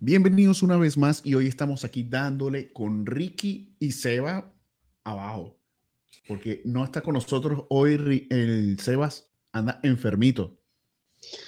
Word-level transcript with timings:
Bienvenidos 0.00 0.62
una 0.62 0.76
vez 0.76 0.96
más 0.96 1.22
y 1.24 1.34
hoy 1.34 1.48
estamos 1.48 1.84
aquí 1.84 2.04
dándole 2.04 2.72
con 2.72 3.04
Ricky 3.04 3.74
y 3.80 3.90
Seba 3.90 4.48
abajo, 5.02 5.58
porque 6.28 6.62
no 6.64 6.84
está 6.84 7.00
con 7.00 7.14
nosotros 7.14 7.64
hoy 7.68 8.28
el 8.30 8.78
Sebas, 8.78 9.28
anda 9.50 9.80
enfermito. 9.82 10.56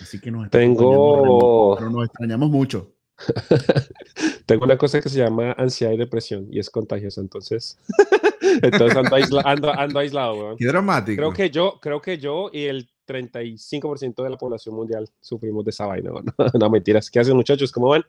Así 0.01 0.21
que 0.21 0.33
nos 0.33 0.51
Tengo... 0.51 1.77
pero 1.77 1.91
nos 1.91 2.07
extrañamos 2.07 2.51
mucho. 2.51 2.93
Tengo 4.47 4.65
una 4.65 4.77
cosa 4.77 5.01
que 5.01 5.09
se 5.09 5.19
llama 5.19 5.53
ansiedad 5.53 5.93
y 5.93 5.97
depresión 5.97 6.49
y 6.51 6.59
es 6.59 6.71
contagiosa, 6.71 7.21
entonces, 7.21 7.79
entonces 8.63 8.97
ando, 9.45 9.79
ando, 9.79 9.99
aislado. 10.01 10.57
Qué 10.57 10.67
dramático. 10.67 11.17
Creo 11.17 11.33
que 11.33 11.51
yo, 11.51 11.79
creo 11.81 12.01
que 12.01 12.19
yo 12.19 12.51
y 12.53 12.65
el 12.65 12.91
35% 13.07 14.25
de 14.25 14.31
la 14.31 14.37
población 14.37 14.75
mundial 14.75 15.09
sufrimos 15.21 15.65
de 15.65 15.71
esa 15.71 15.87
vaina. 15.87 16.11
No, 16.11 16.47
no 16.59 16.71
mentiras. 16.71 17.09
¿Qué 17.09 17.21
hacen 17.21 17.37
muchachos? 17.37 17.71
¿Cómo 17.71 17.91
van? 17.91 18.05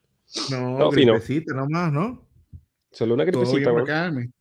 No, 0.50 0.78
no 0.78 0.90
gripecita 0.90 1.54
nomás, 1.54 1.92
¿no? 1.92 2.28
Solo 2.92 3.14
una 3.14 3.24
gripecita. 3.24 3.72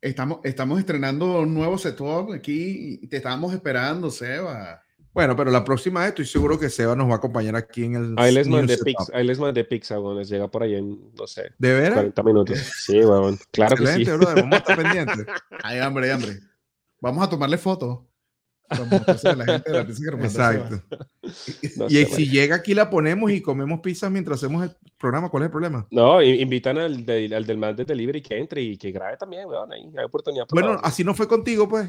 Estamos, 0.01 0.41
estamos 0.43 0.79
estrenando 0.79 1.41
un 1.41 1.55
nuevo 1.55 1.79
setup 1.79 2.33
aquí 2.33 2.99
y 3.03 3.07
te 3.07 3.19
estamos 3.19 3.53
esperando, 3.55 4.11
Seba. 4.11 4.83
Bueno, 5.13 5.35
pero 5.37 5.51
la 5.51 5.65
próxima 5.65 6.01
vez 6.01 6.11
estoy 6.11 6.27
seguro 6.27 6.59
que 6.59 6.69
Seba 6.69 6.95
nos 6.95 7.09
va 7.09 7.15
a 7.15 7.17
acompañar 7.17 7.57
aquí 7.57 7.85
en 7.85 7.95
el. 7.97 8.15
Ahí 8.17 8.33
les 8.33 8.49
mandé 8.49 8.79
pizza, 8.79 9.13
ahí 9.13 9.27
les 9.27 9.39
mandé 9.39 9.65
pizza, 9.65 9.99
les 9.99 10.29
llega 10.29 10.49
por 10.49 10.63
ahí 10.63 10.75
en, 10.75 11.13
no 11.17 11.27
sé. 11.27 11.51
¿De 11.59 11.75
veras? 11.75 11.95
40 11.95 12.23
minutos. 12.23 12.59
Sí, 12.59 13.01
bueno, 13.03 13.37
claro 13.51 13.77
que 13.77 13.87
sí. 13.87 14.05
Brother, 14.05 14.37
vamos 14.37 14.53
a 14.53 14.59
estar 14.59 14.77
pendientes. 14.83 15.27
Hay 15.63 15.79
hambre, 15.79 16.07
hay 16.07 16.11
hambre. 16.11 16.39
Vamos 17.01 17.25
a 17.25 17.31
tomarle 17.31 17.59
fotos. 17.59 18.01
Exacto. 20.25 20.83
y 21.89 22.05
si 22.05 22.29
llega 22.29 22.57
aquí 22.57 22.75
la 22.75 22.89
ponemos 22.89 23.31
y 23.31 23.41
comemos 23.41 23.81
pizza 23.81 24.09
mientras 24.11 24.39
hacemos 24.39 24.65
el 24.65 24.77
programa, 24.99 25.29
¿cuál 25.29 25.43
es 25.43 25.47
el 25.47 25.51
problema? 25.53 25.87
No, 25.91 26.23
invitan 26.23 26.79
al, 26.79 27.05
al 27.09 27.47
del 27.47 27.59
man 27.59 27.77
de 27.77 27.85
delivery 27.85 28.23
que 28.23 28.39
entre 28.39 28.63
y 28.63 28.77
que 28.77 28.93
grabe 28.93 29.17
también, 29.17 29.47
weón, 29.47 29.73
ahí 29.73 29.91
hay 29.97 30.05
oportunidad. 30.05 30.47
Bueno, 30.51 30.79
así 30.83 31.05
no 31.05 31.15
fue 31.15 31.27
contigo, 31.27 31.69
pues. 31.69 31.89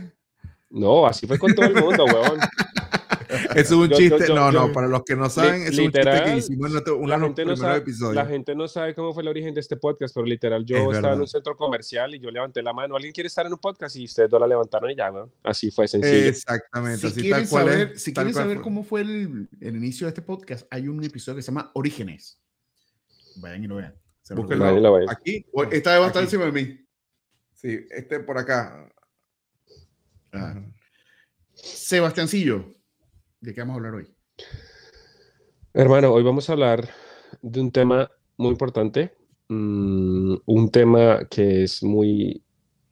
No, 0.70 1.06
así 1.06 1.28
fue 1.28 1.38
con 1.38 1.54
todo 1.54 1.66
el 1.66 1.76
mundo, 1.76 2.06
weón. 2.06 2.40
es 3.56 3.72
un 3.72 3.90
chiste. 3.90 4.28
no, 4.30 4.52
no, 4.52 4.72
para 4.72 4.88
los 4.88 5.04
que 5.04 5.16
no 5.16 5.30
saben, 5.30 5.64
es 5.64 5.78
un 5.78 5.92
chiste 5.92 6.02
que 6.02 6.38
hicimos 6.38 6.72
en 6.72 6.94
uno 6.94 7.14
de 7.14 7.20
los 7.20 7.34
primeros 7.34 8.14
La 8.14 8.26
gente 8.26 8.56
no 8.56 8.68
sabe 8.68 8.94
cómo 8.94 9.14
fue 9.14 9.24
el 9.24 9.30
origen 9.30 9.54
de 9.54 9.62
este 9.62 9.78
podcast, 9.78 10.14
pero 10.14 10.26
literal, 10.26 10.66
yo 10.66 10.92
estaba 10.92 11.14
en 11.14 11.22
un 11.22 11.28
centro 11.28 11.56
comercial 11.56 12.16
y 12.16 12.20
yo 12.20 12.30
levanté 12.32 12.62
la 12.62 12.74
mano. 12.74 12.96
¿Alguien 12.96 13.14
quiere 13.14 13.28
estar 13.28 13.46
en 13.46 13.54
un 13.54 13.60
podcast? 13.60 13.96
Y 13.96 14.06
ustedes 14.06 14.30
dos 14.30 14.40
la 14.40 14.48
levantaron 14.48 14.90
y 14.92 14.96
ya, 14.96 15.12
¿no? 15.12 15.32
Así 15.44 15.72
fue 15.72 15.88
sencillo. 15.88 16.28
Exactamente. 16.28 17.10
Si 17.10 17.22
quieren 17.22 17.48
saber, 17.48 18.00
si 18.00 18.14
quieren 18.14 18.34
saber 18.34 18.62
cómo 18.62 18.84
fue 18.84 19.02
el, 19.02 19.50
el, 19.60 19.76
inicio 19.76 20.06
de 20.06 20.10
este 20.10 20.22
podcast, 20.22 20.68
hay 20.70 20.88
un 20.88 21.04
episodio 21.04 21.38
que 21.38 21.42
se 21.42 21.52
llama 21.52 21.72
Orígenes. 21.74 22.40
Vayan 23.38 23.64
y 23.64 23.68
lo 23.68 23.76
vean. 23.76 23.96
Búsquenlo. 24.36 25.10
Aquí. 25.10 25.46
Esta 25.72 25.96
a 25.96 26.08
estar 26.08 26.24
encima 26.24 26.46
de 26.46 26.52
mí. 26.52 26.86
Sí, 27.54 27.86
este 27.92 28.20
por 28.22 28.38
acá. 28.38 28.90
Ah. 30.32 30.62
Sebastiancillo, 31.54 32.74
¿De 33.42 33.56
qué 33.56 33.62
vamos 33.62 33.74
a 33.74 33.78
hablar 33.78 33.96
hoy? 33.96 34.08
Hermano, 35.74 36.14
hoy 36.14 36.22
vamos 36.22 36.48
a 36.48 36.54
hablar 36.54 36.88
de 37.42 37.60
un 37.60 37.72
tema 37.72 38.08
muy 38.38 38.50
importante, 38.50 39.16
mm, 39.50 40.36
un 40.46 40.70
tema 40.70 41.28
que 41.28 41.64
es 41.64 41.82
muy, 41.82 42.44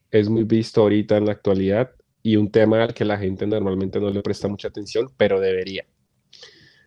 es 0.09 0.27
muy 0.27 0.45
visto 0.45 0.81
ahorita 0.81 1.17
en 1.17 1.27
la 1.27 1.33
actualidad 1.33 1.91
y 2.23 2.35
un 2.35 2.49
tema 2.49 2.81
al 2.81 2.95
que 2.95 3.05
la 3.05 3.19
gente 3.19 3.45
normalmente 3.45 3.99
no 3.99 4.09
le 4.09 4.23
presta 4.23 4.47
mucha 4.47 4.69
atención, 4.69 5.11
pero 5.17 5.39
debería. 5.39 5.85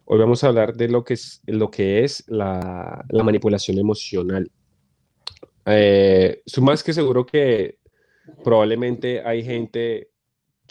Hoy 0.06 0.18
vamos 0.18 0.42
a 0.42 0.48
hablar 0.48 0.74
de 0.74 0.88
lo 0.88 1.04
que 1.04 1.14
es, 1.14 1.40
lo 1.46 1.70
que 1.70 2.02
es 2.02 2.24
la, 2.26 3.04
manipulación 3.12 3.78
emocional. 3.78 4.50
Eh, 5.66 6.42
más 6.60 6.82
que 6.82 6.92
seguro 6.92 7.24
que 7.24 7.78
probablemente 8.42 9.22
hay 9.24 9.44
gente 9.44 10.11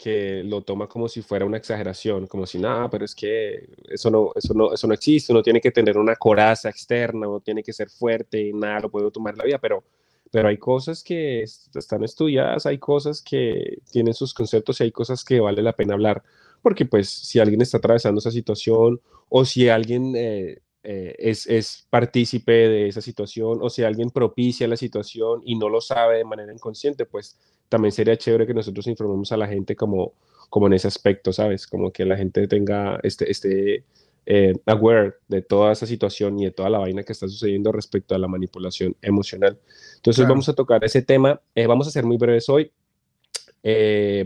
que 0.02 0.42
lo 0.44 0.62
toma 0.62 0.88
como 0.88 1.08
si 1.08 1.22
fuera 1.22 1.44
una 1.44 1.58
exageración, 1.58 2.26
como 2.26 2.44
si 2.44 2.58
nada, 2.58 2.90
pero 2.90 3.04
es 3.04 3.14
que 3.14 3.68
eso 3.88 4.10
no, 4.10 4.32
eso 4.34 4.52
no, 4.52 4.72
eso 4.72 4.88
no 4.88 4.94
existe, 4.94 5.32
uno 5.32 5.42
tiene 5.42 5.60
que 5.60 5.70
tener 5.70 5.96
una 5.96 6.16
coraza 6.16 6.68
externa, 6.68 7.28
uno 7.28 7.38
tiene 7.38 7.62
que 7.62 7.72
ser 7.72 7.88
fuerte, 7.88 8.40
y 8.48 8.52
nada 8.52 8.80
lo 8.80 8.90
puede 8.90 9.12
tomar 9.12 9.36
la 9.36 9.44
vida, 9.44 9.58
pero, 9.58 9.84
pero 10.32 10.48
hay 10.48 10.58
cosas 10.58 11.04
que 11.04 11.42
están 11.42 12.02
estudiadas, 12.02 12.66
hay 12.66 12.78
cosas 12.78 13.22
que 13.22 13.78
tienen 13.92 14.12
sus 14.12 14.34
conceptos 14.34 14.80
y 14.80 14.84
hay 14.84 14.92
cosas 14.92 15.24
que 15.24 15.38
vale 15.38 15.62
la 15.62 15.74
pena 15.74 15.94
hablar, 15.94 16.24
porque 16.62 16.84
pues 16.84 17.08
si 17.08 17.38
alguien 17.38 17.62
está 17.62 17.78
atravesando 17.78 18.18
esa 18.18 18.32
situación 18.32 19.00
o 19.28 19.44
si 19.44 19.68
alguien 19.68 20.14
eh, 20.16 20.62
eh, 20.84 21.14
es, 21.18 21.46
es 21.46 21.86
partícipe 21.90 22.50
de 22.52 22.88
esa 22.88 23.00
situación 23.00 23.58
o 23.60 23.70
si 23.70 23.84
alguien 23.84 24.10
propicia 24.10 24.66
la 24.66 24.76
situación 24.76 25.40
y 25.44 25.54
no 25.54 25.68
lo 25.68 25.80
sabe 25.80 26.18
de 26.18 26.24
manera 26.24 26.52
inconsciente, 26.52 27.06
pues 27.06 27.38
también 27.68 27.92
sería 27.92 28.16
chévere 28.16 28.48
que 28.48 28.54
nosotros 28.54 28.88
informemos 28.88 29.30
a 29.30 29.36
la 29.36 29.46
gente 29.46 29.76
como, 29.76 30.14
como 30.50 30.66
en 30.66 30.72
ese 30.72 30.88
aspecto, 30.88 31.32
¿sabes? 31.32 31.68
Como 31.68 31.92
que 31.92 32.04
la 32.04 32.16
gente 32.16 32.48
tenga 32.48 32.98
este, 33.04 33.30
este 33.30 33.84
eh, 34.26 34.54
aware 34.66 35.14
de 35.28 35.42
toda 35.42 35.72
esa 35.72 35.86
situación 35.86 36.40
y 36.40 36.46
de 36.46 36.50
toda 36.50 36.68
la 36.68 36.78
vaina 36.78 37.04
que 37.04 37.12
está 37.12 37.28
sucediendo 37.28 37.70
respecto 37.70 38.16
a 38.16 38.18
la 38.18 38.26
manipulación 38.26 38.96
emocional. 39.02 39.60
Entonces 39.96 40.26
vamos 40.26 40.48
a 40.48 40.54
tocar 40.54 40.84
ese 40.84 41.02
tema, 41.02 41.40
eh, 41.54 41.68
vamos 41.68 41.86
a 41.86 41.92
ser 41.92 42.04
muy 42.04 42.16
breves 42.16 42.48
hoy, 42.48 42.72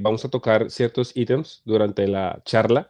vamos 0.00 0.24
a 0.24 0.30
tocar 0.30 0.70
ciertos 0.70 1.14
ítems 1.14 1.60
durante 1.66 2.08
la 2.08 2.40
charla 2.46 2.88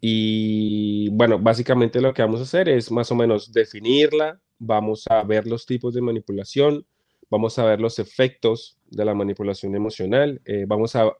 y 0.00 1.10
bueno, 1.10 1.38
básicamente 1.38 2.00
lo 2.00 2.14
que 2.14 2.22
vamos 2.22 2.40
a 2.40 2.44
hacer 2.44 2.68
es 2.68 2.90
más 2.90 3.10
o 3.12 3.14
menos 3.14 3.52
definirla, 3.52 4.40
vamos 4.58 5.04
a 5.08 5.22
ver 5.22 5.46
los 5.46 5.66
tipos 5.66 5.92
de 5.94 6.00
manipulación, 6.00 6.86
vamos 7.28 7.58
a 7.58 7.64
ver 7.64 7.80
los 7.80 7.98
efectos 7.98 8.78
de 8.88 9.04
la 9.04 9.14
manipulación 9.14 9.74
emocional, 9.74 10.40
eh, 10.44 10.64
vamos 10.66 10.96
a, 10.96 11.12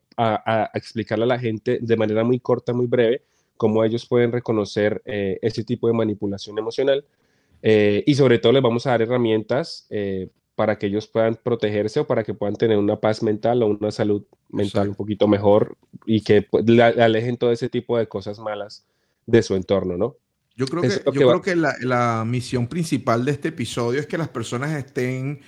explicarle 0.74 1.24
a 1.24 1.28
la 1.28 1.38
gente 1.38 1.78
de 1.80 1.96
manera 1.96 2.24
muy 2.24 2.40
corta, 2.40 2.72
muy 2.74 2.86
breve, 2.86 3.22
cómo 3.56 3.84
ellos 3.84 4.06
pueden 4.06 4.32
reconocer 4.32 5.00
eh, 5.04 5.38
ese 5.40 5.64
tipo 5.64 5.86
de 5.86 5.94
manipulación 5.94 6.58
emocional. 6.58 7.04
Eh, 7.62 8.02
y 8.06 8.14
sobre 8.14 8.38
todo 8.38 8.52
les 8.52 8.62
vamos 8.62 8.86
a 8.86 8.90
dar 8.90 9.02
herramientas 9.02 9.86
para 10.60 10.76
que 10.76 10.88
ellos 10.88 11.06
puedan 11.06 11.36
protegerse 11.36 12.00
o 12.00 12.06
para 12.06 12.22
que 12.22 12.34
puedan 12.34 12.54
tener 12.54 12.76
una 12.76 13.00
paz 13.00 13.22
mental 13.22 13.62
o 13.62 13.68
una 13.68 13.90
salud 13.90 14.26
mental 14.50 14.90
un 14.90 14.94
poquito 14.94 15.26
mejor 15.26 15.78
y 16.04 16.20
que 16.20 16.42
pues, 16.42 16.68
le 16.68 16.82
alejen 16.82 17.38
todo 17.38 17.50
ese 17.50 17.70
tipo 17.70 17.96
de 17.96 18.08
cosas 18.08 18.38
malas 18.38 18.84
de 19.24 19.42
su 19.42 19.54
entorno, 19.54 19.96
¿no? 19.96 20.16
Yo 20.56 20.66
creo 20.66 20.82
que, 20.82 20.90
yo 20.90 21.12
creo 21.12 21.40
que 21.40 21.56
la, 21.56 21.74
la, 21.80 22.26
misión 22.26 22.66
principal 22.66 23.24
de 23.24 23.32
este 23.32 23.48
episodio 23.48 24.00
es 24.00 24.06
que 24.06 24.18
las 24.18 24.28
personas 24.28 24.72
estén 24.72 25.40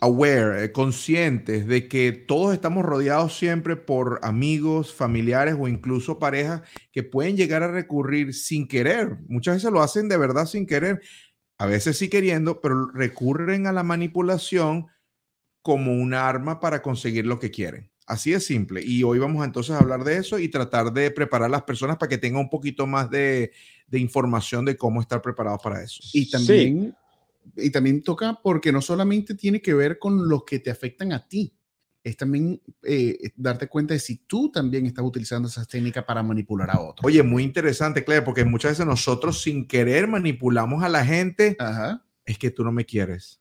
aware, 0.00 0.64
eh, 0.64 0.72
conscientes 0.72 1.68
de 1.68 1.86
que 1.86 2.10
todos 2.10 2.52
estamos 2.52 2.84
rodeados 2.84 3.38
siempre 3.38 3.76
por 3.76 4.18
amigos, 4.24 4.92
familiares 4.92 5.54
o 5.56 5.68
incluso 5.68 6.18
parejas 6.18 6.62
que 6.90 7.04
pueden 7.04 7.36
llegar 7.36 7.62
a 7.62 7.70
recurrir 7.70 8.34
sin 8.34 8.66
querer. 8.66 9.18
Muchas 9.28 9.58
veces 9.58 9.70
lo 9.70 9.80
hacen 9.80 10.08
de 10.08 10.18
verdad 10.18 10.46
sin 10.46 10.66
querer 10.66 11.00
a 11.60 11.66
veces 11.66 11.98
sí 11.98 12.08
queriendo, 12.08 12.62
pero 12.62 12.86
recurren 12.86 13.66
a 13.66 13.72
la 13.72 13.82
manipulación 13.82 14.86
como 15.60 15.92
un 15.92 16.14
arma 16.14 16.58
para 16.58 16.80
conseguir 16.80 17.26
lo 17.26 17.38
que 17.38 17.50
quieren. 17.50 17.90
Así 18.06 18.30
de 18.30 18.40
simple. 18.40 18.82
Y 18.82 19.02
hoy 19.02 19.18
vamos 19.18 19.44
entonces 19.44 19.76
a 19.76 19.80
hablar 19.80 20.02
de 20.02 20.16
eso 20.16 20.38
y 20.38 20.48
tratar 20.48 20.90
de 20.90 21.10
preparar 21.10 21.48
a 21.48 21.50
las 21.50 21.64
personas 21.64 21.98
para 21.98 22.08
que 22.08 22.16
tengan 22.16 22.40
un 22.40 22.48
poquito 22.48 22.86
más 22.86 23.10
de, 23.10 23.52
información 23.92 24.64
de 24.64 24.78
cómo 24.78 25.02
estar 25.02 25.20
preparados 25.20 25.60
para 25.62 25.82
eso. 25.82 26.02
Y 26.14 26.30
también, 26.30 26.96
y 27.54 27.68
también 27.68 28.02
toca 28.02 28.40
porque 28.42 28.72
no 28.72 28.80
solamente 28.80 29.34
tiene 29.34 29.60
que 29.60 29.74
ver 29.74 29.98
con 29.98 30.30
los 30.30 30.44
que 30.44 30.60
te 30.60 30.70
afectan 30.70 31.12
a 31.12 31.28
ti, 31.28 31.52
es 32.02 32.16
también 32.16 32.60
eh, 32.82 33.32
darte 33.36 33.68
cuenta 33.68 33.94
de 33.94 34.00
si 34.00 34.16
tú 34.26 34.50
también 34.50 34.86
estás 34.86 35.04
utilizando 35.04 35.48
esas 35.48 35.68
técnicas 35.68 36.04
para 36.04 36.22
manipular 36.22 36.70
a 36.70 36.80
otros. 36.80 37.04
Oye, 37.04 37.22
muy 37.22 37.42
interesante, 37.42 38.04
Claire, 38.04 38.24
porque 38.24 38.44
muchas 38.44 38.72
veces 38.72 38.86
nosotros 38.86 39.42
sin 39.42 39.66
querer 39.66 40.08
manipulamos 40.08 40.82
a 40.82 40.88
la 40.88 41.04
gente. 41.04 41.56
Es 42.24 42.38
que 42.38 42.50
tú 42.50 42.64
no 42.64 42.72
me 42.72 42.86
quieres. 42.86 43.40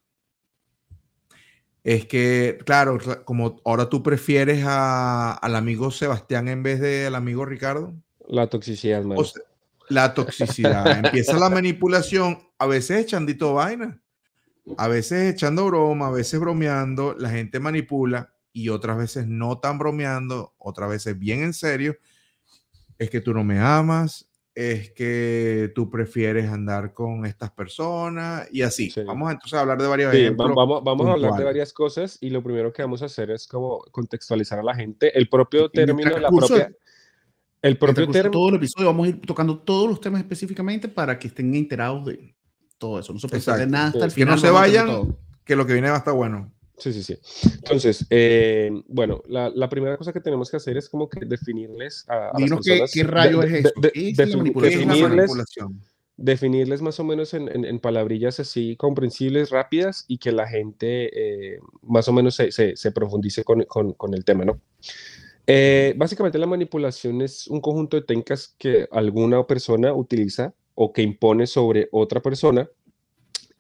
Es 1.84 2.06
que, 2.06 2.58
claro, 2.66 2.98
como 3.24 3.62
ahora 3.64 3.88
tú 3.88 4.04
prefieres 4.04 4.66
al 4.66 5.56
amigo 5.56 5.92
Sebastián 5.92 6.50
en 6.50 6.62
vez 6.62 6.82
del 6.82 7.16
amigo 7.16 7.46
Ricardo. 7.46 7.94
La 8.28 8.48
toxicidad, 8.48 9.04
man. 9.04 9.18
la 9.88 10.14
toxicidad. 10.14 10.86
Empieza 11.06 11.40
la 11.40 11.50
manipulación, 11.50 12.40
a 12.58 12.68
veces 12.68 13.06
echandito 13.06 13.54
vaina, 13.54 14.02
a 14.78 14.88
veces 14.90 15.34
echando 15.34 15.66
broma, 15.66 16.08
a 16.08 16.12
veces 16.12 16.40
bromeando, 16.42 17.16
la 17.18 17.30
gente 17.30 17.60
manipula 17.60 18.34
y 18.52 18.70
otras 18.70 18.98
veces 18.98 19.28
no 19.28 19.60
tan 19.60 19.78
bromeando, 19.78 20.54
otras 20.58 20.90
veces 20.90 21.18
bien 21.18 21.42
en 21.42 21.54
serio, 21.54 21.98
es 22.98 23.10
que 23.10 23.22
tú 23.22 23.34
no 23.34 23.44
me 23.44 23.60
amas, 23.60 24.30
es 24.56 24.92
que 24.92 25.72
tú 25.74 25.90
prefieres 25.90 26.50
andar 26.50 26.94
con 26.94 27.26
estas 27.26 27.52
personas 27.52 28.48
y 28.52 28.62
así. 28.62 28.94
Vamos 29.06 29.32
entonces 29.32 29.54
a 29.54 29.62
hablar 29.62 29.82
de 29.82 29.88
varias 29.88 30.36
Vamos, 30.36 30.84
vamos 30.84 31.08
a 31.08 31.12
hablar 31.14 31.34
de 31.34 31.44
varias 31.46 31.72
cosas 31.72 32.18
y 32.20 32.30
lo 32.30 32.44
primero 32.44 32.74
que 32.74 32.82
vamos 32.82 33.02
a 33.02 33.06
hacer 33.06 33.32
es 33.32 33.48
como 33.48 33.80
contextualizar 33.92 34.60
a 34.60 34.64
la 34.64 34.76
gente. 34.76 35.18
El 35.18 35.30
propio 35.30 35.70
término, 35.70 36.18
la 36.18 36.30
propia... 36.30 36.72
El 37.62 37.78
propio 37.78 38.10
término... 38.10 38.32
Todo 38.32 38.50
el 38.50 38.56
episodio 38.56 38.88
vamos 38.88 39.06
a 39.06 39.10
ir 39.10 39.22
tocando 39.22 39.60
todos 39.60 39.90
los 39.90 40.02
temas 40.02 40.22
específicamente 40.22 40.90
para 40.90 41.18
que 41.18 41.28
estén 41.28 41.54
enterados 41.56 42.06
de, 42.06 42.36
todo 42.80 43.00
eso. 43.00 43.14
No 43.14 43.20
se 43.20 43.28
puede 43.28 43.68
nada 43.68 43.88
hasta 43.88 44.06
el 44.06 44.12
final. 44.12 44.28
Que 44.28 44.36
no 44.36 44.38
se 44.38 44.50
vayan, 44.50 45.18
que 45.44 45.56
lo 45.56 45.68
que 45.68 45.74
viene 45.74 45.90
va 45.90 45.96
a 45.96 46.00
estar 46.00 46.14
bueno. 46.14 46.52
Sí, 46.80 46.94
sí, 46.94 47.04
sí. 47.04 47.18
Entonces, 47.56 48.06
eh, 48.10 48.72
bueno, 48.88 49.22
la, 49.28 49.50
la, 49.50 49.70
primera 49.70 49.98
cosa 49.98 50.14
que 50.14 50.22
tenemos 50.22 50.50
que 50.50 50.58
hacer 50.58 50.78
es 50.78 50.88
como 50.88 51.10
que 51.10 51.26
definirles 51.26 52.06
a, 52.08 52.30
a 52.30 52.40
las 52.40 52.50
personas... 52.50 52.92
Qué, 52.92 53.02
qué 53.02 53.08
rayo 53.08 53.44
es 53.44 53.54
eso? 53.54 53.74
¿Qué 53.82 54.14
es 54.16 54.86
manipulación? 54.86 55.82
definirles 56.22 56.82
más 56.82 57.00
o 57.00 57.04
menos 57.06 57.34
en, 57.34 57.48
en, 57.66 57.80
palabrillas 57.80 58.40
así 58.42 58.76
comprensibles, 58.76 59.52
rápidas 59.52 60.04
y 60.08 60.18
que 60.18 60.34
la 60.34 60.48
gente 60.48 61.10
eh, 61.14 61.60
más 61.82 62.10
o 62.10 62.14
menos 62.14 62.36
se, 62.36 62.52
se, 62.52 62.92
profundice 62.92 63.44
con, 63.44 63.64
con, 63.64 63.94
con, 63.94 64.14
el 64.14 64.26
tema, 64.26 64.44
¿no? 64.44 64.60
Eh, 65.48 65.94
básicamente 65.98 66.38
la 66.38 66.46
manipulación 66.46 67.22
es 67.22 67.48
un 67.48 67.62
conjunto 67.62 67.98
de 67.98 68.04
técnicas 68.04 68.54
que 68.58 68.88
alguna 68.92 69.48
persona 69.48 69.94
utiliza 69.94 70.54
o 70.76 70.92
que 70.92 71.02
impone 71.02 71.48
sobre 71.48 71.88
otra 71.92 72.22
persona 72.22 72.70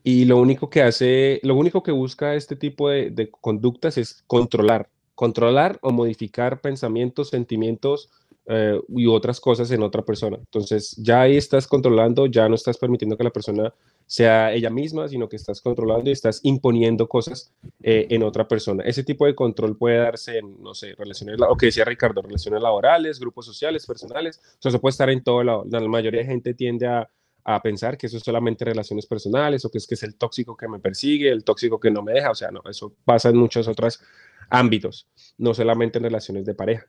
y 0.04 0.25
lo 0.25 0.38
único 0.38 0.69
que 0.69 0.81
hace, 0.81 1.40
lo 1.44 1.56
único 1.56 1.84
que 1.84 1.92
busca 1.92 2.36
este 2.36 2.56
tipo 2.56 2.90
de, 2.90 3.30
conductas 3.42 3.98
es 3.98 4.24
controlar, 4.28 4.90
controlar 5.16 5.80
o 5.81 5.92
modificar 5.92 6.62
pensamientos, 6.62 7.30
sentimientos, 7.30 8.10
eh, 8.51 8.81
y 8.90 9.06
otras 9.06 9.40
cosas 9.40 9.69
en 9.69 9.84
otra 9.84 10.01
persona. 10.01 10.38
Entonces, 10.38 10.96
ya 10.98 11.22
ahí 11.22 11.38
estás 11.38 11.68
controlando, 11.68 12.25
ya 12.25 12.50
no 12.50 12.56
estás 12.56 12.80
permitiendo 12.80 13.16
que 13.16 13.24
la 13.24 13.30
persona 13.30 13.72
sea 14.07 14.51
ella 14.51 14.72
misma, 14.72 15.07
sino 15.07 15.30
que 15.30 15.36
estás 15.36 15.62
controlando 15.62 16.10
y 16.10 16.13
estás 16.13 16.40
imponiendo 16.42 17.07
cosas 17.07 17.54
eh, 17.84 18.07
en 18.10 18.24
otra 18.24 18.48
persona. 18.48 18.84
Ese 18.86 19.04
tipo 19.04 19.28
de 19.28 19.36
control 19.36 19.78
puede 19.78 19.98
darse 19.98 20.40
en, 20.40 20.63
no 20.63 20.74
sé, 20.74 20.95
relaciones, 20.98 21.38
o 21.48 21.56
que 21.56 21.68
decía 21.68 21.86
Ricardo, 21.86 22.24
relaciones 22.24 22.60
laborales, 22.60 23.19
grupos 23.19 23.45
sociales, 23.45 23.86
personales. 23.86 24.42
O 24.44 24.62
sea, 24.63 24.69
eso 24.69 24.81
puede 24.81 24.94
estar 24.94 25.12
en 25.12 25.24
todo 25.24 25.44
lado. 25.44 25.63
La, 25.69 25.80
mayoría 25.81 26.22
de 26.22 26.25
gente 26.25 26.56
tiende 26.56 26.88
a, 26.88 27.07
a 27.44 27.62
pensar 27.62 27.97
que 27.97 28.07
eso 28.07 28.18
es 28.18 28.24
solamente 28.24 28.65
relaciones 28.65 29.06
personales 29.06 29.65
o 29.65 29.71
que 29.71 29.77
es 29.77 29.88
que 29.88 29.95
es 29.95 30.03
el 30.03 30.15
tóxico 30.15 30.56
que 30.56 30.68
me 30.68 30.80
persigue, 30.80 31.30
el 31.30 31.44
tóxico 31.44 31.80
que 31.80 31.91
no 31.91 32.01
me 32.01 32.13
deja. 32.13 32.31
O 32.31 32.36
sea, 32.36 32.51
no, 32.51 32.62
eso 32.69 32.95
pasa 33.06 33.30
en 33.30 33.38
muchos 33.38 33.68
otros 33.68 34.01
ámbitos, 34.50 35.07
no 35.38 35.53
solamente 35.53 35.97
en 35.97 36.03
relaciones 36.03 36.45
de 36.45 36.56
pareja. 36.56 36.88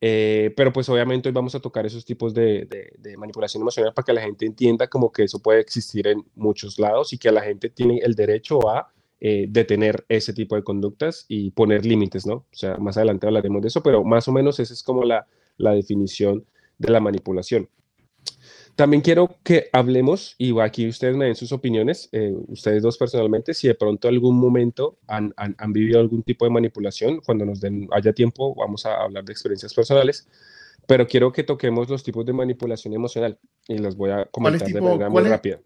Eh, 0.00 0.54
pero 0.56 0.72
pues 0.72 0.88
obviamente 0.88 1.28
hoy 1.28 1.32
vamos 1.32 1.54
a 1.56 1.60
tocar 1.60 1.84
esos 1.84 2.04
tipos 2.04 2.32
de, 2.32 2.68
manipulación 3.16 3.62
emocional 3.62 3.92
para 3.92 4.04
que 4.04 4.12
la 4.12 4.20
gente 4.20 4.46
entienda 4.46 4.86
como 4.86 5.10
que 5.10 5.24
eso 5.24 5.40
puede 5.40 5.60
existir 5.60 6.06
en 6.06 6.24
muchos 6.36 6.78
lados 6.78 7.12
y 7.12 7.18
que 7.18 7.32
la 7.32 7.40
gente 7.40 7.68
tiene 7.68 7.98
el 7.98 8.14
derecho 8.14 8.68
a 8.70 8.92
eh, 9.20 9.46
detener 9.48 10.04
ese 10.08 10.32
tipo 10.32 10.54
de 10.54 10.62
conductas 10.62 11.24
y 11.26 11.50
poner 11.50 11.84
límites, 11.84 12.26
¿no? 12.26 12.34
O 12.34 12.46
sea, 12.52 12.76
más 12.76 12.96
adelante 12.96 13.26
hablaremos 13.26 13.60
de 13.62 13.68
eso, 13.68 13.82
pero 13.82 14.04
más 14.04 14.28
o 14.28 14.32
menos 14.32 14.60
esa 14.60 14.72
es 14.72 14.84
como 14.84 15.02
la, 15.02 15.26
la 15.56 15.72
definición 15.72 16.46
de 16.78 16.90
la 16.92 17.00
manipulación. 17.00 17.68
También 18.78 19.00
quiero 19.00 19.34
que 19.42 19.68
hablemos, 19.72 20.36
y 20.38 20.56
aquí 20.60 20.86
ustedes 20.86 21.16
me 21.16 21.24
den 21.24 21.34
sus 21.34 21.50
opiniones, 21.50 22.08
eh, 22.12 22.32
ustedes 22.46 22.80
dos 22.80 22.96
personalmente, 22.96 23.52
si 23.52 23.66
de 23.66 23.74
pronto 23.74 24.06
algún 24.06 24.38
momento 24.38 24.98
han, 25.08 25.34
han, 25.36 25.72
vivido 25.72 25.98
algún 25.98 26.22
tipo 26.22 26.44
de 26.44 26.52
manipulación, 26.52 27.20
cuando 27.26 27.44
nos 27.44 27.60
den, 27.60 27.88
haya 27.90 28.12
tiempo, 28.12 28.54
vamos 28.54 28.86
a 28.86 29.02
hablar 29.02 29.24
de 29.24 29.32
experiencias 29.32 29.74
personales, 29.74 30.28
pero 30.86 31.08
quiero 31.08 31.32
que 31.32 31.42
toquemos 31.42 31.88
los 31.88 32.04
tipos 32.04 32.24
de 32.24 32.32
manipulación 32.32 32.94
emocional 32.94 33.36
y 33.66 33.78
los 33.78 33.96
voy 33.96 34.10
a 34.10 34.26
comentar 34.26 34.68
de 34.68 34.80
manera 34.80 35.10
muy 35.10 35.24
rápida. 35.24 35.58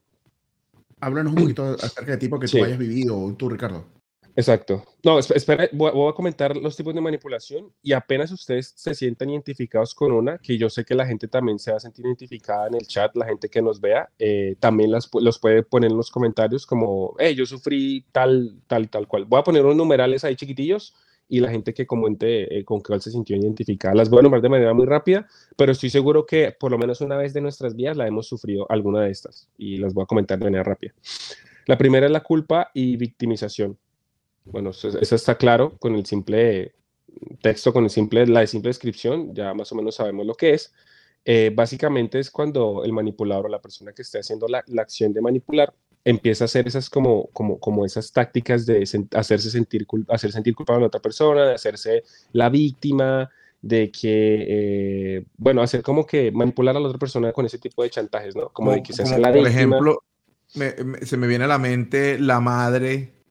Háblanos 0.99 1.35
un 1.35 1.43
poquito 1.43 1.65
acerca 1.83 2.13
del 2.13 2.19
tipo 2.19 2.41
que 2.41 2.49
tú 2.49 2.65
hayas 2.65 2.79
vivido, 2.79 3.35
tú, 3.37 3.51
Ricardo. 3.51 3.85
Exacto. 4.35 4.83
No, 5.03 5.19
espera, 5.19 5.69
voy, 5.73 6.09
a 6.09 6.15
comentar 6.15 6.57
los 6.57 6.77
tipos 6.77 6.95
de 6.95 7.01
manipulación 7.01 7.71
y 7.83 7.93
apenas 7.93 8.33
ustedes 8.33 8.73
se 8.77 8.95
sientan 8.95 9.31
identificados 9.31 9.95
con 9.95 10.13
una, 10.13 10.39
que 10.39 10.57
yo 10.57 10.71
sé 10.71 10.85
que 10.85 10.95
la 10.95 11.07
gente 11.07 11.29
también 11.29 11.59
se 11.59 11.71
va 11.71 11.77
a 11.77 11.81
sentir 11.81 12.07
identificada 12.07 12.69
en 12.69 12.75
el 12.75 12.87
chat, 12.87 13.15
la 13.17 13.27
gente 13.27 13.49
que 13.49 13.61
nos 13.61 13.81
vea, 13.81 14.09
eh, 14.19 14.57
también 14.59 14.91
las, 14.91 15.11
los 15.13 15.39
puede 15.39 15.63
poner 15.63 15.91
en 15.91 15.97
los 15.97 16.11
comentarios 16.11 16.65
como, 16.67 17.15
hey, 17.19 17.35
yo 17.35 17.45
sufrí 17.45 18.07
tal, 18.13 18.57
tal, 18.67 18.89
tal 18.89 19.07
cual. 19.07 19.27
Voy 19.27 19.41
a 19.41 19.45
poner 19.45 19.65
unos 19.65 19.77
numerales 19.77 20.25
ahí 20.25 20.35
chiquitillos 20.35 20.95
y 21.29 21.41
la 21.41 21.51
gente 21.51 21.75
que 21.75 21.87
comente 21.87 22.59
eh, 22.59 22.65
con 22.65 22.81
cuál 22.81 23.01
se 23.01 23.11
sintió 23.11 23.37
identificada. 23.37 23.95
Las 23.95 24.09
voy 24.09 24.21
a 24.21 24.23
nombrar 24.23 24.43
de 24.43 24.49
manera 24.49 24.73
muy 24.73 24.87
rápida, 24.87 25.27
pero 25.57 25.73
estoy 25.73 25.91
seguro 25.91 26.25
que 26.25 26.53
por 26.53 26.71
lo 26.71 26.79
menos 26.79 27.01
una 27.01 27.17
vez 27.17 27.35
de 27.35 27.41
nuestras 27.41 27.75
vidas 27.77 27.97
la 27.97 28.07
hemos 28.07 28.29
sufrido 28.29 28.67
alguna 28.71 29.03
de 29.03 29.11
estas 29.11 29.49
y 29.59 29.77
las 29.77 29.93
voy 29.93 30.05
a 30.05 30.07
comentar 30.07 30.39
de 30.39 30.45
manera 30.45 30.65
rápida. 30.65 30.95
La 31.67 31.79
primera 31.79 32.07
es 32.07 32.13
la 32.13 32.23
culpa 32.23 32.71
y 32.75 32.97
victimización. 32.97 33.79
Bueno, 34.45 34.71
eso 34.71 35.15
está 35.15 35.37
claro 35.37 35.77
con 35.79 35.95
el 35.95 36.05
simple 36.07 36.75
texto, 37.41 37.73
con 37.73 37.85
el 37.85 37.91
simple, 37.91 38.27
la 38.27 38.47
simple 38.47 38.71
descripción, 38.71 39.35
ya 39.35 39.55
más 39.55 39.71
o 39.73 39.75
menos 39.75 39.97
sabemos 39.97 40.27
lo 40.27 40.35
que 40.35 40.55
es. 40.55 40.73
Eh, 41.25 41.53
básicamente 41.55 42.19
es 42.19 42.31
cuando 42.31 42.83
el 42.85 42.93
manipulador 42.93 43.47
o 43.47 43.49
la 43.49 43.61
persona 43.61 43.93
que 43.93 44.03
esté 44.03 44.19
haciendo 44.19 44.49
la, 44.49 44.65
acción 44.79 45.13
de 45.13 45.21
manipular 45.21 45.73
empieza 46.05 46.45
a 46.45 46.47
hacer 46.47 46.67
esas 46.67 46.91
como, 46.91 47.29
como, 47.29 47.61
como 47.61 47.87
esas 47.87 48.11
tácticas 48.11 48.67
de 48.67 48.83
hacerse 49.15 49.51
sentir, 49.51 49.87
hacer 50.09 50.33
sentir 50.33 50.57
culpable 50.57 50.79
a 50.79 50.81
la 50.81 50.87
otra 50.89 51.01
persona, 51.01 51.47
de 51.47 51.55
hacerse 51.55 52.03
la 52.33 52.49
víctima, 52.49 53.31
de 53.61 53.93
que, 53.93 54.47
eh, 54.49 55.25
bueno, 55.37 55.63
hacer 55.63 55.83
como 55.83 56.05
que 56.05 56.33
manipular 56.33 56.77
a 56.77 56.81
la 56.81 56.89
otra 56.89 56.99
persona 56.99 57.33
con 57.33 57.47
ese 57.47 57.59
tipo 57.59 57.85
de 57.85 57.91
chantajes, 57.91 58.35
¿no? 58.35 58.49
Como, 58.49 58.73
de 58.73 58.83
que 58.83 58.93
se 58.93 59.05
hace 59.05 59.21
la 59.21 59.33
Por 59.33 59.47
ejemplo, 59.47 60.03
se 60.49 61.17
me 61.17 61.29
viene 61.29 61.45
a 61.45 61.49
la 61.49 61.59
mente 61.59 62.19
la 62.19 62.41
madre 62.41 63.22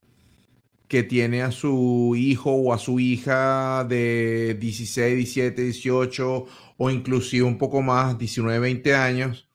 que 0.92 1.04
tiene 1.04 1.42
a 1.42 1.52
su 1.52 2.16
hijo 2.18 2.52
o 2.52 2.74
a 2.74 2.78
su 2.78 3.00
hija 3.00 3.86
de 3.86 4.58
16, 4.60 5.16
17, 5.16 5.62
18 5.62 6.46
o 6.76 6.90
inclusive 6.90 7.46
un 7.46 7.58
poco 7.58 7.82
más, 7.82 8.18
19, 8.18 8.60
20 8.60 8.94
años, 8.94 9.50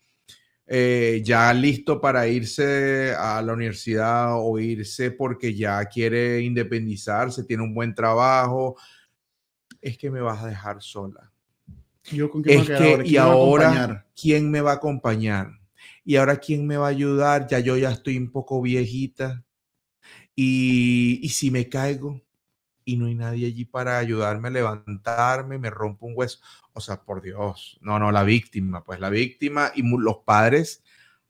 eh, 0.67 1.21
ya 1.23 1.53
listo 1.53 2.01
para 2.01 2.27
irse 2.27 3.13
a 3.15 3.43
la 3.43 3.53
universidad 3.53 4.31
o 4.33 4.59
irse 4.59 5.11
porque 5.11 5.55
ya 5.55 5.85
quiere 5.85 6.41
independizarse, 6.41 7.45
tiene 7.45 7.65
un 7.65 7.75
buen 7.75 7.95
trabajo, 7.95 8.79
es 9.83 9.99
que 9.99 10.11
me 10.11 10.23
vas 10.23 10.43
a 10.43 10.47
dejar 10.47 10.81
sola. 10.81 11.31
¿Yo 12.13 12.31
con 12.31 12.43
es 12.47 12.67
que, 12.67 13.03
y 13.05 13.19
ahora, 13.19 14.07
¿quién 14.19 14.51
me 14.51 14.63
va 14.63 14.71
a 14.71 14.77
acompañar? 14.77 15.51
Y 16.03 16.17
ahora, 16.17 16.39
¿quién 16.39 16.67
me 16.67 16.79
va 16.79 16.87
a 16.87 16.91
ayudar? 16.93 17.47
Ya 17.47 17.59
yo 17.59 17.77
ya 17.77 17.91
estoy 17.91 18.17
un 18.17 18.33
poco 18.33 18.63
viejita 18.63 19.45
y, 20.39 21.29
si 21.31 21.51
me 21.51 21.69
caigo 21.69 22.21
y 22.85 22.99
no 22.99 23.07
hay 23.07 23.15
nadie 23.15 23.47
allí 23.47 23.65
para 23.65 23.99
ayudarme 23.99 24.49
a 24.49 24.51
levantarme, 24.53 25.59
me 25.59 25.71
rompo 25.71 26.07
un 26.07 26.13
hueso. 26.15 26.39
O 26.75 26.81
sea, 26.81 27.03
por 27.03 27.23
Dios, 27.23 27.79
no, 27.81 27.99
no, 27.99 28.13
la 28.13 28.23
víctima, 28.23 28.85
pues 28.85 29.01
la 29.01 29.09
víctima 29.09 29.73
y 29.75 29.83
los 29.83 30.19
padres 30.19 30.85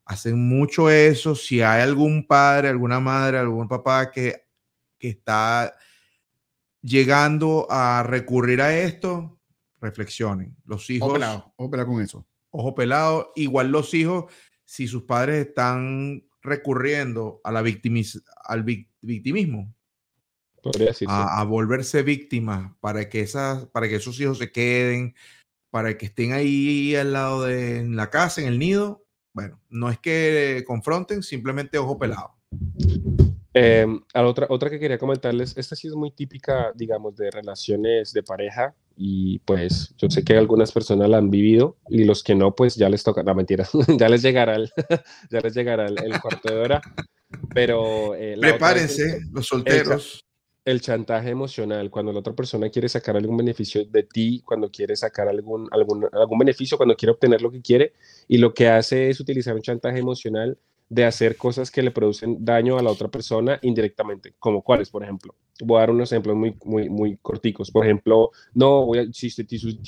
hacen 0.04 0.48
mucho 0.48 0.90
eso. 0.90 1.36
Si 1.36 1.62
hay 1.62 1.82
algún 1.82 2.26
padre, 2.26 2.68
alguna 2.68 2.98
madre, 2.98 3.38
algún 3.38 3.68
papá 3.68 4.10
que, 4.10 4.48
que 4.98 5.08
está 5.10 5.72
llegando 6.82 7.68
a 7.70 8.02
recurrir 8.02 8.60
a 8.60 8.76
esto, 8.76 9.38
reflexionen. 9.80 10.56
Los 10.64 10.90
hijos. 10.90 11.08
Ojo 11.08 11.14
pelado, 11.14 11.54
ojo 11.56 11.70
pelado 11.70 11.88
con 11.88 12.02
eso. 12.02 12.26
Ojo 12.50 12.74
pelado. 12.74 13.32
Igual 13.36 13.70
los 13.70 13.94
hijos, 13.94 14.32
si 14.64 14.88
sus 14.88 15.04
padres 15.04 15.46
están 15.46 16.26
recurriendo 16.42 17.40
a 17.44 17.52
la 17.52 17.62
victimiz 17.62 18.22
al 18.44 18.62
victimismo. 19.06 19.74
A, 21.06 21.40
a, 21.40 21.44
volverse 21.44 22.02
víctimas 22.02 22.72
para 22.80 23.08
que, 23.08 23.20
esas, 23.20 23.66
para 23.66 23.88
que 23.88 23.96
esos 23.96 24.18
hijos 24.18 24.38
se 24.38 24.50
queden, 24.50 25.14
para 25.70 25.96
que 25.96 26.06
estén 26.06 26.32
ahí 26.32 26.96
al 26.96 27.12
lado 27.12 27.44
de 27.44 27.78
en 27.78 27.94
la 27.94 28.10
casa, 28.10 28.40
en 28.40 28.48
el 28.48 28.58
nido. 28.58 29.04
Bueno, 29.32 29.60
no 29.68 29.90
es 29.90 29.98
que 30.00 30.64
confronten, 30.66 31.22
simplemente 31.22 31.78
ojo 31.78 31.98
pelado. 31.98 32.34
Eh, 33.54 33.86
a 34.12 34.22
la 34.22 34.28
otra, 34.28 34.46
otra 34.50 34.68
que 34.68 34.80
quería 34.80 34.98
comentarles, 34.98 35.56
esta 35.56 35.76
sí 35.76 35.86
es 35.86 35.94
muy 35.94 36.10
típica, 36.10 36.72
digamos, 36.74 37.16
de 37.16 37.30
relaciones 37.30 38.12
de 38.12 38.22
pareja 38.22 38.74
y 38.96 39.40
pues 39.40 39.94
yo 39.98 40.08
sé 40.08 40.24
que 40.24 40.36
algunas 40.36 40.72
personas 40.72 41.08
la 41.08 41.18
han 41.18 41.30
vivido 41.30 41.76
y 41.88 42.04
los 42.04 42.22
que 42.22 42.34
no, 42.34 42.54
pues 42.54 42.76
ya 42.76 42.88
les 42.88 43.04
toca, 43.04 43.22
la 43.22 43.34
mentira, 43.34 43.68
ya 43.98 44.08
les 44.08 44.22
llegará 44.22 44.56
el, 44.56 44.70
ya 45.30 45.40
les 45.40 45.54
llegará 45.54 45.86
el, 45.86 46.20
cuarto 46.20 46.52
de 46.52 46.58
hora, 46.58 46.80
pero... 47.54 48.14
Eh, 48.14 48.36
Prepárense, 48.40 49.20
los 49.32 49.46
solteros. 49.46 50.24
El, 50.64 50.80
chantaje 50.80 51.30
emocional, 51.30 51.90
cuando 51.90 52.12
la 52.12 52.20
otra 52.20 52.32
persona 52.32 52.70
quiere 52.70 52.88
sacar 52.88 53.16
algún 53.16 53.36
beneficio 53.36 53.84
de 53.84 54.02
ti, 54.02 54.42
cuando 54.44 54.70
quiere 54.70 54.96
sacar 54.96 55.28
algún, 55.28 55.68
algún, 55.70 56.08
algún 56.10 56.38
beneficio, 56.38 56.76
cuando 56.76 56.96
quiere 56.96 57.12
obtener 57.12 57.40
lo 57.40 57.52
que 57.52 57.60
quiere, 57.60 57.92
y 58.26 58.38
lo 58.38 58.52
que 58.52 58.68
hace 58.68 59.10
es 59.10 59.20
utilizar 59.20 59.54
un 59.54 59.62
chantaje 59.62 59.98
emocional 59.98 60.58
de 60.88 61.04
hacer 61.04 61.36
cosas 61.36 61.70
que 61.70 61.82
le 61.82 61.90
producen 61.90 62.44
daño 62.44 62.78
a 62.78 62.82
la 62.82 62.90
otra 62.90 63.08
persona 63.08 63.58
indirectamente, 63.62 64.34
como 64.38 64.62
cuáles, 64.62 64.90
por 64.90 65.02
ejemplo. 65.02 65.34
Voy 65.60 65.78
a 65.78 65.80
dar 65.80 65.90
unos 65.90 66.12
ejemplos 66.12 66.36
muy, 66.36 66.56
muy, 66.64 66.88
muy 66.88 67.16
corticos. 67.16 67.70
Por 67.70 67.84
ejemplo, 67.84 68.30
no, 68.54 68.86
voy 68.86 68.98
a, 68.98 69.12
si, 69.12 69.30
si, 69.30 69.44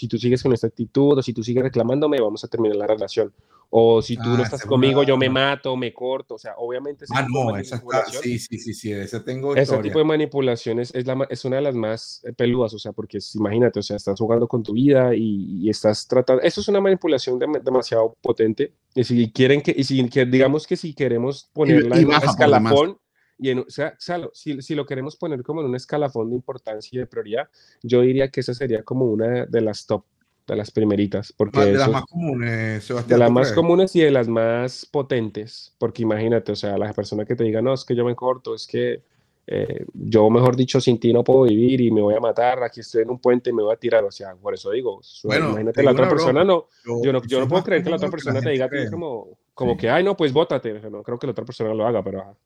tú 0.08 0.18
sigues 0.18 0.42
con 0.42 0.52
esta 0.52 0.66
actitud 0.66 1.18
o 1.18 1.22
si 1.22 1.32
tú 1.32 1.42
sigues 1.42 1.62
reclamándome, 1.62 2.20
vamos 2.20 2.42
a 2.42 2.48
terminar 2.48 2.76
la 2.76 2.86
relación. 2.86 3.32
O 3.70 4.00
si 4.00 4.16
tú 4.16 4.30
no 4.30 4.38
ah, 4.38 4.42
estás 4.44 4.64
conmigo, 4.64 5.02
yo 5.02 5.18
me 5.18 5.28
mato, 5.28 5.76
me 5.76 5.92
corto, 5.92 6.36
o 6.36 6.38
sea, 6.38 6.54
obviamente... 6.56 7.04
Ah, 7.14 7.26
no, 7.28 7.54
esa 7.56 7.76
está, 7.76 8.06
sí, 8.06 8.38
sí, 8.38 8.58
sí, 8.58 8.72
sí, 8.72 8.92
ese 8.92 9.20
tengo 9.20 9.54
Ese 9.54 9.76
tipo 9.78 9.98
de 9.98 10.06
manipulaciones 10.06 10.90
es, 10.94 11.06
la, 11.06 11.26
es 11.28 11.44
una 11.44 11.56
de 11.56 11.62
las 11.62 11.74
más 11.74 12.22
eh, 12.24 12.32
peludas, 12.32 12.72
o 12.72 12.78
sea, 12.78 12.92
porque 12.92 13.18
imagínate, 13.34 13.80
o 13.80 13.82
sea, 13.82 13.96
estás 13.96 14.18
jugando 14.18 14.48
con 14.48 14.62
tu 14.62 14.72
vida 14.72 15.14
y, 15.14 15.68
estás 15.68 16.08
tratando... 16.08 16.42
Eso 16.42 16.62
es 16.62 16.68
una 16.68 16.80
manipulación 16.80 17.38
demasiado 17.38 18.16
potente, 18.22 18.72
y 18.94 19.04
si 19.04 19.30
quieren 19.32 19.60
que, 19.60 19.74
y 19.76 19.84
si 19.84 20.02
digamos 20.02 20.66
que 20.66 20.76
si 20.76 20.94
queremos 20.94 21.50
ponerla 21.52 21.98
en 21.98 22.06
un 22.06 22.14
escalafón, 22.14 22.98
y 23.38 23.50
en, 23.50 23.60
o 23.60 23.66
sea, 23.68 23.96
si, 24.32 24.62
si, 24.62 24.74
lo 24.74 24.84
queremos 24.86 25.16
poner 25.16 25.42
como 25.42 25.60
en 25.60 25.68
un 25.68 25.76
escalafón 25.76 26.30
de 26.30 26.36
importancia 26.36 26.96
y 26.96 27.00
de 27.00 27.06
prioridad, 27.06 27.48
yo 27.82 28.00
diría 28.00 28.30
que 28.30 28.40
esa 28.40 28.54
sería 28.54 28.82
como 28.82 29.04
una 29.04 29.46
de 29.46 29.60
las 29.60 29.86
top 29.86 30.04
de 30.52 30.58
las 30.58 30.70
primeritas. 30.70 31.32
Porque 31.36 31.60
de 31.60 31.72
las 31.72 31.90
más 31.90 32.04
comunes, 32.04 32.84
Sebastián. 32.84 33.18
De 33.18 33.24
las 33.24 33.30
más 33.30 33.52
comunes 33.52 33.94
y 33.96 34.00
de 34.00 34.10
las 34.10 34.28
más 34.28 34.86
potentes. 34.86 35.74
Porque 35.78 36.02
imagínate, 36.02 36.52
o 36.52 36.56
sea, 36.56 36.76
la 36.78 36.92
persona 36.92 37.24
que 37.24 37.36
te 37.36 37.44
diga, 37.44 37.62
no, 37.62 37.74
es 37.74 37.84
que 37.84 37.94
yo 37.94 38.04
me 38.04 38.14
corto, 38.14 38.54
es 38.54 38.66
que 38.66 39.02
eh, 39.46 39.86
yo, 39.94 40.28
mejor 40.28 40.56
dicho, 40.56 40.80
sin 40.80 41.00
ti 41.00 41.12
no 41.12 41.24
puedo 41.24 41.44
vivir 41.44 41.80
y 41.80 41.90
me 41.90 42.02
voy 42.02 42.14
a 42.14 42.20
matar, 42.20 42.62
aquí 42.62 42.80
estoy 42.80 43.02
en 43.02 43.10
un 43.10 43.18
puente 43.18 43.48
y 43.48 43.52
me 43.52 43.62
voy 43.62 43.72
a 43.72 43.78
tirar. 43.78 44.04
O 44.04 44.10
sea, 44.10 44.34
por 44.34 44.54
eso 44.54 44.70
digo, 44.70 45.00
bueno, 45.24 45.50
imagínate 45.50 45.82
la 45.82 45.92
otra 45.92 46.08
persona, 46.08 46.44
no, 46.44 46.66
yo, 46.84 47.12
no, 47.12 47.22
yo 47.22 47.40
no 47.40 47.48
puedo 47.48 47.64
creer 47.64 47.82
que 47.82 47.90
la 47.90 47.96
otra 47.96 48.10
persona 48.10 48.40
te 48.40 48.50
diga 48.50 48.68
que 48.68 48.90
como, 48.90 49.38
como 49.54 49.76
que, 49.76 49.88
ay, 49.88 50.04
no, 50.04 50.16
pues 50.16 50.32
bótate. 50.32 50.80
No 50.90 51.02
creo 51.02 51.18
que 51.18 51.26
la 51.26 51.32
otra 51.32 51.44
persona 51.44 51.72
lo 51.72 51.86
haga, 51.86 52.02
pero... 52.02 52.36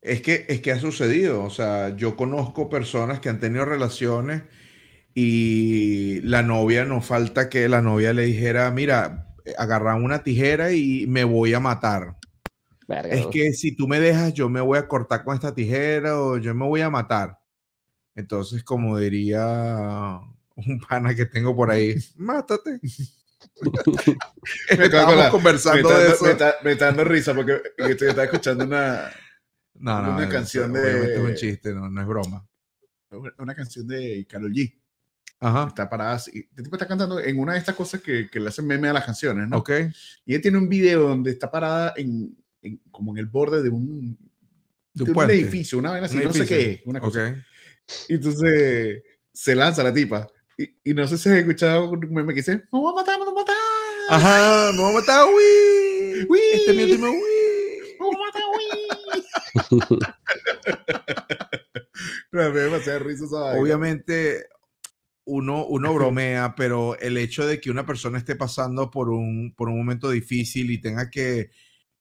Es 0.00 0.22
que, 0.22 0.46
es 0.48 0.60
que 0.60 0.70
ha 0.70 0.78
sucedido, 0.78 1.42
o 1.42 1.50
sea, 1.50 1.96
yo 1.96 2.14
conozco 2.14 2.68
personas 2.68 3.18
que 3.18 3.28
han 3.28 3.40
tenido 3.40 3.64
relaciones 3.64 4.42
y 5.18 6.20
la 6.20 6.42
novia, 6.42 6.84
no 6.84 7.00
falta 7.00 7.48
que 7.48 7.70
la 7.70 7.80
novia 7.80 8.12
le 8.12 8.26
dijera, 8.26 8.70
mira, 8.70 9.34
agarra 9.56 9.94
una 9.94 10.22
tijera 10.22 10.72
y 10.72 11.06
me 11.06 11.24
voy 11.24 11.54
a 11.54 11.58
matar. 11.58 12.18
Es 12.86 13.26
que 13.28 13.54
si 13.54 13.74
tú 13.74 13.88
me 13.88 13.98
dejas, 13.98 14.34
yo 14.34 14.50
me 14.50 14.60
voy 14.60 14.76
a 14.76 14.86
cortar 14.86 15.24
con 15.24 15.34
esta 15.34 15.54
tijera 15.54 16.20
o 16.20 16.36
yo 16.36 16.54
me 16.54 16.66
voy 16.66 16.82
a 16.82 16.90
matar. 16.90 17.38
Entonces, 18.14 18.62
como 18.62 18.98
diría 18.98 20.20
un 20.54 20.80
pana 20.86 21.14
que 21.14 21.24
tengo 21.24 21.56
por 21.56 21.70
ahí, 21.70 21.94
mátate. 22.16 22.78
Estamos 24.68 25.30
conversando 25.30 25.98
de 25.98 26.08
eso. 26.08 26.26
Me 26.62 26.72
está, 26.72 26.86
dando 26.86 27.04
risa 27.04 27.32
porque 27.32 27.62
estoy, 27.78 28.08
estaba 28.08 28.24
escuchando 28.24 28.64
una, 28.64 29.10
una 29.80 30.28
canción 30.28 30.74
de. 30.74 31.14
Es 31.14 31.18
un 31.20 31.34
chiste, 31.34 31.72
no, 31.72 31.88
no 31.88 32.02
es 32.02 32.06
broma. 32.06 32.46
Una 33.38 33.54
canción 33.54 33.88
de 33.88 34.26
Carol 34.28 34.52
G. 34.52 34.74
Ajá. 35.40 35.66
Está 35.68 35.88
parada 35.88 36.14
así. 36.14 36.46
Este 36.50 36.62
tipo 36.62 36.76
está 36.76 36.86
cantando 36.86 37.20
en 37.20 37.38
una 37.38 37.52
de 37.52 37.58
estas 37.58 37.74
cosas 37.74 38.00
que, 38.00 38.28
que 38.30 38.40
le 38.40 38.48
hacen 38.48 38.66
meme 38.66 38.88
a 38.88 38.92
las 38.92 39.04
canciones, 39.04 39.48
¿no? 39.48 39.58
Ok. 39.58 39.70
Y 40.24 40.34
él 40.34 40.40
tiene 40.40 40.58
un 40.58 40.68
video 40.68 41.08
donde 41.08 41.30
está 41.30 41.50
parada 41.50 41.92
en, 41.96 42.36
en 42.62 42.80
como 42.90 43.12
en 43.12 43.18
el 43.18 43.26
borde 43.26 43.62
de 43.62 43.68
un, 43.68 44.18
de 44.94 45.04
un, 45.04 45.30
edificio, 45.30 45.78
una 45.78 45.92
vez 45.92 46.04
así, 46.04 46.18
no 46.18 46.32
sé 46.32 46.46
qué, 46.46 46.82
una 46.86 47.00
cosa. 47.00 47.28
Okay. 47.28 47.42
Y 48.08 48.14
entonces 48.14 49.02
se 49.32 49.54
lanza 49.54 49.82
la 49.82 49.92
tipa. 49.92 50.26
Y, 50.58 50.90
y 50.90 50.94
no 50.94 51.06
sé 51.06 51.18
si 51.18 51.28
has 51.28 51.36
escuchado 51.36 51.90
un 51.90 52.00
meme 52.10 52.32
que 52.32 52.40
dice, 52.40 52.56
¡Me 52.56 52.80
voy 52.80 52.92
a 52.92 52.94
matar, 52.94 53.18
me 53.18 53.26
voy 53.26 53.34
a 53.34 53.40
matar! 53.40 53.56
Ajá, 54.08 54.72
me 54.72 54.78
voy 54.80 54.90
a 54.90 54.94
matar, 55.00 55.26
uy. 55.26 56.26
Uy. 56.28 56.40
Este 56.54 56.70
es 56.70 56.76
mi 56.76 56.84
último, 56.84 57.10
uy. 57.10 57.20
A 58.00 58.04
matar, 58.24 58.42
uy. 58.54 60.06
me 62.32 62.60
demasiada 62.60 62.98
risa 63.00 63.24
esa 63.24 63.58
Obviamente, 63.58 64.46
uno, 65.26 65.66
uno 65.66 65.94
bromea, 65.94 66.54
pero 66.56 66.98
el 66.98 67.18
hecho 67.18 67.46
de 67.46 67.60
que 67.60 67.70
una 67.70 67.86
persona 67.86 68.18
esté 68.18 68.36
pasando 68.36 68.90
por 68.90 69.10
un, 69.10 69.54
por 69.56 69.68
un 69.68 69.78
momento 69.78 70.10
difícil 70.10 70.70
y 70.70 70.80
tenga 70.80 71.10
que 71.10 71.50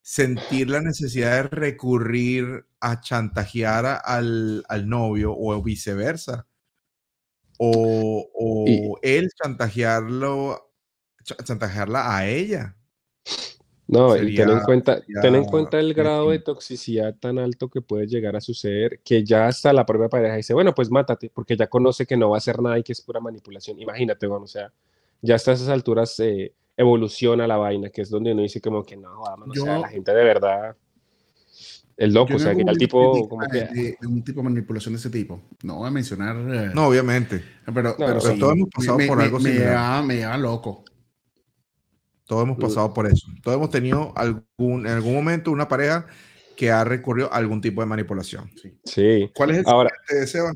sentir 0.01 0.69
la 0.69 0.81
necesidad 0.81 1.31
de 1.35 1.43
recurrir 1.49 2.65
a 2.79 3.01
chantajear 3.01 4.01
al, 4.05 4.63
al 4.69 4.89
novio 4.89 5.35
o 5.37 5.61
viceversa, 5.63 6.47
o, 7.57 8.27
o 8.33 8.99
él 9.01 9.29
chantajearlo, 9.41 10.71
chantajearla 11.23 12.15
a 12.17 12.27
ella. 12.27 12.75
No, 13.87 14.17
y 14.17 14.35
ten 14.35 14.49
en 14.49 14.59
cuenta, 14.61 15.01
ten 15.21 15.35
en 15.35 15.45
cuenta 15.45 15.79
el 15.79 15.93
grado 15.93 16.31
de 16.31 16.39
toxicidad 16.39 17.15
tan 17.19 17.37
alto 17.37 17.69
que 17.69 17.81
puede 17.81 18.07
llegar 18.07 18.35
a 18.35 18.41
suceder, 18.41 18.99
que 19.03 19.23
ya 19.23 19.47
hasta 19.47 19.71
la 19.73 19.85
propia 19.85 20.09
pareja 20.09 20.35
dice, 20.35 20.55
bueno, 20.55 20.73
pues 20.73 20.89
mátate, 20.89 21.29
porque 21.31 21.55
ya 21.55 21.67
conoce 21.67 22.07
que 22.07 22.17
no 22.17 22.31
va 22.31 22.37
a 22.37 22.39
hacer 22.39 22.59
nada 22.61 22.79
y 22.79 22.83
que 22.83 22.93
es 22.93 23.01
pura 23.01 23.19
manipulación. 23.19 23.79
Imagínate, 23.79 24.25
bueno, 24.25 24.45
o 24.45 24.47
sea, 24.47 24.73
ya 25.21 25.35
hasta 25.35 25.51
esas 25.51 25.69
alturas 25.69 26.19
eh, 26.19 26.53
evoluciona 26.75 27.45
la 27.45 27.57
vaina, 27.57 27.89
que 27.89 28.01
es 28.01 28.09
donde 28.09 28.31
uno 28.31 28.41
dice 28.41 28.59
como 28.59 28.83
que 28.83 28.97
no, 28.97 29.21
vamos, 29.21 29.49
o 29.49 29.63
sea, 29.63 29.77
la 29.77 29.87
gente 29.87 30.11
de 30.13 30.23
verdad 30.23 30.75
el 31.97 32.13
loco, 32.13 32.35
o 32.35 32.39
sea, 32.39 32.53
que 32.53 32.61
el 32.61 32.77
tipo... 32.77 33.27
Como 33.29 33.47
que... 33.47 33.59
de, 33.59 33.97
un 34.05 34.21
tipo 34.23 34.41
de 34.41 34.43
manipulación 34.43 34.93
de 34.93 34.99
ese 34.99 35.09
tipo. 35.09 35.41
No 35.63 35.77
voy 35.77 35.87
a 35.87 35.91
mencionar... 35.91 36.35
Eh, 36.35 36.71
no, 36.73 36.87
obviamente. 36.87 37.41
Pero, 37.73 37.95
pero, 37.97 38.19
todos 38.19 38.53
hemos 38.53 38.69
pasado 38.69 38.97
por 39.07 39.21
algo 39.21 39.39
me, 39.39 39.51
me 40.03 40.15
lleva 40.17 40.37
loco. 40.37 40.83
Todos 42.25 42.43
hemos 42.43 42.57
pasado 42.57 42.93
por 42.93 43.05
eso. 43.07 43.27
Todos 43.43 43.57
hemos 43.57 43.69
tenido 43.69 44.13
algún, 44.15 44.87
en 44.87 44.93
algún 44.93 45.13
momento 45.13 45.51
una 45.51 45.67
pareja 45.67 46.07
que 46.55 46.71
ha 46.71 46.83
recurrido 46.83 47.31
a 47.31 47.37
algún 47.37 47.61
tipo 47.61 47.81
de 47.81 47.87
manipulación. 47.87 48.49
Sí. 48.83 49.29
¿Cuál 49.35 49.51
es 49.51 49.57
el 49.59 49.63
Ahora, 49.67 49.91
Seba? 50.25 50.53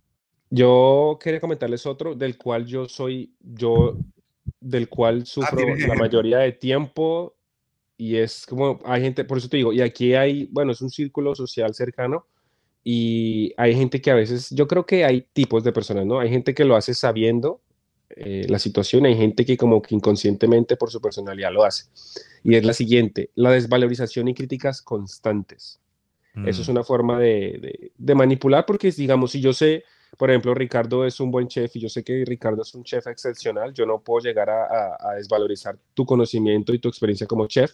Yo 0.49 1.19
quería 1.21 1.39
comentarles 1.39 1.85
otro 1.85 2.15
del 2.15 2.37
cual 2.37 2.65
yo 2.65 2.87
soy, 2.87 3.33
yo, 3.39 3.97
del 4.59 4.89
cual 4.89 5.19
ah, 5.21 5.25
sufro 5.25 5.75
la 5.75 5.95
mayoría 5.95 6.39
de 6.39 6.53
tiempo 6.53 7.35
y 7.97 8.15
es 8.15 8.45
como, 8.47 8.79
hay 8.85 9.01
gente, 9.01 9.25
por 9.25 9.37
eso 9.37 9.49
te 9.49 9.57
digo, 9.57 9.73
y 9.73 9.81
aquí 9.81 10.15
hay, 10.15 10.47
bueno, 10.51 10.71
es 10.71 10.81
un 10.81 10.89
círculo 10.89 11.35
social 11.35 11.75
cercano 11.75 12.25
y 12.83 13.53
hay 13.57 13.75
gente 13.75 14.01
que 14.01 14.09
a 14.09 14.15
veces, 14.15 14.49
yo 14.49 14.67
creo 14.67 14.85
que 14.85 15.05
hay 15.05 15.27
tipos 15.33 15.63
de 15.63 15.73
personas, 15.73 16.05
¿no? 16.05 16.19
Hay 16.19 16.29
gente 16.29 16.55
que 16.55 16.63
lo 16.63 16.75
hace 16.75 16.93
sabiendo 16.93 17.61
eh, 18.15 18.45
la 18.49 18.59
situación, 18.59 19.05
hay 19.05 19.15
gente 19.15 19.45
que 19.45 19.57
como 19.57 19.81
que 19.81 19.95
inconscientemente 19.95 20.75
por 20.75 20.89
su 20.89 21.01
personalidad 21.01 21.51
lo 21.51 21.63
hace. 21.63 21.85
Y 22.43 22.55
es 22.55 22.65
la 22.65 22.73
siguiente, 22.73 23.29
la 23.35 23.51
desvalorización 23.51 24.27
y 24.27 24.33
críticas 24.33 24.81
constantes. 24.81 25.79
Eso 26.45 26.61
es 26.61 26.67
mm. 26.67 26.71
una 26.71 26.83
forma 26.83 27.19
de, 27.19 27.91
de, 27.97 28.15
manipular 28.15 28.65
porque, 28.65 28.91
digamos, 28.91 29.31
si 29.31 29.41
yo 29.41 29.51
sé, 29.51 29.83
por 30.17 30.29
ejemplo, 30.29 30.53
Ricardo 30.53 31.05
es 31.05 31.19
un 31.19 31.31
buen 31.31 31.47
chef 31.47 31.75
y 31.75 31.81
yo 31.81 31.89
sé 31.89 32.03
que 32.03 32.23
Ricardo 32.25 32.61
es 32.61 32.73
un 32.75 32.83
chef 32.83 33.07
excepcional, 33.07 33.73
yo 33.73 33.85
no 33.85 33.99
puedo 33.99 34.23
llegar 34.23 34.49
a, 34.49 34.95
a 34.99 35.15
desvalorizar 35.15 35.77
tu 35.93 36.05
conocimiento 36.05 36.73
y 36.73 36.79
tu 36.79 36.87
experiencia 36.87 37.27
como 37.27 37.47
chef 37.47 37.73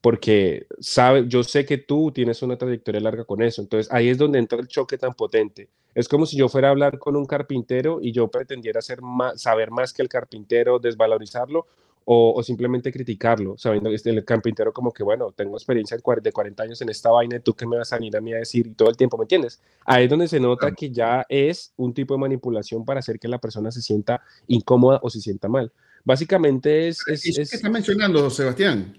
porque 0.00 0.66
sabe, 0.78 1.26
yo 1.28 1.42
sé 1.42 1.64
que 1.64 1.78
tú 1.78 2.10
tienes 2.12 2.42
una 2.42 2.56
trayectoria 2.56 3.00
larga 3.00 3.24
con 3.24 3.42
eso. 3.42 3.60
Entonces 3.60 3.92
ahí 3.92 4.08
es 4.08 4.18
donde 4.18 4.38
entra 4.38 4.58
el 4.58 4.68
choque 4.68 4.96
tan 4.98 5.14
potente. 5.14 5.68
Es 5.94 6.08
como 6.08 6.24
si 6.24 6.36
yo 6.36 6.48
fuera 6.48 6.68
a 6.68 6.70
hablar 6.70 6.98
con 6.98 7.16
un 7.16 7.26
carpintero 7.26 7.98
y 8.00 8.12
yo 8.12 8.28
pretendiera 8.28 8.80
saber 8.80 9.70
más 9.70 9.92
que 9.92 10.02
el 10.02 10.08
carpintero, 10.08 10.78
desvalorizarlo 10.78 11.66
o, 12.12 12.42
simplemente 12.42 12.90
criticarlo, 12.90 13.56
sabiendo 13.56 13.88
que 13.90 14.10
el 14.10 14.24
carpintero 14.24 14.72
como 14.72 14.90
que, 14.90 15.04
bueno, 15.04 15.30
tengo 15.30 15.56
experiencia 15.56 15.96
de 15.96 16.32
40 16.32 16.62
años 16.62 16.80
en 16.82 16.88
esta 16.88 17.10
vaina, 17.10 17.38
¿tú 17.38 17.54
qué 17.54 17.66
me 17.66 17.76
vas 17.76 17.92
a 17.92 17.96
venir 17.96 18.16
a 18.16 18.20
mí 18.20 18.32
a 18.32 18.38
decir? 18.38 18.66
Y 18.66 18.70
todo 18.70 18.88
el 18.88 18.96
tiempo, 18.96 19.16
¿me 19.16 19.24
entiendes? 19.24 19.60
Ahí 19.84 20.04
es 20.04 20.10
donde 20.10 20.26
se 20.26 20.40
nota 20.40 20.72
que 20.72 20.90
ya 20.90 21.24
es 21.28 21.72
un 21.76 21.94
tipo 21.94 22.14
de 22.14 22.20
manipulación 22.20 22.84
para 22.84 22.98
hacer 22.98 23.20
que 23.20 23.28
la 23.28 23.38
persona 23.38 23.70
se 23.70 23.80
sienta 23.80 24.22
incómoda 24.48 24.98
o 25.02 25.10
se 25.10 25.20
sienta 25.20 25.48
mal. 25.48 25.70
Básicamente 26.02 26.88
es... 26.88 27.06
es, 27.06 27.26
es... 27.26 27.50
¿Qué 27.50 27.56
está 27.56 27.70
mencionando, 27.70 28.28
Sebastián? 28.28 28.96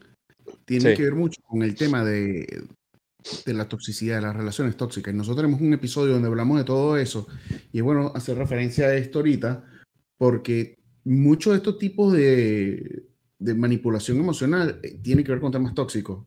Tiene 0.66 0.94
que 0.96 1.04
ver 1.04 1.16
mucho 1.16 1.42
con 1.44 1.64
el 1.64 1.76
tema 1.76 2.04
de, 2.04 2.64
de 3.46 3.54
la 3.54 3.68
toxicidad, 3.68 4.16
de 4.16 4.22
las 4.22 4.36
relaciones 4.36 4.76
tóxicas. 4.76 5.14
Y 5.14 5.18
nosotros 5.18 5.44
tenemos 5.44 5.62
un 5.62 5.74
episodio 5.74 6.14
donde 6.14 6.28
hablamos 6.28 6.58
de 6.58 6.64
todo 6.64 6.98
eso. 6.98 7.28
Y 7.72 7.78
es 7.78 7.84
bueno 7.84 8.12
hacer 8.16 8.38
referencia 8.38 8.88
a 8.88 8.96
esto 8.96 9.20
ahorita, 9.20 9.64
porque 10.18 10.78
muchos 11.04 11.54
de 11.54 11.58
estos 11.58 11.78
tipos 11.78 12.14
de, 12.14 13.04
de 13.40 13.54
manipulación 13.56 14.18
emocional 14.18 14.80
eh, 14.84 15.00
tiene 15.02 15.24
que 15.24 15.32
ver 15.32 15.42
con 15.42 15.52
temas 15.52 15.74
tóxicos. 15.74 16.26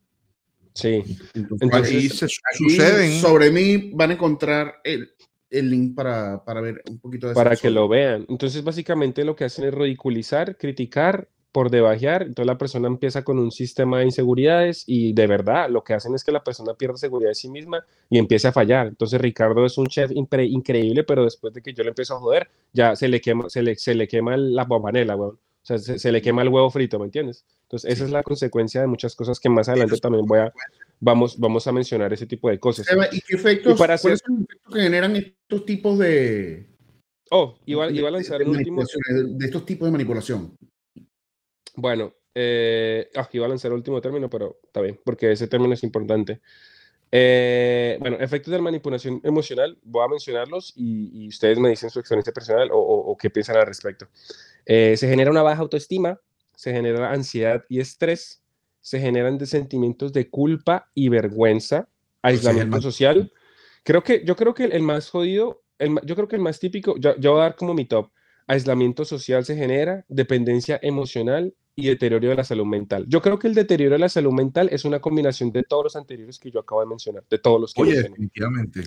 Sí. 0.74 1.02
Entonces, 1.34 2.26
suceden. 2.56 3.20
Sobre 3.20 3.50
mí 3.50 3.92
van 3.94 4.10
a 4.10 4.14
encontrar 4.14 4.80
el, 4.82 5.10
el 5.50 5.70
link 5.70 5.94
para, 5.94 6.44
para, 6.44 6.60
ver 6.60 6.82
un 6.88 6.98
poquito 6.98 7.28
de 7.28 7.34
Para 7.34 7.54
que 7.56 7.70
lo 7.70 7.88
vean. 7.88 8.26
Entonces, 8.28 8.62
básicamente 8.64 9.24
lo 9.24 9.36
que 9.36 9.44
hacen 9.44 9.66
es 9.66 9.74
ridiculizar, 9.74 10.56
criticar 10.56 11.28
por 11.54 11.70
debajear, 11.70 12.22
entonces 12.22 12.48
la 12.48 12.58
persona 12.58 12.88
empieza 12.88 13.22
con 13.22 13.38
un 13.38 13.52
sistema 13.52 14.00
de 14.00 14.06
inseguridades 14.06 14.82
y 14.88 15.12
de 15.12 15.28
verdad 15.28 15.70
lo 15.70 15.84
que 15.84 15.94
hacen 15.94 16.12
es 16.16 16.24
que 16.24 16.32
la 16.32 16.42
persona 16.42 16.74
pierde 16.74 16.98
seguridad 16.98 17.30
de 17.30 17.36
sí 17.36 17.48
misma 17.48 17.86
y 18.10 18.18
empieza 18.18 18.48
a 18.48 18.52
fallar. 18.52 18.88
Entonces 18.88 19.20
Ricardo 19.20 19.64
es 19.64 19.78
un 19.78 19.86
chef 19.86 20.10
increíble, 20.10 21.04
pero 21.04 21.22
después 21.22 21.54
de 21.54 21.62
que 21.62 21.72
yo 21.72 21.84
le 21.84 21.90
empiezo 21.90 22.16
a 22.16 22.18
joder, 22.18 22.50
ya 22.72 22.96
se 22.96 23.06
le 23.06 23.20
quema, 23.20 23.48
se 23.48 23.62
le, 23.62 23.76
se 23.76 23.94
le 23.94 24.08
quema 24.08 24.36
la 24.36 24.64
bombanela, 24.64 25.14
weón. 25.14 25.34
O 25.36 25.38
sea, 25.62 25.78
se, 25.78 26.10
le 26.10 26.20
quema 26.20 26.42
el 26.42 26.48
huevo 26.48 26.68
frito, 26.70 26.98
¿me 26.98 27.04
entiendes? 27.04 27.44
Entonces 27.62 27.92
esa 27.92 28.04
es 28.04 28.10
la 28.10 28.24
consecuencia 28.24 28.80
de 28.80 28.88
muchas 28.88 29.14
cosas 29.14 29.38
que 29.38 29.48
más 29.48 29.68
adelante 29.68 29.96
también 29.98 30.26
voy 30.26 30.40
a, 30.40 30.52
vamos, 30.98 31.38
vamos 31.38 31.68
a 31.68 31.72
mencionar 31.72 32.12
ese 32.12 32.26
tipo 32.26 32.50
de 32.50 32.58
cosas. 32.58 32.84
¿Y 33.12 33.20
qué 33.20 33.36
efectos, 33.36 33.78
para 33.78 33.94
hacer... 33.94 34.18
que 34.72 34.80
generan 34.80 35.14
estos 35.14 35.64
tipos 35.64 36.00
de... 36.00 36.66
Oh, 37.30 37.56
iba, 37.64 37.88
iba 37.92 38.08
a 38.08 38.10
lanzar 38.10 38.42
un 38.42 38.56
último... 38.56 38.82
De 38.82 39.46
estos 39.46 39.64
tipos 39.64 39.86
de 39.86 39.92
manipulación. 39.92 40.52
Bueno, 41.74 42.14
Eh, 42.36 43.10
ah, 43.14 43.28
iba 43.32 43.46
a 43.46 43.48
lanzar 43.48 43.70
el 43.70 43.76
último 43.76 44.00
término, 44.00 44.28
pero 44.28 44.58
está 44.64 44.80
bien, 44.80 45.00
porque 45.04 45.30
ese 45.30 45.46
término 45.46 45.72
es 45.72 45.84
importante. 45.84 46.40
Eh, 47.12 47.96
bueno, 48.00 48.16
efectos 48.18 48.50
de 48.50 48.58
la 48.58 48.64
manipulación 48.64 49.20
emocional, 49.22 49.78
voy 49.84 50.04
a 50.04 50.08
mencionarlos 50.08 50.72
y, 50.74 51.28
ustedes 51.28 51.60
me 51.60 51.68
dicen 51.68 51.90
su 51.90 52.00
experiencia 52.00 52.32
personal 52.32 52.70
o, 52.72 53.16
qué 53.20 53.30
piensan 53.30 53.56
al 53.56 53.66
respecto. 53.66 54.08
Eh, 54.66 54.96
se 54.96 55.08
genera 55.08 55.30
una 55.30 55.42
baja 55.42 55.62
autoestima, 55.62 56.18
se 56.56 56.72
genera 56.72 57.12
ansiedad 57.12 57.64
y 57.68 57.78
estrés, 57.78 58.42
se 58.80 58.98
generan 58.98 59.38
de 59.38 59.46
sentimientos 59.46 60.12
de 60.12 60.28
culpa 60.28 60.90
y 60.92 61.08
vergüenza, 61.08 61.86
aislamiento 62.20 62.82
social. 62.82 63.32
Creo 63.84 64.02
que, 64.02 64.24
yo 64.24 64.34
creo 64.34 64.54
que 64.54 64.64
el 64.64 64.82
más 64.82 65.08
jodido, 65.08 65.62
el, 65.78 66.00
yo 66.04 66.16
creo 66.16 66.26
que 66.26 66.34
el 66.34 66.42
más 66.42 66.58
típico, 66.58 66.96
yo, 66.98 67.14
yo 67.16 67.30
voy 67.30 67.40
a 67.42 67.44
dar 67.44 67.54
como 67.54 67.74
mi 67.74 67.84
top, 67.84 68.10
aislamiento 68.46 69.04
social 69.04 69.44
se 69.44 69.56
genera, 69.56 70.04
dependencia 70.08 70.78
emocional 70.82 71.54
y 71.76 71.88
deterioro 71.88 72.28
de 72.28 72.34
la 72.36 72.44
salud 72.44 72.66
mental. 72.66 73.04
Yo 73.08 73.20
creo 73.20 73.38
que 73.38 73.48
el 73.48 73.54
deterioro 73.54 73.94
de 73.94 73.98
la 73.98 74.08
salud 74.08 74.32
mental 74.32 74.68
es 74.70 74.84
una 74.84 75.00
combinación 75.00 75.50
de 75.50 75.64
todos 75.64 75.84
los 75.84 75.96
anteriores 75.96 76.38
que 76.38 76.50
yo 76.50 76.60
acabo 76.60 76.80
de 76.80 76.86
mencionar, 76.86 77.24
de 77.28 77.38
todos 77.38 77.60
los 77.60 77.74
que 77.74 77.82
Oye, 77.82 78.02
definitivamente. 78.02 78.82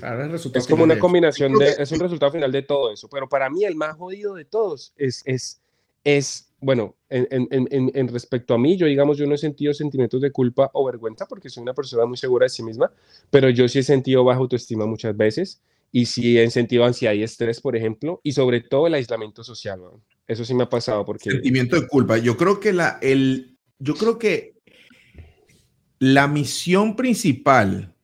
es 0.54 0.68
como 0.68 0.84
una 0.84 0.98
combinación 0.98 1.54
de, 1.54 1.76
es 1.78 1.92
un 1.92 2.00
resultado 2.00 2.32
final 2.32 2.52
de 2.52 2.62
todo 2.62 2.92
eso, 2.92 3.10
pero 3.10 3.28
para 3.28 3.50
mí 3.50 3.66
el 3.66 3.76
más 3.76 3.98
jodido 3.98 4.36
de 4.36 4.46
todos 4.46 4.94
es, 4.96 5.22
es, 5.26 5.62
es 6.04 6.50
bueno, 6.60 6.96
en, 7.10 7.28
en, 7.30 7.48
en, 7.52 7.92
en, 7.94 8.08
respecto 8.08 8.54
a 8.54 8.58
mí, 8.58 8.78
yo 8.78 8.88
digamos, 8.88 9.18
yo 9.18 9.28
no 9.28 9.36
he 9.36 9.38
sentido 9.38 9.74
sentimientos 9.74 10.22
de 10.22 10.32
culpa 10.32 10.72
o 10.74 10.86
vergüenza 10.86 11.28
porque 11.28 11.50
soy 11.50 11.64
una 11.64 11.74
persona 11.74 12.06
muy 12.06 12.18
segura 12.18 12.46
de 12.46 12.50
sí 12.50 12.64
misma, 12.64 12.92
pero 13.30 13.50
yo 13.50 13.68
sí 13.68 13.80
he 13.80 13.84
sentido 13.84 14.24
baja 14.24 14.40
autoestima 14.40 14.86
muchas 14.86 15.16
veces 15.16 15.62
y 15.92 16.06
sí 16.06 16.38
he 16.38 16.50
sentido 16.50 16.86
ansiedad 16.86 17.14
y 17.14 17.24
estrés, 17.24 17.62
por 17.62 17.76
ejemplo, 17.76 18.20
y 18.24 18.34
sobre 18.34 18.62
todo 18.62 18.88
el 18.88 18.94
aislamiento 18.94 19.44
social. 19.44 19.80
Eso 20.28 20.44
sí 20.46 20.54
me 20.54 20.64
ha 20.64 20.70
pasado 20.70 21.06
porque... 21.06 21.32
Sentimiento 21.32 21.80
de 21.80 21.88
culpa. 21.88 22.18
Yo 22.18 22.36
creo 22.38 22.60
que 22.60 22.74
la, 22.74 23.00
el, 23.02 23.58
yo 23.80 23.96
creo 23.96 24.20
que 24.20 24.56
la 26.00 26.28
misión 26.28 26.96
principal 26.96 27.96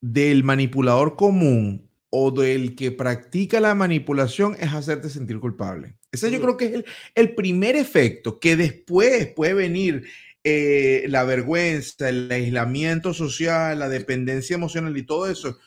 del 0.00 0.44
manipulador 0.44 1.16
común 1.16 1.88
o 2.10 2.32
del 2.32 2.74
que 2.74 2.90
practica 2.90 3.60
la 3.60 3.74
manipulación 3.74 4.56
es 4.58 4.72
hacerte 4.72 5.08
sentir 5.08 5.38
culpable. 5.38 5.94
Ese 6.10 6.30
yo 6.30 6.40
creo 6.40 6.56
que 6.56 6.64
es 6.66 6.84
el, 7.14 7.34
primer 7.36 7.76
efecto, 7.76 8.40
que 8.40 8.56
después 8.56 9.28
puede 9.28 9.54
venir 9.54 10.04
eh, 10.42 11.04
la 11.06 11.22
vergüenza, 11.22 12.08
el 12.08 12.30
aislamiento 12.32 13.14
social, 13.14 13.78
la 13.78 13.88
dependencia 13.88 14.54
emocional 14.54 14.96
y 14.96 15.04
todo 15.04 15.30
eso 15.30 15.58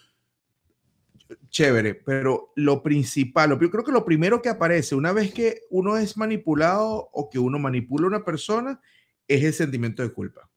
chévere, 1.50 1.96
pero 1.96 2.52
lo 2.56 2.84
principal, 2.84 3.58
yo 3.60 3.72
creo 3.72 3.84
que 3.84 3.92
lo 3.92 4.06
primero 4.06 4.42
que 4.42 4.50
aparece 4.50 4.96
una 4.96 5.12
vez 5.12 5.34
que 5.34 5.62
uno 5.70 5.98
es 5.98 6.18
manipulado 6.18 7.10
o 7.12 7.30
que 7.30 7.40
uno 7.40 7.60
manipula 7.60 8.06
a 8.06 8.10
una 8.10 8.26
persona 8.26 8.82
es 9.28 9.44
el 9.44 9.54
sentimiento 9.54 10.04
de 10.04 10.12
culpa. 10.12 10.50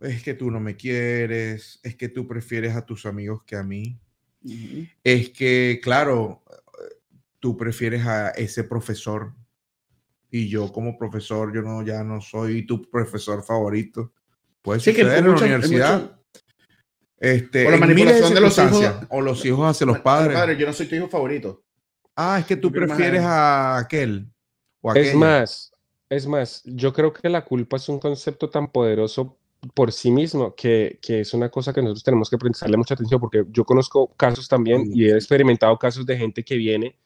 Es 0.00 0.22
que 0.22 0.34
tú 0.34 0.50
no 0.50 0.60
me 0.60 0.76
quieres, 0.76 1.80
es 1.82 1.96
que 1.96 2.08
tú 2.08 2.26
prefieres 2.26 2.74
a 2.74 2.86
tus 2.86 3.06
amigos 3.06 3.42
que 3.44 3.56
a 3.56 3.62
mí. 3.62 3.98
Es 5.04 5.30
que, 5.30 5.80
claro, 5.82 6.42
tú 7.38 7.56
prefieres 7.56 8.06
a 8.06 8.30
ese 8.30 8.64
profesor 8.64 9.34
y 10.30 10.48
yo 10.48 10.72
como 10.72 10.96
profesor, 10.96 11.54
yo 11.54 11.62
no, 11.62 11.82
ya 11.84 12.04
no 12.04 12.20
soy 12.20 12.64
tu 12.64 12.88
profesor 12.88 13.42
favorito. 13.44 14.12
Puede 14.62 14.80
ser 14.80 14.94
que 14.94 15.02
en 15.02 15.08
la 15.08 15.20
universidad. 15.20 16.19
Este, 17.20 17.66
o 17.66 17.70
la 17.70 17.76
manipulación 17.76 18.32
de 18.32 18.40
los 18.40 18.56
hijos. 18.56 18.94
O 19.10 19.20
los 19.20 19.44
hijos 19.44 19.68
hacia 19.68 19.86
los 19.86 20.00
padres. 20.00 20.34
Padre, 20.34 20.56
yo 20.56 20.66
no 20.66 20.72
soy 20.72 20.86
tu 20.86 20.94
hijo 20.94 21.06
favorito. 21.06 21.62
Ah, 22.16 22.38
es 22.40 22.46
que 22.46 22.56
tú 22.56 22.72
prefieres 22.72 23.22
a 23.22 23.76
aquel. 23.78 24.26
O 24.80 24.94
es 24.94 25.14
más, 25.14 25.70
es 26.08 26.26
más, 26.26 26.62
yo 26.64 26.94
creo 26.94 27.12
que 27.12 27.28
la 27.28 27.44
culpa 27.44 27.76
es 27.76 27.88
un 27.90 27.98
concepto 27.98 28.48
tan 28.48 28.72
poderoso 28.72 29.36
por 29.74 29.92
sí 29.92 30.10
mismo 30.10 30.54
que, 30.54 30.98
que, 31.02 31.20
es 31.20 31.34
una 31.34 31.50
cosa 31.50 31.74
que 31.74 31.82
nosotros 31.82 32.02
tenemos 32.02 32.30
que 32.30 32.38
prestarle 32.38 32.78
mucha 32.78 32.94
atención 32.94 33.20
porque 33.20 33.44
yo 33.50 33.66
conozco 33.66 34.08
casos 34.16 34.48
también 34.48 34.90
y 34.94 35.04
he 35.04 35.14
experimentado 35.14 35.78
casos 35.78 36.06
de 36.06 36.16
gente 36.16 36.42
que 36.42 36.56
viene 36.56 36.96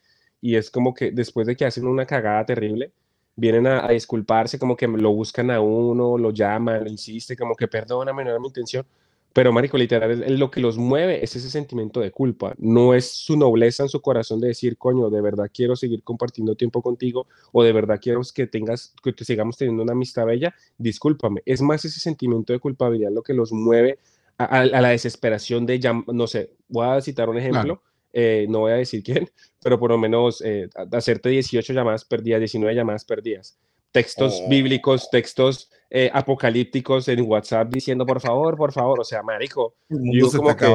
y 0.41 0.55
es 0.55 0.71
como 0.71 0.95
que 0.95 1.11
después 1.11 1.49
de 1.49 1.57
que 1.57 1.65
hacen 1.65 1.85
una 1.89 2.07
cagada 2.07 2.47
terrible, 2.47 2.93
vienen 3.35 3.67
a, 3.67 3.85
a 3.85 3.91
disculparse, 3.91 4.61
como 4.61 4.77
que 4.77 4.87
lo 4.87 5.13
buscan 5.13 5.51
a 5.51 5.61
uno, 5.61 6.17
lo 6.17 6.31
llaman, 6.31 6.85
le 6.85 6.91
insiste, 6.91 7.37
como 7.37 7.57
que 7.57 7.67
perdóname, 7.67 8.23
no 8.23 8.31
era 8.31 8.39
mi 8.39 8.47
intención 8.47 8.87
pero, 9.35 9.53
marico, 9.53 9.77
literal, 9.77 10.23
es, 10.23 10.39
lo 10.39 10.49
que 10.49 10.61
los 10.61 10.79
mueve 10.79 11.25
es 11.25 11.35
ese 11.35 11.51
sentimiento 11.51 11.99
de 11.99 12.13
culpa. 12.13 12.55
No 12.57 12.95
es 12.95 13.11
su 13.11 13.37
nobleza 13.37 13.83
en 13.83 13.89
su 13.89 14.01
corazón 14.01 14.41
de 14.41 14.47
decir, 14.47 14.79
coño, 14.79 15.11
de 15.11 15.21
verdad 15.21 15.51
quiero 15.53 15.75
seguir 15.75 16.05
compartiendo 16.05 16.55
tiempo 16.55 16.81
contigo 16.83 17.27
o 17.51 17.65
de 17.65 17.73
verdad 17.73 17.99
quiero 18.01 18.21
que 18.33 18.47
tengas, 18.47 18.95
que 19.03 19.13
te 19.13 19.25
sigamos 19.25 19.57
teniendo 19.57 19.83
una 19.83 19.91
amistad 19.91 20.25
bella. 20.25 20.55
Discúlpame. 20.79 21.43
Es 21.47 21.61
más 21.63 21.85
ese 21.85 21.99
sentimiento 21.99 22.53
de 22.53 22.61
culpabilidad 22.61 23.11
lo 23.11 23.25
que 23.25 23.35
los 23.35 23.53
mueve 23.53 23.99
a, 24.39 24.65
la 24.65 24.91
desesperación 24.91 25.67
de, 25.67 25.81
no 26.07 26.27
sé, 26.29 26.53
voy 26.69 26.87
a 26.87 27.01
citar 27.01 27.29
un 27.29 27.39
ejemplo. 27.39 27.83
Eh, 28.13 28.47
no 28.49 28.61
voy 28.61 28.71
a 28.71 28.77
decir 28.77 29.03
quién, 29.05 29.29
pero 29.61 29.81
por 29.81 29.91
lo 29.91 29.99
menos 29.99 30.43
eh, 30.43 30.69
hacerte 30.93 31.29
18 31.31 31.73
llamadas 31.73 32.05
perdidas, 32.05 32.39
19 32.39 32.73
llamadas 32.73 33.05
perdidas 33.05 33.59
textos 33.95 34.43
oh. 34.45 34.49
bíblicos, 34.49 35.09
textos 35.09 35.71
eh, 35.89 36.11
apocalípticos 36.13 37.07
en 37.07 37.21
WhatsApp 37.21 37.69
diciendo 37.73 38.05
por 38.05 38.21
favor, 38.21 38.57
por 38.57 38.73
favor, 38.73 38.99
o 38.99 39.05
sea, 39.05 39.23
marico, 39.23 39.77
yo 39.89 40.29
como 40.33 40.57
que, 40.57 40.67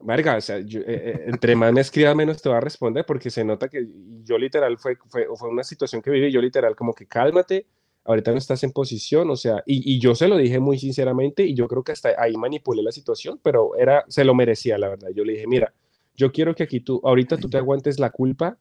marica, 0.00 0.36
o 0.36 0.40
sea, 0.42 0.58
eh, 0.58 0.66
eh, 0.86 1.24
entre 1.28 1.56
más 1.56 1.72
me 1.72 1.80
escriba 1.80 2.14
menos 2.14 2.42
te 2.42 2.50
va 2.50 2.58
a 2.58 2.60
responder 2.60 3.06
porque 3.06 3.30
se 3.30 3.44
nota 3.44 3.66
que 3.66 3.88
yo 4.24 4.36
literal 4.36 4.76
fue, 4.76 4.98
fue, 5.08 5.26
fue 5.34 5.48
una 5.48 5.64
situación 5.64 6.02
que 6.02 6.10
viví, 6.10 6.30
yo 6.30 6.42
literal 6.42 6.76
como 6.76 6.92
que 6.92 7.06
cálmate, 7.06 7.66
ahorita 8.04 8.30
no 8.30 8.36
estás 8.36 8.62
en 8.62 8.72
posición, 8.72 9.30
o 9.30 9.36
sea, 9.36 9.62
y, 9.64 9.94
y, 9.94 9.98
yo 9.98 10.14
se 10.14 10.28
lo 10.28 10.36
dije 10.36 10.58
muy 10.58 10.78
sinceramente 10.78 11.42
y 11.42 11.54
yo 11.54 11.66
creo 11.66 11.82
que 11.82 11.92
hasta 11.92 12.10
ahí 12.18 12.36
manipulé 12.36 12.82
la 12.82 12.92
situación, 12.92 13.40
pero 13.42 13.74
era, 13.74 14.04
se 14.08 14.22
lo 14.22 14.34
merecía, 14.34 14.76
la 14.76 14.90
verdad, 14.90 15.08
yo 15.14 15.24
le 15.24 15.32
dije, 15.32 15.46
mira, 15.46 15.72
yo 16.14 16.30
quiero 16.30 16.54
que 16.54 16.64
aquí 16.64 16.80
tú, 16.80 17.00
ahorita 17.02 17.38
tú 17.38 17.48
te 17.48 17.56
aguantes 17.56 17.98
la 17.98 18.10
culpa 18.10 18.58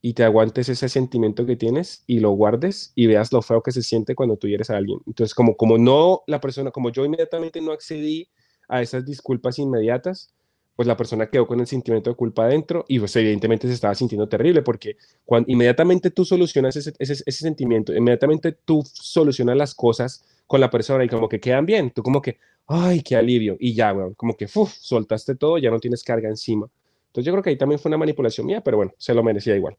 y 0.00 0.14
te 0.14 0.24
aguantes 0.24 0.68
ese 0.68 0.88
sentimiento 0.88 1.44
que 1.44 1.56
tienes 1.56 2.04
y 2.06 2.20
lo 2.20 2.30
guardes 2.30 2.92
y 2.94 3.06
veas 3.06 3.32
lo 3.32 3.42
feo 3.42 3.62
que 3.62 3.72
se 3.72 3.82
siente 3.82 4.14
cuando 4.14 4.36
tú 4.36 4.46
hieres 4.46 4.70
a 4.70 4.76
alguien. 4.76 5.00
Entonces, 5.06 5.34
como, 5.34 5.56
como 5.56 5.78
no 5.78 6.22
la 6.26 6.40
persona, 6.40 6.70
como 6.70 6.90
yo 6.90 7.04
inmediatamente 7.04 7.60
no 7.60 7.72
accedí 7.72 8.28
a 8.68 8.82
esas 8.82 9.04
disculpas 9.04 9.58
inmediatas, 9.58 10.32
pues 10.76 10.86
la 10.86 10.96
persona 10.96 11.28
quedó 11.28 11.46
con 11.46 11.58
el 11.58 11.66
sentimiento 11.66 12.10
de 12.10 12.16
culpa 12.16 12.44
adentro 12.44 12.84
y 12.86 13.00
pues 13.00 13.16
evidentemente 13.16 13.66
se 13.66 13.74
estaba 13.74 13.96
sintiendo 13.96 14.28
terrible 14.28 14.62
porque 14.62 14.96
cuando 15.24 15.50
inmediatamente 15.50 16.12
tú 16.12 16.24
solucionas 16.24 16.76
ese, 16.76 16.92
ese, 17.00 17.14
ese 17.14 17.32
sentimiento, 17.32 17.92
inmediatamente 17.92 18.52
tú 18.52 18.84
solucionas 18.84 19.56
las 19.56 19.74
cosas 19.74 20.24
con 20.46 20.60
la 20.60 20.70
persona 20.70 21.04
y 21.04 21.08
como 21.08 21.28
que 21.28 21.40
quedan 21.40 21.66
bien, 21.66 21.90
tú 21.90 22.04
como 22.04 22.22
que, 22.22 22.38
ay, 22.68 23.02
qué 23.02 23.16
alivio, 23.16 23.56
y 23.58 23.74
ya, 23.74 23.92
como 24.16 24.36
que, 24.36 24.46
uf, 24.54 24.72
soltaste 24.72 25.34
todo, 25.34 25.58
ya 25.58 25.70
no 25.70 25.80
tienes 25.80 26.04
carga 26.04 26.28
encima. 26.28 26.70
Entonces 27.18 27.26
yo 27.26 27.32
creo 27.32 27.42
que 27.42 27.50
ahí 27.50 27.58
también 27.58 27.80
fue 27.80 27.88
una 27.88 27.98
manipulación 27.98 28.46
mía, 28.46 28.60
pero 28.60 28.76
bueno, 28.76 28.92
se 28.96 29.12
lo 29.12 29.24
merecía 29.24 29.56
igual. 29.56 29.76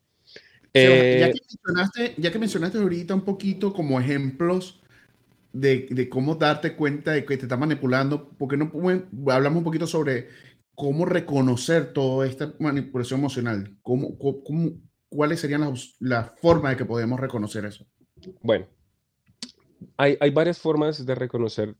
Eh, 0.73 1.19
ya, 1.21 1.31
que 1.31 1.39
mencionaste, 1.39 2.13
ya 2.17 2.31
que 2.33 2.39
mencionaste 2.39 2.77
ahorita 2.79 3.15
un 3.15 3.21
poquito 3.21 3.71
como 3.71 3.97
ejemplos 3.97 4.81
de, 5.53 5.87
de, 5.89 6.09
cómo 6.09 6.35
darte 6.35 6.75
cuenta 6.75 7.13
de 7.13 7.23
que 7.23 7.37
te 7.37 7.43
está 7.43 7.55
manipulando, 7.55 8.29
porque 8.37 8.57
no 8.57 8.69
hablamos 9.31 9.59
un 9.59 9.63
poquito 9.63 9.87
sobre 9.87 10.27
cómo 10.75 11.05
reconocer 11.05 11.93
toda 11.93 12.27
esta 12.27 12.53
manipulación 12.59 13.21
emocional? 13.21 13.73
¿Cómo, 13.83 14.17
cómo, 14.17 14.71
¿Cuáles 15.07 15.39
serían 15.39 15.61
las, 15.61 15.95
las, 15.99 16.31
formas 16.41 16.71
de 16.73 16.77
que 16.77 16.85
podemos 16.85 17.21
reconocer 17.21 17.63
eso? 17.63 17.85
Bueno, 18.41 18.67
hay, 19.95 20.17
hay 20.19 20.29
varias 20.31 20.59
formas 20.59 21.05
de 21.05 21.15
reconocer 21.15 21.73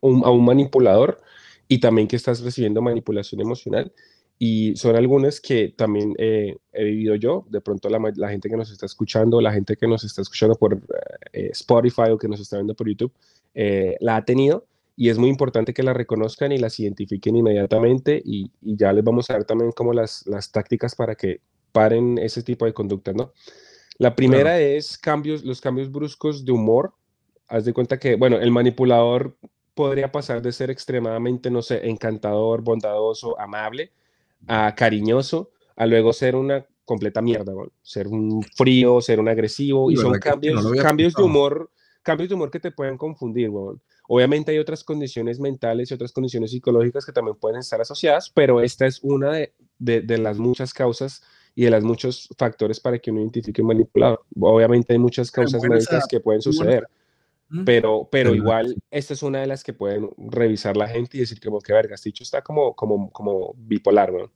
un, 0.00 0.24
a 0.24 0.30
un 0.30 0.44
manipulador 0.44 1.22
y 1.68 1.78
también 1.78 2.08
que 2.08 2.16
estás 2.16 2.40
recibiendo 2.40 2.82
manipulación 2.82 3.40
emocional 3.40 3.92
y 4.44 4.74
son 4.74 4.96
algunas 4.96 5.40
que 5.40 5.68
también 5.68 6.16
eh, 6.18 6.56
he 6.72 6.82
vivido 6.82 7.14
yo, 7.14 7.46
de 7.48 7.60
pronto 7.60 7.88
la, 7.88 8.00
la, 8.16 8.28
gente 8.28 8.48
que 8.48 8.56
nos 8.56 8.72
está 8.72 8.86
escuchando, 8.86 9.40
la 9.40 9.52
gente 9.52 9.76
que 9.76 9.86
nos 9.86 10.02
está 10.02 10.20
escuchando 10.20 10.56
por 10.56 10.82
eh, 11.32 11.50
Spotify 11.52 12.10
o 12.10 12.18
que 12.18 12.26
nos 12.26 12.40
está 12.40 12.56
viendo 12.56 12.74
por 12.74 12.88
YouTube, 12.88 13.12
eh, 13.54 13.96
la 14.00 14.16
ha 14.16 14.24
tenido 14.24 14.66
y 14.96 15.10
es 15.10 15.18
muy 15.18 15.28
importante 15.28 15.72
que 15.72 15.84
la 15.84 15.94
reconozcan 15.94 16.50
y 16.50 16.58
las 16.58 16.80
identifiquen 16.80 17.36
inmediatamente 17.36 18.20
y, 18.24 18.50
y 18.60 18.74
ya 18.76 18.92
les 18.92 19.04
vamos 19.04 19.30
a 19.30 19.34
dar 19.34 19.44
también 19.44 19.70
como 19.70 19.92
las, 19.92 20.26
las, 20.26 20.50
tácticas 20.50 20.96
para 20.96 21.14
que 21.14 21.40
paren 21.70 22.18
ese 22.18 22.42
tipo 22.42 22.64
de 22.64 22.74
conductas, 22.74 23.14
¿no? 23.14 23.32
La 23.98 24.16
primera 24.16 24.58
es 24.58 24.98
cambios, 24.98 25.44
los 25.44 25.60
cambios 25.60 25.92
bruscos 25.92 26.44
de 26.44 26.50
humor. 26.50 26.94
Haz 27.46 27.64
de 27.64 27.72
cuenta 27.72 28.00
que, 28.00 28.16
bueno, 28.16 28.38
el 28.38 28.50
manipulador 28.50 29.36
podría 29.74 30.10
pasar 30.10 30.42
de 30.42 30.50
ser 30.50 30.68
extremadamente, 30.68 31.48
no 31.48 31.62
sé, 31.62 31.88
encantador, 31.88 32.62
bondadoso, 32.62 33.38
amable, 33.38 33.92
a 34.46 34.74
cariñoso, 34.74 35.50
a 35.76 35.86
luego 35.86 36.12
ser 36.12 36.36
una 36.36 36.66
completa 36.84 37.22
mierda, 37.22 37.52
ser 37.82 38.08
un 38.08 38.42
frío, 38.42 39.00
ser 39.00 39.20
un 39.20 39.28
agresivo, 39.28 39.90
y 39.90 39.96
son 39.96 40.18
cambios, 40.18 40.64
cambios 40.80 41.14
de 41.14 41.22
humor, 41.22 41.70
cambios 42.02 42.28
de 42.28 42.34
humor 42.34 42.50
que 42.50 42.60
te 42.60 42.70
pueden 42.70 42.96
confundir, 42.96 43.50
Obviamente 44.08 44.50
hay 44.50 44.58
otras 44.58 44.82
condiciones 44.82 45.38
mentales 45.38 45.90
y 45.90 45.94
otras 45.94 46.12
condiciones 46.12 46.50
psicológicas 46.50 47.06
que 47.06 47.12
también 47.12 47.36
pueden 47.36 47.60
estar 47.60 47.80
asociadas, 47.80 48.30
pero 48.30 48.60
esta 48.60 48.84
es 48.84 48.98
una 49.02 49.32
de, 49.32 49.52
de, 49.78 50.18
las 50.18 50.38
muchas 50.38 50.74
causas 50.74 51.22
y 51.54 51.64
de 51.64 51.70
los 51.70 51.84
muchos 51.84 52.28
factores 52.36 52.80
para 52.80 52.98
que 52.98 53.10
uno 53.10 53.20
identifique 53.20 53.62
un 53.62 53.68
manipulador. 53.68 54.22
Obviamente 54.38 54.92
hay 54.92 54.98
muchas 54.98 55.30
causas 55.30 55.62
médicas 55.62 56.06
que 56.08 56.20
pueden 56.20 56.42
suceder. 56.42 56.86
Pero, 57.64 58.08
pero 58.10 58.34
igual, 58.34 58.74
esta 58.90 59.14
es 59.14 59.22
una 59.22 59.40
de 59.40 59.46
las 59.46 59.64
que 59.64 59.72
pueden 59.72 60.10
revisar 60.16 60.76
la 60.76 60.88
gente 60.88 61.16
y 61.16 61.20
decir 61.20 61.40
como 61.40 61.60
que 61.60 61.72
verga, 61.72 61.94
este 61.94 62.08
dicho 62.08 62.22
está 62.22 62.42
como, 62.42 62.74
como, 62.74 63.10
como 63.10 63.54
bipolar, 63.56 64.12
¿no? 64.12 64.30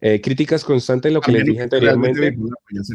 Eh, 0.00 0.20
críticas 0.20 0.64
constantes, 0.64 1.12
lo 1.12 1.20
que 1.20 1.32
les 1.32 1.44
dije 1.44 1.62
anteriormente. 1.62 2.36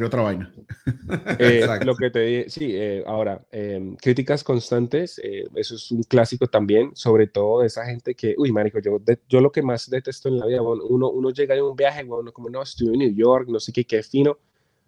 otra 0.06 0.21
vaina. 0.21 0.54
Eh, 1.39 1.67
lo 1.86 1.95
que 1.95 2.10
te 2.10 2.19
dije, 2.21 2.49
sí, 2.49 2.69
eh, 2.71 3.04
ahora, 3.06 3.45
em, 3.52 3.95
críticas 3.95 4.43
constantes, 4.43 5.19
eso 5.56 5.76
es 5.76 5.91
un 5.91 6.04
clásico 6.04 6.47
también, 6.47 6.91
sobre 6.95 7.28
todo 7.28 7.62
de 7.62 7.67
esa 7.67 7.86
gente 7.86 8.15
que, 8.15 8.36
uy, 8.38 8.52
marico, 8.52 8.80
yo, 8.80 9.02
yo 9.28 9.41
lo 9.41 9.52
que 9.52 9.62
más 9.62 9.89
detesto 9.89 10.30
en 10.30 10.39
la 10.39 10.45
vida, 10.45 10.62
uno, 10.62 11.10
uno 11.10 11.30
llega 11.32 11.56
en 11.56 11.63
un 11.63 11.76
viaje, 11.76 12.04
bueno, 12.04 12.32
como 12.32 12.49
no, 12.49 12.62
estuve 12.62 12.93
en 12.93 12.99
New 12.99 13.13
York, 13.13 13.49
no 13.49 13.60
sé 13.60 13.73
qué, 13.73 13.86
qué 13.86 14.02
fino, 14.02 14.38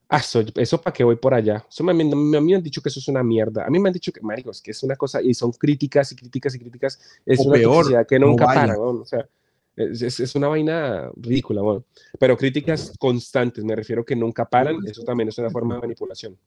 ah, 0.09 0.21
eso, 0.55 0.81
para 0.81 0.93
qué 0.93 1.03
voy 1.03 1.15
por 1.15 1.33
allá. 1.33 1.65
Eso 1.69 1.83
me, 1.83 1.93
me, 1.93 2.03
me, 2.05 2.55
han 2.55 2.63
dicho 2.63 2.81
que 2.81 2.89
eso 2.89 2.99
es 2.99 3.07
una 3.07 3.23
mierda. 3.23 3.65
A 3.65 3.69
mí 3.69 3.79
me 3.79 3.89
han 3.89 3.93
dicho 3.93 4.11
que, 4.11 4.21
marico, 4.21 4.51
es 4.51 4.61
que 4.61 4.71
es 4.71 4.83
una 4.83 4.95
cosa, 4.95 5.21
y 5.21 5.33
son 5.33 5.51
críticas 5.51 6.11
y 6.11 6.15
críticas 6.15 6.55
y 6.55 6.59
críticas, 6.59 6.99
es 7.25 7.39
una 7.39 7.53
peor, 7.53 8.05
que 8.07 8.19
nunca 8.19 8.45
para, 8.45 8.77
o 8.77 9.05
sea, 9.05 9.27
es, 9.75 10.19
es, 10.19 10.35
una 10.35 10.47
vaina 10.47 11.11
ridícula, 11.15 11.61
bueno. 11.61 11.85
Pero 12.19 12.37
críticas 12.37 12.93
constantes, 12.97 13.63
me 13.63 13.75
refiero 13.75 14.05
que 14.05 14.15
nunca 14.15 14.45
paran, 14.45 14.77
eso 14.85 15.03
también 15.03 15.29
es 15.29 15.37
una 15.37 15.49
forma 15.49 15.75
de 15.75 15.81
manipulación. 15.81 16.37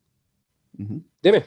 Dime. 1.23 1.45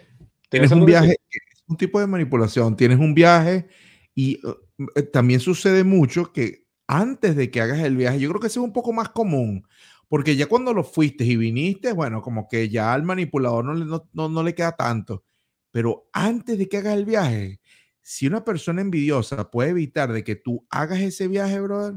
Tienes 0.49 0.71
un 0.71 0.85
viaje, 0.85 1.17
es 1.29 1.63
un 1.67 1.77
tipo 1.77 1.99
de 1.99 2.07
manipulación. 2.07 2.75
Tienes 2.75 2.99
un 2.99 3.13
viaje 3.13 3.67
y 4.13 4.39
uh, 4.45 5.01
también 5.11 5.39
sucede 5.39 5.83
mucho 5.83 6.33
que 6.33 6.65
antes 6.87 7.37
de 7.37 7.49
que 7.49 7.61
hagas 7.61 7.79
el 7.79 7.95
viaje, 7.95 8.19
yo 8.19 8.29
creo 8.29 8.41
que 8.41 8.47
eso 8.47 8.59
es 8.59 8.65
un 8.65 8.73
poco 8.73 8.91
más 8.91 9.09
común, 9.09 9.65
porque 10.11 10.35
ya 10.35 10.47
cuando 10.47 10.73
lo 10.73 10.83
fuiste 10.83 11.23
y 11.23 11.37
viniste, 11.37 11.93
bueno, 11.93 12.21
como 12.21 12.45
que 12.49 12.67
ya 12.67 12.93
al 12.93 13.03
manipulador 13.03 13.63
no 13.63 13.73
le, 13.73 13.85
no, 13.85 14.27
no 14.27 14.43
le 14.43 14.53
queda 14.53 14.73
tanto. 14.73 15.23
Pero 15.71 16.09
antes 16.11 16.57
de 16.57 16.67
que 16.67 16.75
hagas 16.75 16.97
el 16.97 17.05
viaje, 17.05 17.61
si 18.01 18.27
una 18.27 18.43
persona 18.43 18.81
envidiosa 18.81 19.49
puede 19.49 19.69
evitar 19.69 20.11
de 20.11 20.25
que 20.25 20.35
tú 20.35 20.67
hagas 20.69 20.99
ese 20.99 21.29
viaje, 21.29 21.61
brother, 21.61 21.93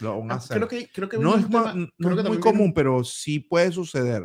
lo 0.00 0.18
van 0.20 0.30
a 0.30 0.34
ah, 0.34 0.36
hacer. 0.38 0.56
Creo 0.56 0.66
que, 0.66 0.88
creo 0.90 1.10
que 1.10 1.18
no 1.18 1.36
es, 1.36 1.46
no 1.50 2.18
es 2.18 2.24
muy 2.26 2.40
común, 2.40 2.72
pero 2.72 3.04
sí 3.04 3.38
puede 3.38 3.70
suceder. 3.70 4.22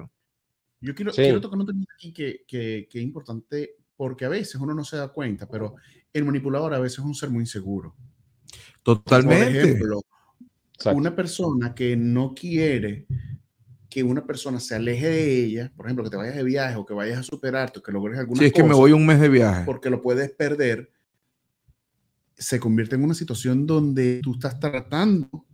Yo 0.79 0.95
quiero, 0.95 1.11
quiero 1.11 1.41
tocar 1.41 1.59
un 1.59 1.65
tema 1.65 1.83
aquí 1.93 2.13
que, 2.13 2.45
que, 2.47 2.87
que, 2.89 2.97
es 2.97 3.03
importante 3.03 3.75
porque 3.97 4.23
a 4.23 4.29
veces 4.29 4.55
uno 4.55 4.73
no 4.73 4.85
se 4.85 4.95
da 4.95 5.09
cuenta, 5.09 5.49
pero 5.49 5.75
el 6.13 6.23
manipulador 6.23 6.73
a 6.73 6.79
veces 6.79 6.99
es 6.99 7.05
un 7.05 7.13
ser 7.13 7.29
muy 7.29 7.41
inseguro. 7.41 7.93
Totalmente. 8.83 9.59
Por 9.59 9.65
ejemplo, 9.65 10.01
una 10.85 11.15
persona 11.15 11.73
que 11.73 11.95
no 11.95 12.33
quiere 12.33 13.07
que 13.91 14.03
una 14.03 14.25
persona 14.25 14.57
se 14.61 14.73
aleje 14.73 15.09
de 15.09 15.43
ella, 15.43 15.71
por 15.75 15.85
ejemplo, 15.85 16.05
que 16.05 16.09
te 16.09 16.15
vayas 16.15 16.37
de 16.37 16.45
viaje 16.45 16.77
o 16.77 16.85
que 16.85 16.93
vayas 16.93 17.19
a 17.19 17.23
superarte 17.23 17.79
o 17.79 17.83
que 17.83 17.91
logres 17.91 18.17
alguna 18.17 18.37
cosa. 18.37 18.43
Si 18.43 18.47
es 18.47 18.53
que 18.53 18.63
me 18.63 18.73
voy 18.73 18.93
un 18.93 19.05
mes 19.05 19.19
de 19.19 19.27
viaje. 19.27 19.65
Porque 19.65 19.89
lo 19.89 20.01
puedes 20.01 20.31
perder, 20.31 20.89
se 22.33 22.57
convierte 22.57 22.95
en 22.95 23.03
una 23.03 23.13
situación 23.13 23.67
donde 23.67 24.21
tú 24.23 24.35
estás 24.35 24.57
tratando 24.61 25.45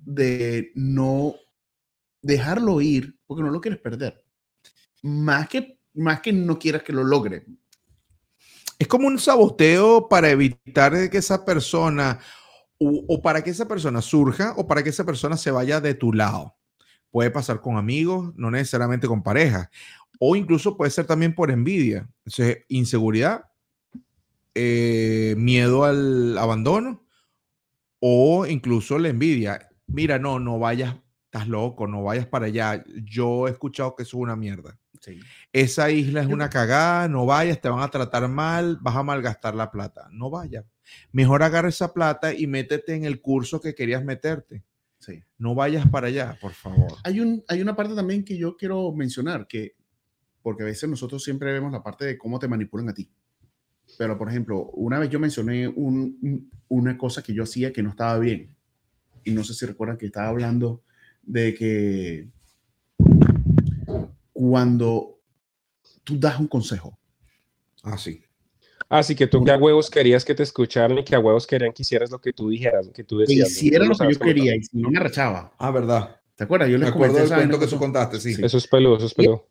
de 0.00 0.72
no 0.74 1.34
dejarlo 2.22 2.80
ir 2.80 3.18
porque 3.26 3.42
no 3.42 3.50
lo 3.50 3.60
quieres 3.60 3.80
perder. 3.80 4.24
Más 5.02 5.46
que, 5.46 5.78
más 5.92 6.22
que 6.22 6.32
no 6.32 6.58
quieras 6.58 6.82
que 6.82 6.94
lo 6.94 7.04
logre. 7.04 7.44
Es 8.78 8.88
como 8.88 9.08
un 9.08 9.18
saboteo 9.18 10.08
para 10.08 10.30
evitar 10.30 11.10
que 11.10 11.18
esa 11.18 11.44
persona 11.44 12.18
o, 12.84 13.04
o 13.08 13.22
para 13.22 13.42
que 13.42 13.50
esa 13.50 13.68
persona 13.68 14.02
surja 14.02 14.54
o 14.56 14.66
para 14.66 14.82
que 14.82 14.90
esa 14.90 15.04
persona 15.04 15.36
se 15.36 15.50
vaya 15.50 15.80
de 15.80 15.94
tu 15.94 16.12
lado. 16.12 16.56
Puede 17.10 17.30
pasar 17.30 17.60
con 17.60 17.76
amigos, 17.76 18.32
no 18.36 18.50
necesariamente 18.50 19.06
con 19.06 19.22
pareja. 19.22 19.70
O 20.18 20.34
incluso 20.36 20.76
puede 20.76 20.90
ser 20.90 21.06
también 21.06 21.34
por 21.34 21.50
envidia. 21.50 22.08
Entonces, 22.24 22.64
inseguridad, 22.68 23.44
eh, 24.54 25.34
miedo 25.36 25.84
al 25.84 26.36
abandono 26.38 27.04
o 28.00 28.46
incluso 28.46 28.98
la 28.98 29.08
envidia. 29.08 29.70
Mira, 29.86 30.18
no, 30.18 30.38
no 30.38 30.58
vayas, 30.58 30.96
estás 31.26 31.48
loco, 31.48 31.86
no 31.86 32.02
vayas 32.02 32.26
para 32.26 32.46
allá. 32.46 32.84
Yo 33.04 33.46
he 33.46 33.50
escuchado 33.50 33.94
que 33.94 34.02
eso 34.02 34.16
es 34.16 34.22
una 34.22 34.36
mierda. 34.36 34.78
Esa 35.52 35.90
isla 35.90 36.20
es 36.20 36.28
una 36.28 36.48
cagada, 36.48 37.08
no 37.08 37.26
vayas, 37.26 37.60
te 37.60 37.68
van 37.68 37.80
a 37.80 37.88
tratar 37.88 38.28
mal, 38.28 38.78
vas 38.80 38.96
a 38.96 39.02
malgastar 39.02 39.54
la 39.54 39.70
plata. 39.70 40.08
No 40.12 40.30
vayas. 40.30 40.64
Mejor 41.12 41.42
agarra 41.42 41.68
esa 41.68 41.92
plata 41.92 42.34
y 42.34 42.46
métete 42.46 42.94
en 42.94 43.04
el 43.04 43.20
curso 43.20 43.60
que 43.60 43.74
querías 43.74 44.04
meterte. 44.04 44.64
No 45.38 45.54
vayas 45.54 45.88
para 45.88 46.06
allá, 46.06 46.38
por 46.40 46.52
favor. 46.52 46.92
Hay, 47.02 47.18
un, 47.18 47.42
hay 47.48 47.60
una 47.60 47.74
parte 47.74 47.94
también 47.94 48.24
que 48.24 48.38
yo 48.38 48.56
quiero 48.56 48.92
mencionar, 48.92 49.48
que 49.48 49.74
porque 50.42 50.62
a 50.62 50.66
veces 50.66 50.88
nosotros 50.88 51.22
siempre 51.22 51.52
vemos 51.52 51.72
la 51.72 51.82
parte 51.82 52.04
de 52.04 52.18
cómo 52.18 52.38
te 52.38 52.48
manipulan 52.48 52.88
a 52.88 52.94
ti. 52.94 53.10
Pero, 53.98 54.16
por 54.16 54.28
ejemplo, 54.28 54.70
una 54.72 54.98
vez 54.98 55.10
yo 55.10 55.18
mencioné 55.18 55.68
una 56.68 56.98
cosa 56.98 57.22
que 57.22 57.34
yo 57.34 57.42
hacía 57.42 57.72
que 57.72 57.82
no 57.82 57.90
estaba 57.90 58.18
bien. 58.18 58.54
Y 59.24 59.32
no 59.32 59.44
sé 59.44 59.54
si 59.54 59.66
recuerdan 59.66 59.98
que 59.98 60.06
estaba 60.06 60.28
hablando 60.28 60.82
de 61.22 61.54
que 61.54 62.28
cuando 64.32 65.20
tú 66.04 66.18
das 66.18 66.40
un 66.40 66.48
consejo. 66.48 66.98
Ah, 67.82 67.98
sí. 67.98 68.24
Así 68.88 69.14
que 69.14 69.26
tú 69.26 69.44
que 69.44 69.50
a 69.50 69.56
huevos 69.56 69.90
querías 69.90 70.24
que 70.24 70.34
te 70.34 70.42
escucharan 70.42 70.98
y 70.98 71.04
que 71.04 71.14
a 71.14 71.18
huevos 71.20 71.46
querían 71.46 71.72
que 71.72 71.82
hicieras 71.82 72.10
lo 72.10 72.20
que 72.20 72.32
tú 72.32 72.50
dijeras, 72.50 72.88
que 72.94 73.04
tú 73.04 73.18
decías. 73.18 73.48
Que 73.48 73.52
hiciera 73.52 73.84
lo 73.84 73.94
que 73.94 74.12
yo 74.12 74.18
quería 74.18 74.54
y 74.54 74.62
si 74.62 74.78
no 74.78 74.90
me 74.90 74.98
arrachaba. 74.98 75.52
Ah, 75.58 75.70
verdad. 75.70 76.16
¿Te 76.36 76.44
acuerdas? 76.44 76.68
Yo 76.68 76.78
les 76.78 76.88
Me 76.88 76.94
acuerdo 76.94 77.18
del 77.18 77.28
cuento 77.28 77.58
que 77.58 77.66
tú 77.66 77.78
contaste, 77.78 78.20
sí. 78.20 78.36
Eso 78.42 78.58
es 78.58 78.66
peludo, 78.66 78.96
eso 78.96 79.06
es 79.06 79.14
peludo. 79.14 79.46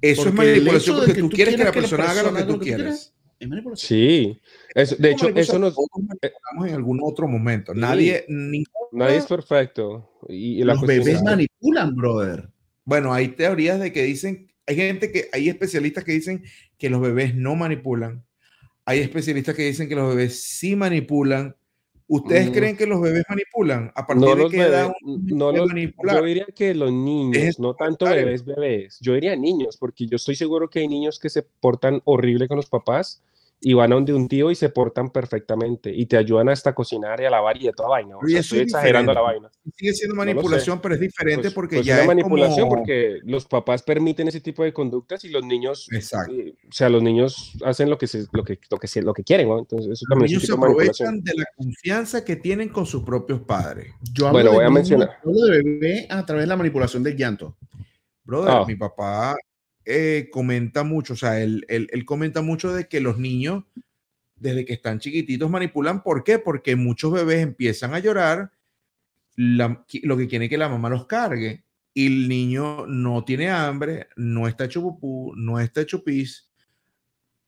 Eso 0.00 0.28
es 0.28 0.34
manipulación 0.34 0.96
porque 0.96 1.14
tú, 1.14 1.30
quieres 1.30 1.56
que 1.56 1.64
la 1.64 1.72
persona 1.72 2.10
haga 2.10 2.22
lo 2.22 2.34
que 2.34 2.42
tú 2.44 2.58
quieres. 2.58 3.14
Es 3.38 3.48
manipulación. 3.48 3.88
Sí. 3.88 4.40
Eso, 4.74 4.96
de 4.98 5.10
hecho, 5.10 5.28
eso 5.28 5.58
nos. 5.58 5.74
Manipulamos 5.92 6.68
en 6.68 6.74
algún 6.74 7.00
otro 7.02 7.26
momento. 7.26 7.74
Nadie. 7.74 8.24
Nadie 8.92 9.16
es 9.16 9.26
perfecto. 9.26 10.10
Y, 10.28 10.62
Los 10.62 10.80
bebés 10.82 11.22
manipulan, 11.22 11.94
brother. 11.94 12.48
Bueno, 12.84 13.12
hay 13.12 13.28
teorías 13.28 13.78
de 13.78 13.92
que 13.92 14.02
dicen 14.02 14.49
hay 14.70 14.76
gente 14.76 15.10
que, 15.10 15.28
hay 15.32 15.48
especialistas 15.48 16.04
que 16.04 16.12
dicen 16.12 16.44
que 16.78 16.90
los 16.90 17.00
bebés 17.00 17.34
no 17.34 17.56
manipulan. 17.56 18.24
Hay 18.84 19.00
especialistas 19.00 19.56
que 19.56 19.64
dicen 19.64 19.88
que 19.88 19.96
los 19.96 20.14
bebés 20.14 20.40
sí 20.42 20.76
manipulan. 20.76 21.56
¿Ustedes 22.06 22.50
mm. 22.50 22.52
creen 22.52 22.76
que 22.76 22.86
los 22.86 23.00
bebés 23.00 23.24
manipulan? 23.28 23.90
A 23.96 24.06
partir 24.06 24.28
de 24.28 24.48
qué 24.48 24.60
edad 24.60 24.92
no 25.02 25.50
los, 25.50 25.70
Yo 25.72 26.22
diría 26.22 26.46
que 26.54 26.74
los 26.74 26.92
niños, 26.92 27.58
no 27.58 27.74
tanto 27.74 28.04
bebés, 28.06 28.44
bebés. 28.44 28.98
Yo 29.00 29.14
diría 29.14 29.34
niños, 29.34 29.76
porque 29.76 30.06
yo 30.06 30.16
estoy 30.16 30.36
seguro 30.36 30.70
que 30.70 30.78
hay 30.78 30.88
niños 30.88 31.18
que 31.18 31.30
se 31.30 31.42
portan 31.42 32.00
horrible 32.04 32.46
con 32.46 32.56
los 32.56 32.68
papás 32.68 33.22
y 33.62 33.74
van 33.74 33.92
a 33.92 33.96
donde 33.96 34.14
un 34.14 34.26
tío 34.26 34.50
y 34.50 34.54
se 34.54 34.70
portan 34.70 35.10
perfectamente 35.10 35.92
y 35.94 36.06
te 36.06 36.16
ayudan 36.16 36.48
hasta 36.48 36.70
a 36.70 36.74
cocinar 36.74 37.20
y 37.20 37.26
a 37.26 37.30
lavar 37.30 37.58
y 37.58 37.66
de 37.66 37.72
toda 37.72 37.90
vaina. 37.90 38.16
O 38.16 38.26
sea, 38.26 38.40
estoy 38.40 38.60
exagerando 38.60 39.12
la 39.12 39.20
vaina. 39.20 39.50
Sigue 39.76 39.92
siendo 39.92 40.16
manipulación, 40.16 40.80
pero 40.80 40.94
es 40.94 41.00
diferente 41.00 41.42
pues, 41.42 41.54
porque 41.54 41.76
pues 41.76 41.86
ya 41.86 42.00
es 42.00 42.06
manipulación 42.06 42.68
porque 42.68 43.20
los 43.24 43.44
papás 43.44 43.82
permiten 43.82 44.28
ese 44.28 44.40
tipo 44.40 44.64
de 44.64 44.72
conductas 44.72 45.24
y 45.24 45.28
los 45.28 45.44
niños, 45.44 45.88
Exacto. 45.92 46.32
Eh, 46.32 46.54
o 46.66 46.72
sea, 46.72 46.88
los 46.88 47.02
niños 47.02 47.52
hacen 47.62 47.90
lo 47.90 47.98
que 47.98 48.06
se, 48.06 48.26
lo 48.32 48.44
que 48.44 48.58
lo 48.70 48.78
que, 48.78 49.02
lo 49.02 49.12
que 49.12 49.24
quieren, 49.24 49.48
¿no? 49.48 49.58
Entonces 49.58 49.92
eso 49.92 50.06
también 50.08 50.32
los 50.32 50.42
niños 50.42 50.46
se 50.46 50.52
aprovechan 50.54 51.20
de 51.22 51.34
la 51.34 51.44
confianza 51.54 52.24
que 52.24 52.36
tienen 52.36 52.70
con 52.70 52.86
sus 52.86 53.02
propios 53.02 53.42
padres. 53.42 53.92
Yo 54.12 54.26
hablo 54.26 54.38
bueno, 54.38 54.52
voy 54.52 54.64
a 54.64 54.70
mencionar. 54.70 55.18
Hablo 55.22 55.40
de 55.42 55.62
bebé 55.62 56.06
a 56.08 56.24
través 56.24 56.44
de 56.44 56.48
la 56.48 56.56
manipulación 56.56 57.02
del 57.02 57.16
llanto. 57.16 57.56
Brother, 58.24 58.50
ah. 58.52 58.64
mi 58.66 58.76
papá 58.76 59.36
eh, 59.90 60.30
comenta 60.30 60.84
mucho, 60.84 61.14
o 61.14 61.16
sea, 61.16 61.40
él, 61.40 61.64
él, 61.68 61.88
él, 61.92 62.04
comenta 62.04 62.42
mucho 62.42 62.72
de 62.72 62.88
que 62.88 63.00
los 63.00 63.18
niños, 63.18 63.64
desde 64.36 64.64
que 64.64 64.72
están 64.72 65.00
chiquititos, 65.00 65.50
manipulan. 65.50 66.02
¿Por 66.02 66.24
qué? 66.24 66.38
Porque 66.38 66.76
muchos 66.76 67.12
bebés 67.12 67.40
empiezan 67.40 67.94
a 67.94 67.98
llorar, 67.98 68.52
lo 69.36 69.84
que 69.86 70.28
quieren 70.28 70.48
que 70.48 70.58
la 70.58 70.68
mamá 70.68 70.88
los 70.88 71.06
cargue, 71.06 71.64
y 71.92 72.06
el 72.06 72.28
niño 72.28 72.86
no 72.86 73.24
tiene 73.24 73.50
hambre, 73.50 74.08
no 74.16 74.46
está 74.46 74.64
hecho 74.64 74.82
pupú, 74.82 75.34
no 75.36 75.58
está 75.58 75.80
hecho 75.80 76.04
pis, 76.04 76.50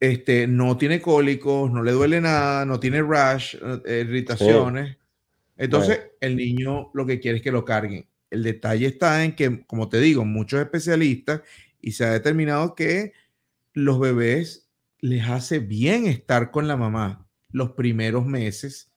este, 0.00 0.46
no 0.48 0.76
tiene 0.76 1.00
cólicos, 1.00 1.70
no 1.70 1.82
le 1.82 1.92
duele 1.92 2.20
nada, 2.20 2.64
no 2.64 2.80
tiene 2.80 3.02
rash, 3.02 3.56
eh, 3.86 4.04
irritaciones. 4.04 4.96
Entonces, 5.56 6.00
el 6.20 6.36
niño 6.36 6.90
lo 6.92 7.06
que 7.06 7.20
quiere 7.20 7.36
es 7.36 7.42
que 7.42 7.52
lo 7.52 7.64
carguen. 7.64 8.08
El 8.28 8.42
detalle 8.42 8.86
está 8.86 9.22
en 9.24 9.36
que, 9.36 9.64
como 9.64 9.88
te 9.88 10.00
digo, 10.00 10.24
muchos 10.24 10.60
especialistas 10.60 11.42
y 11.82 11.92
se 11.92 12.04
ha 12.04 12.10
determinado 12.10 12.74
que 12.74 13.12
los 13.74 14.00
bebés 14.00 14.70
les 15.00 15.28
hace 15.28 15.58
bien 15.58 16.06
estar 16.06 16.50
con 16.50 16.68
la 16.68 16.76
mamá 16.76 17.28
los 17.50 17.72
primeros 17.72 18.24
meses 18.24 18.92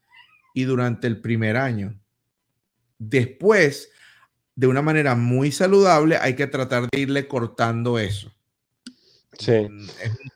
y 0.53 0.63
durante 0.63 1.07
el 1.07 1.19
primer 1.19 1.57
año. 1.57 1.99
Después, 2.97 3.91
de 4.55 4.67
una 4.67 4.81
manera 4.81 5.15
muy 5.15 5.51
saludable, 5.51 6.17
hay 6.17 6.35
que 6.35 6.47
tratar 6.47 6.87
de 6.89 6.99
irle 6.99 7.27
cortando 7.27 7.99
eso. 7.99 8.34
Sí. 9.37 9.67
Mm, 9.69 9.87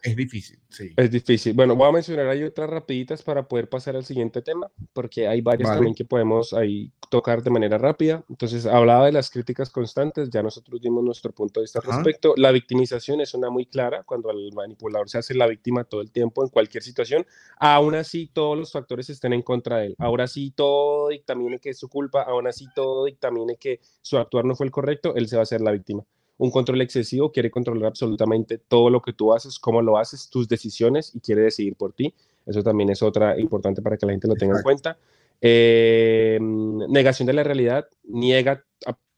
es, 0.04 0.16
difícil, 0.16 0.60
sí. 0.70 0.94
Es 0.96 1.12
difícil. 1.12 1.54
Bueno, 1.54 1.76
voy 1.76 1.88
a 1.88 1.92
mencionar 1.92 2.28
ahí 2.28 2.44
otras 2.44 2.70
rapiditas 2.70 3.24
para 3.24 3.48
poder 3.48 3.70
pasar 3.70 3.96
al 3.96 4.06
siguiente 4.06 4.42
tema, 4.42 4.70
porque 4.94 5.28
hay 5.28 5.42
varias 5.42 5.70
también 5.70 5.94
que 5.94 6.06
podemos 6.06 6.54
ahí 6.54 6.92
tocar 7.10 7.42
de 7.44 7.50
manera 7.50 7.78
rápida. 7.78 8.24
Entonces, 8.30 8.66
hablaba 8.66 9.06
de 9.06 9.12
las 9.12 9.30
críticas 9.30 9.70
constantes, 9.70 10.30
ya 10.30 10.44
nosotros 10.44 10.82
dimos 10.82 11.04
nuestro 11.04 11.32
punto 11.32 11.60
de 11.60 11.66
vista 11.66 11.80
al 11.80 11.86
respecto. 11.86 12.34
La 12.38 12.52
victimización 12.52 13.22
es 13.22 13.34
una 13.34 13.50
muy 13.50 13.66
clara, 13.66 14.04
cuando 14.04 14.32
el 14.32 14.52
manipulador 14.54 15.10
se 15.10 15.18
hace 15.18 15.34
la 15.34 15.48
víctima 15.48 15.84
todo 15.84 16.02
el 16.02 16.12
tiempo 16.12 16.44
en 16.44 16.50
cualquier 16.50 16.84
situación, 16.84 17.26
aún 17.60 17.96
así 17.96 18.30
todos 18.32 18.58
los 18.58 18.72
factores 18.72 19.10
estén 19.10 19.34
en 19.34 19.42
contra 19.42 19.78
de 19.78 19.88
él. 19.88 19.96
Ahora 19.98 20.28
sí 20.28 20.52
todo 20.52 21.10
dictamine 21.10 21.60
que 21.60 21.70
es 21.72 21.80
su 21.80 21.90
culpa, 21.90 22.24
aún 22.24 22.48
así 22.48 22.68
todo 22.76 23.06
dictamine 23.06 23.58
que 23.58 23.80
su 24.02 24.18
actuar 24.18 24.46
no 24.46 24.56
fue 24.56 24.66
el 24.66 24.72
correcto, 24.72 25.16
él 25.16 25.28
se 25.28 25.36
va 25.36 25.42
a 25.42 25.44
hacer 25.44 25.62
la 25.62 25.72
víctima 25.72 26.06
un 26.40 26.52
control 26.52 26.82
excesivo 26.82 27.32
quiere 27.32 27.52
controlar 27.52 27.88
absolutamente 27.88 28.58
todo 28.58 28.90
lo 28.90 29.02
que 29.02 29.14
tú 29.14 29.34
haces, 29.34 29.60
cómo 29.60 29.82
lo 29.82 29.98
haces, 29.98 30.30
tus 30.30 30.48
decisiones 30.48 31.14
y 31.14 31.20
quiere 31.20 31.42
decidir 31.42 31.76
por 31.76 31.94
ti. 31.94 32.14
Eso 32.46 32.64
también 32.64 32.90
es 32.90 33.04
otra 33.04 33.40
importante 33.40 33.82
para 33.82 33.98
que 33.98 34.06
la 34.06 34.14
gente 34.14 34.28
lo 34.28 34.36
tenga 34.36 34.56
en 34.56 34.64
cuenta. 34.64 34.98
Eh, 35.42 36.40
negación 36.42 37.26
de 37.28 37.34
la 37.34 37.44
realidad, 37.44 37.88
niega 38.04 38.64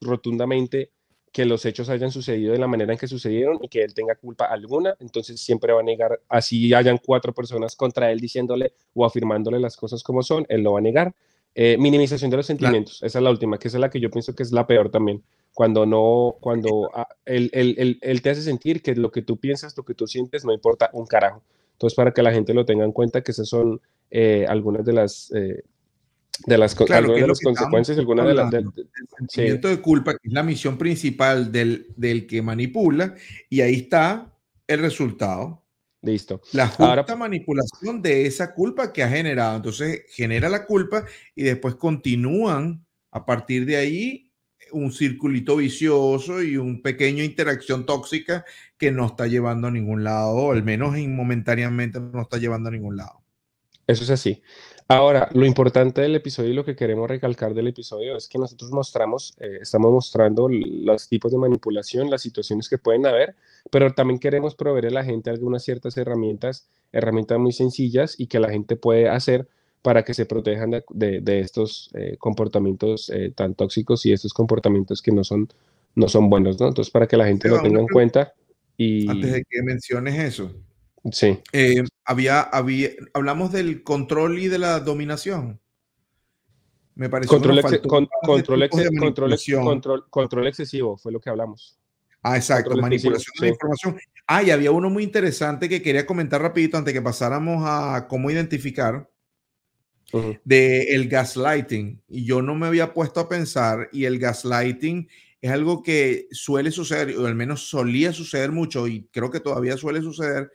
rotundamente 0.01 0.91
que 1.31 1.45
los 1.45 1.63
hechos 1.65 1.89
hayan 1.89 2.11
sucedido 2.11 2.53
de 2.53 2.59
la 2.59 2.67
manera 2.67 2.91
en 2.91 2.99
que 2.99 3.07
sucedieron 3.07 3.59
y 3.61 3.69
que 3.69 3.83
él 3.83 3.93
tenga 3.93 4.15
culpa 4.15 4.45
alguna, 4.45 4.95
entonces 4.99 5.39
siempre 5.39 5.71
va 5.71 5.79
a 5.79 5.83
negar, 5.83 6.19
así 6.27 6.73
hayan 6.73 6.97
cuatro 6.97 7.33
personas 7.33 7.75
contra 7.75 8.11
él 8.11 8.19
diciéndole 8.19 8.73
o 8.95 9.05
afirmándole 9.05 9.59
las 9.59 9.77
cosas 9.77 10.03
como 10.03 10.23
son, 10.23 10.45
él 10.49 10.61
lo 10.61 10.73
va 10.73 10.79
a 10.79 10.81
negar. 10.81 11.13
Eh, 11.53 11.77
minimización 11.77 12.31
de 12.31 12.37
los 12.37 12.45
sentimientos, 12.47 13.03
esa 13.03 13.19
es 13.19 13.23
la 13.23 13.29
última, 13.29 13.59
que 13.59 13.67
es 13.67 13.73
la 13.75 13.89
que 13.89 13.99
yo 13.99 14.09
pienso 14.09 14.33
que 14.33 14.41
es 14.41 14.51
la 14.51 14.65
peor 14.65 14.89
también 14.89 15.23
cuando 15.53 15.85
no, 15.85 16.37
cuando 16.39 16.89
ah, 16.93 17.07
él, 17.25 17.49
él, 17.53 18.21
te 18.21 18.29
hace 18.29 18.41
sentir 18.41 18.81
que 18.81 18.95
lo 18.95 19.11
que 19.11 19.21
tú 19.21 19.37
piensas, 19.37 19.75
lo 19.75 19.83
que 19.83 19.93
tú 19.93 20.07
sientes, 20.07 20.45
no 20.45 20.53
importa 20.53 20.89
un 20.93 21.05
carajo. 21.05 21.43
Entonces, 21.73 21.95
para 21.95 22.11
que 22.11 22.21
la 22.21 22.31
gente 22.31 22.53
lo 22.53 22.65
tenga 22.65 22.85
en 22.85 22.91
cuenta, 22.91 23.21
que 23.21 23.31
esas 23.31 23.49
son 23.49 23.81
eh, 24.09 24.45
algunas 24.47 24.85
de 24.85 24.93
las, 24.93 25.31
eh, 25.35 25.63
de 26.45 26.57
las, 26.57 26.75
de 26.77 27.27
las 27.27 27.39
consecuencias, 27.41 27.97
algunas 27.97 28.27
de 28.27 28.33
las... 28.33 28.53
el 28.53 28.71
sentimiento 29.17 29.67
de 29.67 29.81
culpa, 29.81 30.13
que 30.13 30.27
es 30.27 30.33
la 30.33 30.43
misión 30.43 30.77
principal 30.77 31.51
del, 31.51 31.87
del 31.95 32.27
que 32.27 32.41
manipula, 32.41 33.15
y 33.49 33.61
ahí 33.61 33.75
está 33.75 34.33
el 34.67 34.79
resultado. 34.79 35.63
Listo. 36.03 36.41
La 36.53 36.67
justa 36.67 37.15
manipulación 37.15 38.01
de 38.01 38.25
esa 38.25 38.55
culpa 38.55 38.91
que 38.91 39.03
ha 39.03 39.09
generado. 39.09 39.57
Entonces, 39.57 40.03
genera 40.09 40.49
la 40.49 40.65
culpa 40.65 41.05
y 41.35 41.43
después 41.43 41.75
continúan 41.75 42.83
a 43.11 43.25
partir 43.25 43.65
de 43.65 43.75
ahí 43.75 44.30
un 44.71 44.91
circulito 44.91 45.55
vicioso 45.55 46.41
y 46.41 46.57
un 46.57 46.81
pequeño 46.81 47.23
interacción 47.23 47.85
tóxica 47.85 48.45
que 48.77 48.91
no 48.91 49.05
está 49.05 49.27
llevando 49.27 49.67
a 49.67 49.71
ningún 49.71 50.03
lado, 50.03 50.31
o 50.31 50.51
al 50.51 50.63
menos 50.63 50.97
momentáneamente 50.97 51.99
no 51.99 52.21
está 52.21 52.37
llevando 52.37 52.69
a 52.69 52.71
ningún 52.71 52.97
lado. 52.97 53.21
Eso 53.87 54.03
es 54.03 54.09
así. 54.09 54.41
Ahora, 54.87 55.29
lo 55.33 55.45
importante 55.45 56.01
del 56.01 56.15
episodio 56.15 56.49
y 56.49 56.53
lo 56.53 56.65
que 56.65 56.75
queremos 56.75 57.09
recalcar 57.09 57.53
del 57.53 57.67
episodio 57.67 58.17
es 58.17 58.27
que 58.27 58.37
nosotros 58.37 58.71
mostramos, 58.71 59.33
eh, 59.39 59.59
estamos 59.61 59.89
mostrando 59.89 60.49
los 60.49 61.07
tipos 61.07 61.31
de 61.31 61.37
manipulación, 61.37 62.09
las 62.09 62.21
situaciones 62.21 62.67
que 62.67 62.77
pueden 62.77 63.05
haber, 63.05 63.35
pero 63.69 63.93
también 63.93 64.19
queremos 64.19 64.53
proveer 64.53 64.87
a 64.87 64.91
la 64.91 65.03
gente 65.05 65.29
algunas 65.29 65.63
ciertas 65.63 65.95
herramientas, 65.95 66.67
herramientas 66.91 67.39
muy 67.39 67.53
sencillas 67.53 68.19
y 68.19 68.27
que 68.27 68.41
la 68.41 68.49
gente 68.49 68.75
puede 68.75 69.07
hacer 69.07 69.47
para 69.81 70.03
que 70.03 70.13
se 70.13 70.25
protejan 70.25 70.71
de, 70.89 71.39
estos 71.39 71.89
eh, 71.93 72.15
comportamientos 72.19 73.09
eh, 73.09 73.31
tan 73.35 73.55
tóxicos 73.55 74.05
y 74.05 74.13
estos 74.13 74.33
comportamientos 74.33 75.01
que 75.01 75.11
no 75.11 75.23
son, 75.23 75.49
no 75.95 76.07
son 76.07 76.29
buenos, 76.29 76.59
¿no? 76.59 76.67
Entonces, 76.67 76.91
para 76.91 77.07
que 77.07 77.17
la 77.17 77.25
gente 77.25 77.49
lo 77.49 77.61
tenga 77.61 77.79
en 77.79 77.87
cuenta. 77.87 78.33
Y... 78.77 79.09
Antes 79.09 79.31
de 79.33 79.43
que 79.49 79.63
menciones 79.63 80.19
eso. 80.19 80.51
Sí. 81.11 81.39
Eh, 81.51 81.83
había, 82.05 82.41
había, 82.41 82.89
hablamos 83.13 83.51
del 83.51 83.83
control 83.83 84.37
y 84.37 84.47
de 84.47 84.59
la 84.59 84.79
dominación. 84.79 85.59
Me 86.93 87.09
parece 87.09 87.29
control, 87.29 87.61
control, 87.61 88.69
control, 88.69 90.09
control, 90.09 90.47
excesivo 90.47 90.97
fue 90.97 91.11
lo 91.11 91.19
que 91.19 91.29
hablamos. 91.29 91.79
Ah, 92.21 92.35
exacto, 92.35 92.77
manipulación 92.77 93.33
de 93.39 93.47
la 93.47 93.53
información. 93.53 93.97
Ah, 94.27 94.43
y 94.43 94.51
había 94.51 94.71
uno 94.71 94.91
muy 94.91 95.03
interesante 95.03 95.67
que 95.67 95.81
quería 95.81 96.05
comentar 96.05 96.41
rapidito 96.41 96.77
antes 96.77 96.93
que 96.93 97.01
pasáramos 97.01 97.63
a 97.65 98.07
cómo 98.07 98.29
identificar 98.29 99.09
de 100.43 100.95
el 100.95 101.07
gaslighting. 101.07 102.01
Y 102.07 102.25
yo 102.25 102.41
no 102.41 102.55
me 102.55 102.67
había 102.67 102.93
puesto 102.93 103.19
a 103.19 103.29
pensar, 103.29 103.89
y 103.91 104.05
el 104.05 104.19
gaslighting 104.19 105.07
es 105.41 105.51
algo 105.51 105.81
que 105.81 106.27
suele 106.31 106.71
suceder, 106.71 107.17
o 107.17 107.25
al 107.25 107.35
menos 107.35 107.69
solía 107.69 108.13
suceder 108.13 108.51
mucho, 108.51 108.87
y 108.87 109.07
creo 109.11 109.31
que 109.31 109.39
todavía 109.39 109.77
suele 109.77 110.01
suceder, 110.01 110.51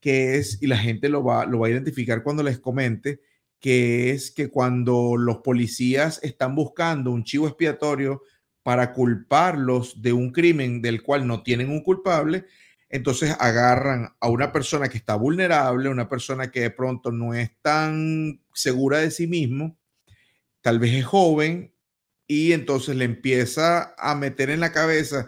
que 0.00 0.36
es, 0.36 0.58
y 0.60 0.66
la 0.66 0.78
gente 0.78 1.08
lo 1.08 1.22
va, 1.22 1.44
lo 1.46 1.60
va 1.60 1.68
a 1.68 1.70
identificar 1.70 2.22
cuando 2.22 2.42
les 2.42 2.58
comente, 2.58 3.20
que 3.60 4.10
es 4.10 4.30
que 4.30 4.48
cuando 4.48 5.16
los 5.16 5.38
policías 5.38 6.18
están 6.22 6.54
buscando 6.54 7.12
un 7.12 7.22
chivo 7.22 7.46
expiatorio 7.46 8.22
para 8.62 8.92
culparlos 8.92 10.00
de 10.02 10.12
un 10.12 10.30
crimen 10.32 10.82
del 10.82 11.02
cual 11.02 11.26
no 11.26 11.42
tienen 11.42 11.70
un 11.70 11.82
culpable, 11.82 12.46
entonces 12.92 13.34
agarran 13.40 14.14
a 14.20 14.28
una 14.28 14.52
persona 14.52 14.88
que 14.90 14.98
está 14.98 15.14
vulnerable, 15.16 15.88
una 15.88 16.10
persona 16.10 16.50
que 16.50 16.60
de 16.60 16.70
pronto 16.70 17.10
no 17.10 17.34
es 17.34 17.50
tan 17.62 18.42
segura 18.52 18.98
de 18.98 19.10
sí 19.10 19.26
mismo, 19.26 19.78
tal 20.60 20.78
vez 20.78 20.92
es 20.92 21.06
joven, 21.06 21.74
y 22.26 22.52
entonces 22.52 22.94
le 22.94 23.06
empieza 23.06 23.94
a 23.96 24.14
meter 24.14 24.50
en 24.50 24.60
la 24.60 24.72
cabeza, 24.72 25.26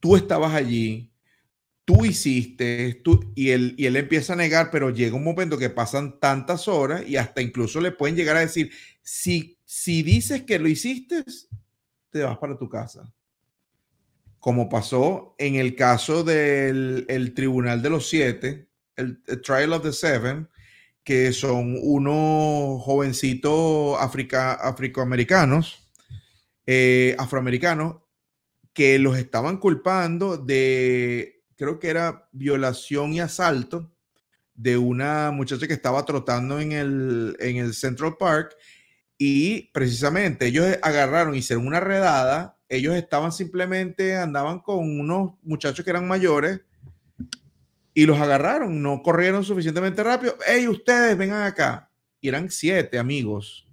tú 0.00 0.16
estabas 0.16 0.54
allí, 0.54 1.12
tú 1.84 2.04
hiciste, 2.04 3.00
tú, 3.04 3.32
y, 3.36 3.50
él, 3.50 3.76
y 3.78 3.86
él 3.86 3.94
empieza 3.94 4.32
a 4.32 4.36
negar, 4.36 4.72
pero 4.72 4.90
llega 4.90 5.14
un 5.14 5.24
momento 5.24 5.56
que 5.56 5.70
pasan 5.70 6.18
tantas 6.18 6.66
horas 6.66 7.08
y 7.08 7.16
hasta 7.16 7.42
incluso 7.42 7.80
le 7.80 7.92
pueden 7.92 8.16
llegar 8.16 8.36
a 8.36 8.40
decir, 8.40 8.72
si, 9.02 9.56
si 9.64 10.02
dices 10.02 10.42
que 10.42 10.58
lo 10.58 10.66
hiciste, 10.66 11.22
te 12.10 12.24
vas 12.24 12.38
para 12.38 12.58
tu 12.58 12.68
casa 12.68 13.14
como 14.48 14.70
pasó 14.70 15.34
en 15.36 15.56
el 15.56 15.76
caso 15.76 16.24
del 16.24 17.04
el 17.10 17.34
Tribunal 17.34 17.82
de 17.82 17.90
los 17.90 18.08
Siete, 18.08 18.70
el, 18.96 19.20
Trial 19.42 19.74
of 19.74 19.82
the 19.82 19.92
Seven, 19.92 20.48
que 21.04 21.34
son 21.34 21.76
unos 21.82 22.82
jovencitos 22.82 24.00
africa, 24.00 24.54
afroamericanos, 24.54 25.90
eh, 26.64 27.14
afroamericanos, 27.18 27.96
que 28.72 28.98
los 28.98 29.18
estaban 29.18 29.58
culpando 29.58 30.38
de, 30.38 31.42
creo 31.56 31.78
que 31.78 31.88
era 31.88 32.30
violación 32.32 33.12
y 33.12 33.20
asalto 33.20 33.92
de 34.54 34.78
una 34.78 35.30
muchacha 35.30 35.68
que 35.68 35.74
estaba 35.74 36.06
trotando 36.06 36.58
en 36.58 36.72
el, 36.72 37.36
en 37.38 37.58
el 37.58 37.74
Central 37.74 38.16
Park 38.18 38.56
y 39.18 39.70
precisamente 39.74 40.46
ellos 40.46 40.66
agarraron, 40.80 41.34
hicieron 41.34 41.66
una 41.66 41.80
redada 41.80 42.57
ellos 42.68 42.94
estaban 42.94 43.32
simplemente, 43.32 44.16
andaban 44.16 44.60
con 44.60 44.78
unos 45.00 45.34
muchachos 45.42 45.84
que 45.84 45.90
eran 45.90 46.06
mayores 46.06 46.60
y 47.94 48.06
los 48.06 48.20
agarraron, 48.20 48.82
no 48.82 49.02
corrieron 49.02 49.42
suficientemente 49.42 50.04
rápido. 50.04 50.36
Hey, 50.46 50.68
ustedes 50.68 51.16
vengan 51.16 51.42
acá. 51.42 51.90
Y 52.20 52.28
eran 52.28 52.50
siete 52.50 52.98
amigos. 52.98 53.66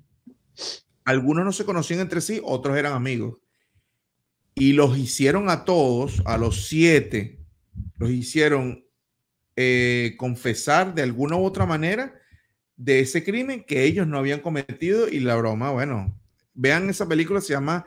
Algunos 1.03 1.45
no 1.45 1.51
se 1.51 1.65
conocían 1.65 1.99
entre 1.99 2.21
sí, 2.21 2.41
otros 2.43 2.77
eran 2.77 2.93
amigos. 2.93 3.37
Y 4.55 4.73
los 4.73 4.97
hicieron 4.97 5.49
a 5.49 5.65
todos, 5.65 6.23
a 6.25 6.37
los 6.37 6.67
siete, 6.67 7.39
los 7.97 8.09
hicieron 8.09 8.85
eh, 9.55 10.15
confesar 10.17 10.95
de 10.95 11.03
alguna 11.03 11.35
u 11.35 11.45
otra 11.45 11.65
manera 11.65 12.19
de 12.77 13.01
ese 13.01 13.23
crimen 13.23 13.63
que 13.63 13.83
ellos 13.83 14.07
no 14.07 14.17
habían 14.17 14.39
cometido. 14.39 15.07
Y 15.07 15.19
la 15.19 15.35
broma, 15.35 15.71
bueno, 15.71 16.19
vean 16.53 16.89
esa 16.89 17.07
película, 17.07 17.41
se 17.41 17.53
llama 17.53 17.85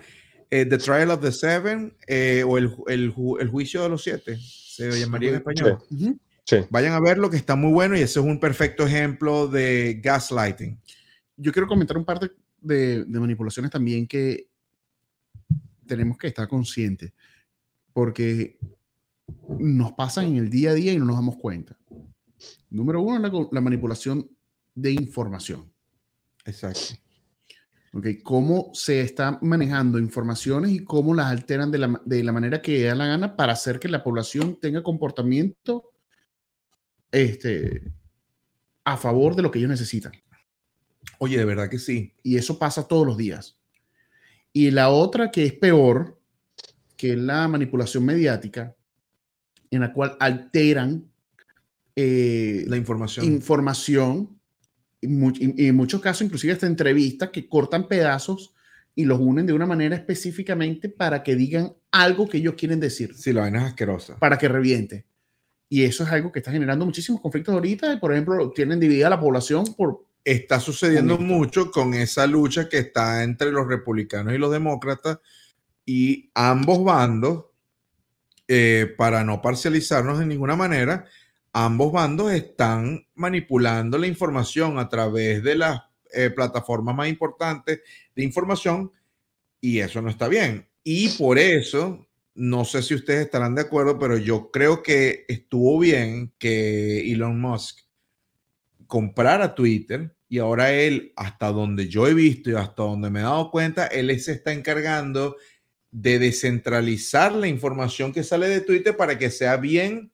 eh, 0.50 0.64
the 0.64 0.78
Trial 0.78 1.10
of 1.10 1.20
the 1.20 1.32
Seven 1.32 1.94
eh, 2.06 2.42
o 2.46 2.58
el, 2.58 2.74
el, 2.88 3.14
el, 3.40 3.48
Juicio 3.48 3.82
de 3.82 3.88
los 3.88 4.02
Siete, 4.02 4.38
se 4.38 4.90
llamaría 4.98 5.30
en 5.30 5.36
español. 5.36 5.78
Sí. 6.44 6.56
Vayan 6.70 6.94
a 6.94 7.00
verlo, 7.00 7.28
que 7.28 7.36
está 7.36 7.56
muy 7.56 7.72
bueno 7.72 7.94
y 7.94 8.00
ese 8.00 8.20
es 8.20 8.24
un 8.24 8.40
perfecto 8.40 8.86
ejemplo 8.86 9.48
de 9.48 10.00
gaslighting. 10.02 10.80
Yo 11.36 11.52
quiero 11.52 11.68
comentar 11.68 11.98
un 11.98 12.06
par 12.06 12.18
de, 12.18 12.30
de, 13.04 13.20
manipulaciones 13.20 13.70
también 13.70 14.06
que 14.06 14.48
tenemos 15.86 16.16
que 16.16 16.28
estar 16.28 16.48
conscientes, 16.48 17.12
porque 17.92 18.58
nos 19.58 19.92
pasan 19.92 20.26
en 20.26 20.36
el 20.36 20.48
día 20.48 20.70
a 20.70 20.74
día 20.74 20.92
y 20.92 20.98
no 20.98 21.04
nos 21.04 21.16
damos 21.16 21.36
cuenta. 21.36 21.78
Número 22.70 23.02
uno, 23.02 23.18
la, 23.18 23.48
la 23.52 23.60
manipulación 23.60 24.30
de 24.74 24.92
información. 24.92 25.70
Exacto. 26.46 27.07
Okay, 27.92 28.22
cómo 28.22 28.70
se 28.74 29.00
están 29.00 29.38
manejando 29.40 29.98
informaciones 29.98 30.72
y 30.72 30.84
cómo 30.84 31.14
las 31.14 31.26
alteran 31.26 31.70
de 31.70 31.78
la, 31.78 32.00
de 32.04 32.22
la, 32.22 32.32
manera 32.32 32.60
que 32.60 32.84
da 32.84 32.94
la 32.94 33.06
gana 33.06 33.34
para 33.34 33.54
hacer 33.54 33.80
que 33.80 33.88
la 33.88 34.04
población 34.04 34.58
tenga 34.60 34.82
comportamiento 34.82 35.90
este, 37.10 37.82
a 38.84 38.96
favor 38.98 39.34
de 39.34 39.42
lo 39.42 39.50
que 39.50 39.58
ellos 39.58 39.70
necesitan. 39.70 40.12
Oye, 41.18 41.38
de 41.38 41.44
verdad 41.44 41.70
que 41.70 41.78
sí. 41.78 42.14
Y 42.22 42.36
eso 42.36 42.58
pasa 42.58 42.86
todos 42.86 43.06
los 43.06 43.16
días. 43.16 43.58
Y 44.52 44.70
la 44.70 44.90
otra 44.90 45.30
que 45.30 45.46
es 45.46 45.54
peor, 45.54 46.20
que 46.96 47.12
es 47.12 47.18
la 47.18 47.48
manipulación 47.48 48.04
mediática, 48.04 48.74
en 49.70 49.80
la 49.80 49.92
cual 49.92 50.16
alteran 50.20 51.10
eh, 51.96 52.64
la 52.66 52.76
información. 52.76 53.26
información 53.26 54.37
y, 55.00 55.66
en 55.66 55.76
muchos 55.76 56.00
casos 56.00 56.22
inclusive 56.22 56.52
hasta 56.52 56.66
entrevistas 56.66 57.30
que 57.30 57.48
cortan 57.48 57.88
pedazos 57.88 58.54
y 58.94 59.04
los 59.04 59.20
unen 59.20 59.46
de 59.46 59.52
una 59.52 59.66
manera 59.66 59.94
específicamente 59.94 60.88
para 60.88 61.22
que 61.22 61.36
digan 61.36 61.72
algo 61.92 62.28
que 62.28 62.38
ellos 62.38 62.54
quieren 62.54 62.80
decir. 62.80 63.14
Si 63.14 63.32
la 63.32 63.42
vaina 63.42 63.60
es 63.60 63.64
asquerosa. 63.66 64.16
Para 64.18 64.38
que 64.38 64.48
reviente. 64.48 65.06
Y 65.68 65.84
eso 65.84 66.02
es 66.02 66.10
algo 66.10 66.32
que 66.32 66.40
está 66.40 66.50
generando 66.50 66.84
muchísimos 66.84 67.20
conflictos 67.20 67.54
ahorita. 67.54 68.00
Por 68.00 68.12
ejemplo, 68.12 68.50
tienen 68.50 68.80
dividida 68.80 69.08
la 69.10 69.20
población 69.20 69.74
por... 69.76 70.04
Está 70.24 70.58
sucediendo 70.58 71.16
mucho 71.18 71.70
con 71.70 71.94
esa 71.94 72.26
lucha 72.26 72.68
que 72.68 72.78
está 72.78 73.22
entre 73.22 73.52
los 73.52 73.68
republicanos 73.68 74.34
y 74.34 74.38
los 74.38 74.50
demócratas 74.50 75.20
y 75.86 76.30
ambos 76.34 76.84
bandos, 76.84 77.46
eh, 78.46 78.94
para 78.98 79.24
no 79.24 79.40
parcializarnos 79.40 80.18
de 80.18 80.26
ninguna 80.26 80.56
manera, 80.56 81.06
ambos 81.52 81.92
bandos 81.92 82.32
están 82.32 83.06
manipulando 83.14 83.98
la 83.98 84.06
información 84.06 84.78
a 84.78 84.88
través 84.88 85.42
de 85.42 85.56
las 85.56 85.82
eh, 86.12 86.30
plataformas 86.30 86.94
más 86.94 87.08
importantes 87.08 87.80
de 88.14 88.24
información 88.24 88.92
y 89.60 89.80
eso 89.80 90.00
no 90.00 90.10
está 90.10 90.28
bien. 90.28 90.68
Y 90.84 91.10
por 91.10 91.38
eso, 91.38 92.06
no 92.34 92.64
sé 92.64 92.82
si 92.82 92.94
ustedes 92.94 93.26
estarán 93.26 93.54
de 93.54 93.62
acuerdo, 93.62 93.98
pero 93.98 94.16
yo 94.16 94.50
creo 94.50 94.82
que 94.82 95.24
estuvo 95.28 95.78
bien 95.78 96.32
que 96.38 97.12
Elon 97.12 97.40
Musk 97.40 97.80
comprara 98.86 99.54
Twitter 99.54 100.14
y 100.28 100.38
ahora 100.38 100.72
él, 100.72 101.12
hasta 101.16 101.52
donde 101.52 101.88
yo 101.88 102.06
he 102.06 102.14
visto 102.14 102.50
y 102.50 102.54
hasta 102.54 102.82
donde 102.82 103.10
me 103.10 103.20
he 103.20 103.22
dado 103.22 103.50
cuenta, 103.50 103.86
él 103.86 104.18
se 104.20 104.32
está 104.32 104.52
encargando 104.52 105.36
de 105.90 106.18
descentralizar 106.18 107.32
la 107.32 107.48
información 107.48 108.12
que 108.12 108.22
sale 108.22 108.48
de 108.48 108.60
Twitter 108.60 108.96
para 108.96 109.18
que 109.18 109.30
sea 109.30 109.56
bien 109.56 110.12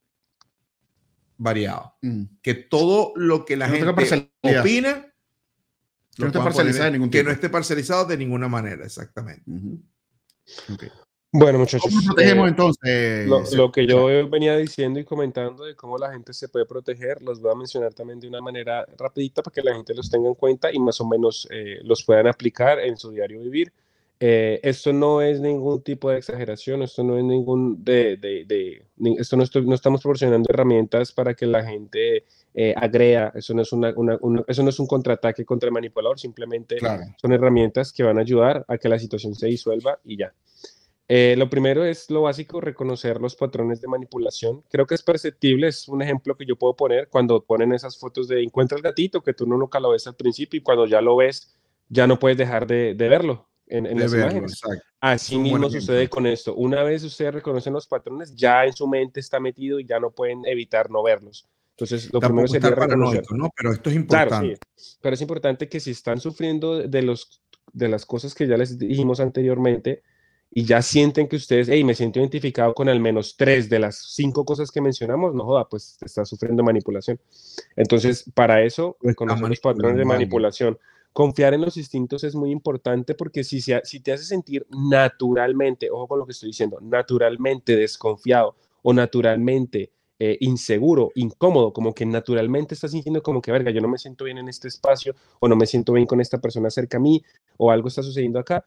variado. 1.36 1.94
Mm. 2.02 2.24
Que 2.42 2.54
todo 2.54 3.12
lo 3.16 3.44
que 3.44 3.56
la 3.56 3.68
gente 3.68 3.88
opina 3.88 5.10
que 6.16 6.22
no, 6.22 6.26
esté 6.28 6.38
parcializado 6.38 6.92
de 6.92 7.10
que 7.10 7.24
no 7.24 7.30
esté 7.30 7.48
parcializado 7.48 8.04
de 8.04 8.16
ninguna 8.16 8.48
manera, 8.48 8.84
exactamente. 8.84 9.42
Bueno, 11.32 11.58
muchachos. 11.58 11.90
¿Cómo 11.92 12.06
protegemos 12.06 12.46
eh, 12.46 12.50
entonces? 12.50 13.54
Lo, 13.56 13.72
que 13.72 13.86
yo 13.86 14.28
venía 14.28 14.56
diciendo 14.56 15.00
y 15.00 15.04
comentando 15.04 15.64
de 15.64 15.74
cómo 15.74 15.98
la 15.98 16.12
gente 16.12 16.32
se 16.32 16.48
puede 16.48 16.64
proteger, 16.66 17.20
los 17.22 17.40
voy 17.40 17.50
a 17.50 17.56
mencionar 17.56 17.92
también 17.92 18.20
de 18.20 18.28
una 18.28 18.40
manera 18.40 18.86
rapidita 18.96 19.42
para 19.42 19.52
que 19.52 19.62
la 19.62 19.74
gente 19.74 19.94
los 19.94 20.08
tenga 20.08 20.28
en 20.28 20.36
cuenta 20.36 20.72
y 20.72 20.78
más 20.78 21.00
o 21.00 21.08
menos 21.08 21.48
eh, 21.50 21.80
los 21.82 22.04
puedan 22.04 22.28
aplicar 22.28 22.78
en 22.78 22.96
su 22.96 23.10
diario 23.10 23.40
vivir. 23.40 23.72
Eh, 24.20 24.60
esto 24.62 24.92
no 24.92 25.20
es 25.20 25.40
ningún 25.40 25.82
tipo 25.82 26.10
de 26.10 26.18
exageración, 26.18 26.82
esto 26.82 27.02
no 27.02 27.18
es 27.18 27.24
ningún 27.24 27.84
de, 27.84 28.16
de, 28.16 28.44
de 28.44 28.86
esto 29.18 29.36
no, 29.36 29.44
no, 29.64 29.74
estamos 29.74 30.02
proporcionando 30.02 30.48
herramientas 30.50 31.12
para 31.12 31.34
que 31.34 31.46
la 31.46 31.64
gente 31.64 32.24
eh, 32.54 32.74
agrega, 32.76 33.32
eso 33.34 33.54
no, 33.54 33.62
es 33.62 33.72
una, 33.72 33.92
eso 34.46 34.62
no 34.62 34.70
es 34.70 34.78
un 34.78 34.86
contraataque 34.86 35.44
contra 35.44 35.66
el 35.66 35.72
manipulador, 35.72 36.18
simplemente 36.18 36.78
son 37.20 37.32
herramientas 37.32 37.92
que 37.92 38.04
van 38.04 38.18
a 38.18 38.20
ayudar 38.20 38.64
a 38.68 38.78
que 38.78 38.88
la 38.88 38.98
situación 38.98 39.34
se 39.34 39.48
disuelva 39.48 39.98
y 40.04 40.16
ya. 40.16 40.32
Eh, 41.06 41.34
lo 41.36 41.50
primero 41.50 41.84
es 41.84 42.08
lo 42.10 42.22
básico, 42.22 42.60
reconocer 42.60 43.20
los 43.20 43.36
patrones 43.36 43.80
de 43.80 43.88
manipulación. 43.88 44.62
Creo 44.70 44.86
que 44.86 44.94
es 44.94 45.02
perceptible, 45.02 45.68
es 45.68 45.86
un 45.86 46.00
ejemplo 46.00 46.34
que 46.34 46.46
yo 46.46 46.56
puedo 46.56 46.74
poner 46.74 47.08
cuando 47.08 47.42
ponen 47.44 47.74
esas 47.74 47.98
fotos 47.98 48.26
de 48.26 48.42
encuentra 48.42 48.78
el 48.78 48.82
gatito, 48.82 49.22
que 49.22 49.34
tú 49.34 49.46
no 49.46 49.58
nunca 49.58 49.80
lo 49.80 49.90
ves 49.90 50.06
al 50.06 50.14
principio 50.14 50.58
y 50.58 50.62
cuando 50.62 50.86
ya 50.86 51.02
lo 51.02 51.16
ves, 51.16 51.54
ya 51.88 52.06
no 52.06 52.18
puedes 52.18 52.38
dejar 52.38 52.66
de, 52.66 52.94
verlo 52.94 53.46
en, 53.66 53.86
en 53.86 53.98
las 53.98 54.12
imágenes. 54.12 54.60
Así 55.00 55.38
mismo 55.38 55.68
sucede 55.70 56.08
con 56.08 56.26
esto. 56.26 56.54
Una 56.54 56.82
vez 56.82 57.04
ustedes 57.04 57.34
reconocen 57.34 57.72
los 57.72 57.86
patrones, 57.86 58.34
ya 58.34 58.64
en 58.64 58.72
su 58.72 58.86
mente 58.86 59.20
está 59.20 59.38
metido 59.40 59.78
y 59.78 59.86
ya 59.86 60.00
no 60.00 60.10
pueden 60.10 60.46
evitar 60.46 60.90
no 60.90 61.02
verlos. 61.02 61.46
Entonces, 61.76 62.12
lo 62.12 62.20
primero 62.20 62.46
sería 62.46 62.70
reconocer. 62.70 63.24
¿no? 63.32 63.50
Pero 63.56 63.72
esto 63.72 63.90
es 63.90 63.96
importante. 63.96 64.58
Pero 65.00 65.14
es 65.14 65.20
importante 65.20 65.68
que 65.68 65.80
si 65.80 65.90
están 65.90 66.20
sufriendo 66.20 66.78
de, 66.78 67.02
los, 67.02 67.42
de 67.72 67.88
las 67.88 68.06
cosas 68.06 68.34
que 68.34 68.46
ya 68.46 68.56
les 68.56 68.78
dijimos 68.78 69.18
anteriormente 69.18 70.02
y 70.52 70.64
ya 70.64 70.80
sienten 70.82 71.26
que 71.26 71.34
ustedes, 71.34 71.68
hey, 71.68 71.82
me 71.82 71.96
siento 71.96 72.20
identificado 72.20 72.74
con 72.74 72.88
al 72.88 73.00
menos 73.00 73.36
tres 73.36 73.68
de 73.68 73.80
las 73.80 73.96
cinco 74.14 74.44
cosas 74.44 74.70
que 74.70 74.80
mencionamos, 74.80 75.34
no 75.34 75.44
joda, 75.44 75.68
pues 75.68 75.98
está 76.00 76.24
sufriendo 76.24 76.62
manipulación. 76.62 77.18
Entonces, 77.74 78.24
para 78.32 78.62
eso, 78.62 78.96
reconocer 79.02 79.48
los 79.48 79.60
patrones 79.60 79.98
de 79.98 80.04
manipulación. 80.04 80.78
Confiar 81.14 81.54
en 81.54 81.60
los 81.60 81.76
instintos 81.76 82.24
es 82.24 82.34
muy 82.34 82.50
importante 82.50 83.14
porque 83.14 83.44
si, 83.44 83.60
si 83.60 84.00
te 84.00 84.12
hace 84.12 84.24
sentir 84.24 84.66
naturalmente, 84.68 85.88
ojo 85.88 86.08
con 86.08 86.18
lo 86.18 86.26
que 86.26 86.32
estoy 86.32 86.48
diciendo, 86.48 86.80
naturalmente 86.82 87.76
desconfiado 87.76 88.56
o 88.82 88.92
naturalmente 88.92 89.92
eh, 90.18 90.36
inseguro, 90.40 91.12
incómodo, 91.14 91.72
como 91.72 91.94
que 91.94 92.04
naturalmente 92.04 92.74
estás 92.74 92.90
sintiendo 92.90 93.22
como 93.22 93.40
que, 93.40 93.52
verga, 93.52 93.70
yo 93.70 93.80
no 93.80 93.86
me 93.86 93.96
siento 93.96 94.24
bien 94.24 94.38
en 94.38 94.48
este 94.48 94.66
espacio 94.66 95.14
o 95.38 95.46
no 95.46 95.54
me 95.54 95.66
siento 95.66 95.92
bien 95.92 96.06
con 96.08 96.20
esta 96.20 96.40
persona 96.40 96.68
cerca 96.68 96.96
a 96.96 97.00
mí 97.00 97.22
o 97.58 97.70
algo 97.70 97.86
está 97.86 98.02
sucediendo 98.02 98.40
acá, 98.40 98.66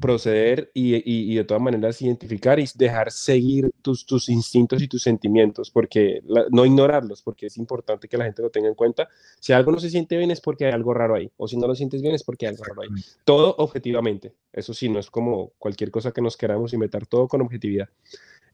proceder 0.00 0.70
y, 0.72 1.32
y, 1.32 1.36
de 1.36 1.44
todas 1.44 1.62
maneras 1.62 2.00
identificar 2.00 2.58
y 2.58 2.66
dejar 2.74 3.12
seguir 3.12 3.70
tus, 3.82 4.06
tus 4.06 4.28
instintos 4.28 4.82
y 4.82 4.88
tus 4.88 5.02
sentimientos, 5.02 5.70
porque 5.70 6.22
no 6.50 6.64
ignorarlos, 6.64 7.22
porque 7.22 7.46
es 7.46 7.56
importante 7.58 8.08
que 8.08 8.16
la 8.16 8.24
gente 8.24 8.42
lo 8.42 8.50
tenga 8.50 8.68
en 8.68 8.74
cuenta. 8.74 9.08
Si 9.40 9.52
algo 9.52 9.72
no 9.72 9.78
se 9.78 9.90
siente 9.90 10.16
bien 10.16 10.30
es 10.30 10.40
porque 10.40 10.66
hay 10.66 10.72
algo 10.72 10.94
raro 10.94 11.14
ahí, 11.14 11.30
o 11.36 11.46
si 11.46 11.56
no 11.56 11.66
lo 11.66 11.74
sientes 11.74 12.00
bien 12.02 12.14
es 12.14 12.22
porque 12.22 12.46
hay 12.46 12.52
algo 12.52 12.64
raro 12.64 12.82
ahí. 12.82 12.88
Todo 13.24 13.54
objetivamente, 13.58 14.34
eso 14.52 14.72
sí, 14.72 14.88
no 14.88 14.98
es 14.98 15.10
como 15.10 15.52
cualquier 15.58 15.90
cosa 15.90 16.12
que 16.12 16.22
nos 16.22 16.36
queramos 16.36 16.72
inventar, 16.72 17.06
todo 17.06 17.28
con 17.28 17.42
objetividad. 17.42 17.88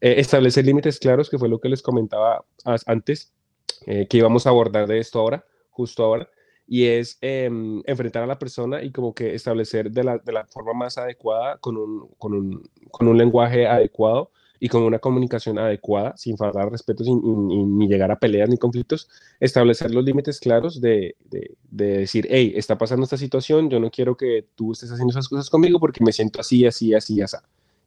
Eh, 0.00 0.16
establecer 0.18 0.64
límites 0.64 0.98
claros, 0.98 1.30
que 1.30 1.38
fue 1.38 1.48
lo 1.48 1.60
que 1.60 1.68
les 1.68 1.82
comentaba 1.82 2.44
antes, 2.86 3.32
eh, 3.86 4.06
que 4.08 4.18
íbamos 4.18 4.46
a 4.46 4.50
abordar 4.50 4.86
de 4.86 4.98
esto 4.98 5.20
ahora, 5.20 5.44
justo 5.70 6.04
ahora, 6.04 6.28
y 6.70 6.86
es 6.86 7.18
em, 7.20 7.82
enfrentar 7.84 8.22
a 8.22 8.28
la 8.28 8.38
persona 8.38 8.80
y 8.80 8.92
como 8.92 9.12
que 9.12 9.34
establecer 9.34 9.90
de 9.90 10.04
la, 10.04 10.18
de 10.18 10.32
la 10.32 10.46
forma 10.46 10.72
más 10.72 10.98
adecuada, 10.98 11.58
con 11.58 11.76
un, 11.76 12.06
con, 12.16 12.32
un, 12.32 12.62
con 12.92 13.08
un, 13.08 13.18
lenguaje 13.18 13.66
adecuado 13.66 14.30
y 14.60 14.68
con 14.68 14.84
una 14.84 15.00
comunicación 15.00 15.58
adecuada, 15.58 16.16
sin 16.16 16.36
faltar 16.36 16.70
respeto, 16.70 17.02
sin, 17.02 17.76
ni 17.76 17.88
llegar 17.88 18.12
a 18.12 18.20
peleas 18.20 18.48
ni 18.48 18.56
conflictos, 18.56 19.08
establecer 19.40 19.92
los 19.92 20.04
límites 20.04 20.38
claros 20.38 20.80
de, 20.80 21.16
de, 21.28 21.56
de, 21.72 21.98
decir, 21.98 22.28
hey, 22.30 22.52
está 22.54 22.78
pasando 22.78 23.02
esta 23.02 23.16
situación, 23.16 23.68
yo 23.68 23.80
no 23.80 23.90
quiero 23.90 24.16
que 24.16 24.46
tú 24.54 24.70
estés 24.70 24.92
haciendo 24.92 25.10
esas 25.10 25.28
cosas 25.28 25.50
conmigo 25.50 25.80
porque 25.80 26.04
me 26.04 26.12
siento 26.12 26.40
así, 26.40 26.64
así, 26.66 26.94
así, 26.94 27.20
así. 27.20 27.36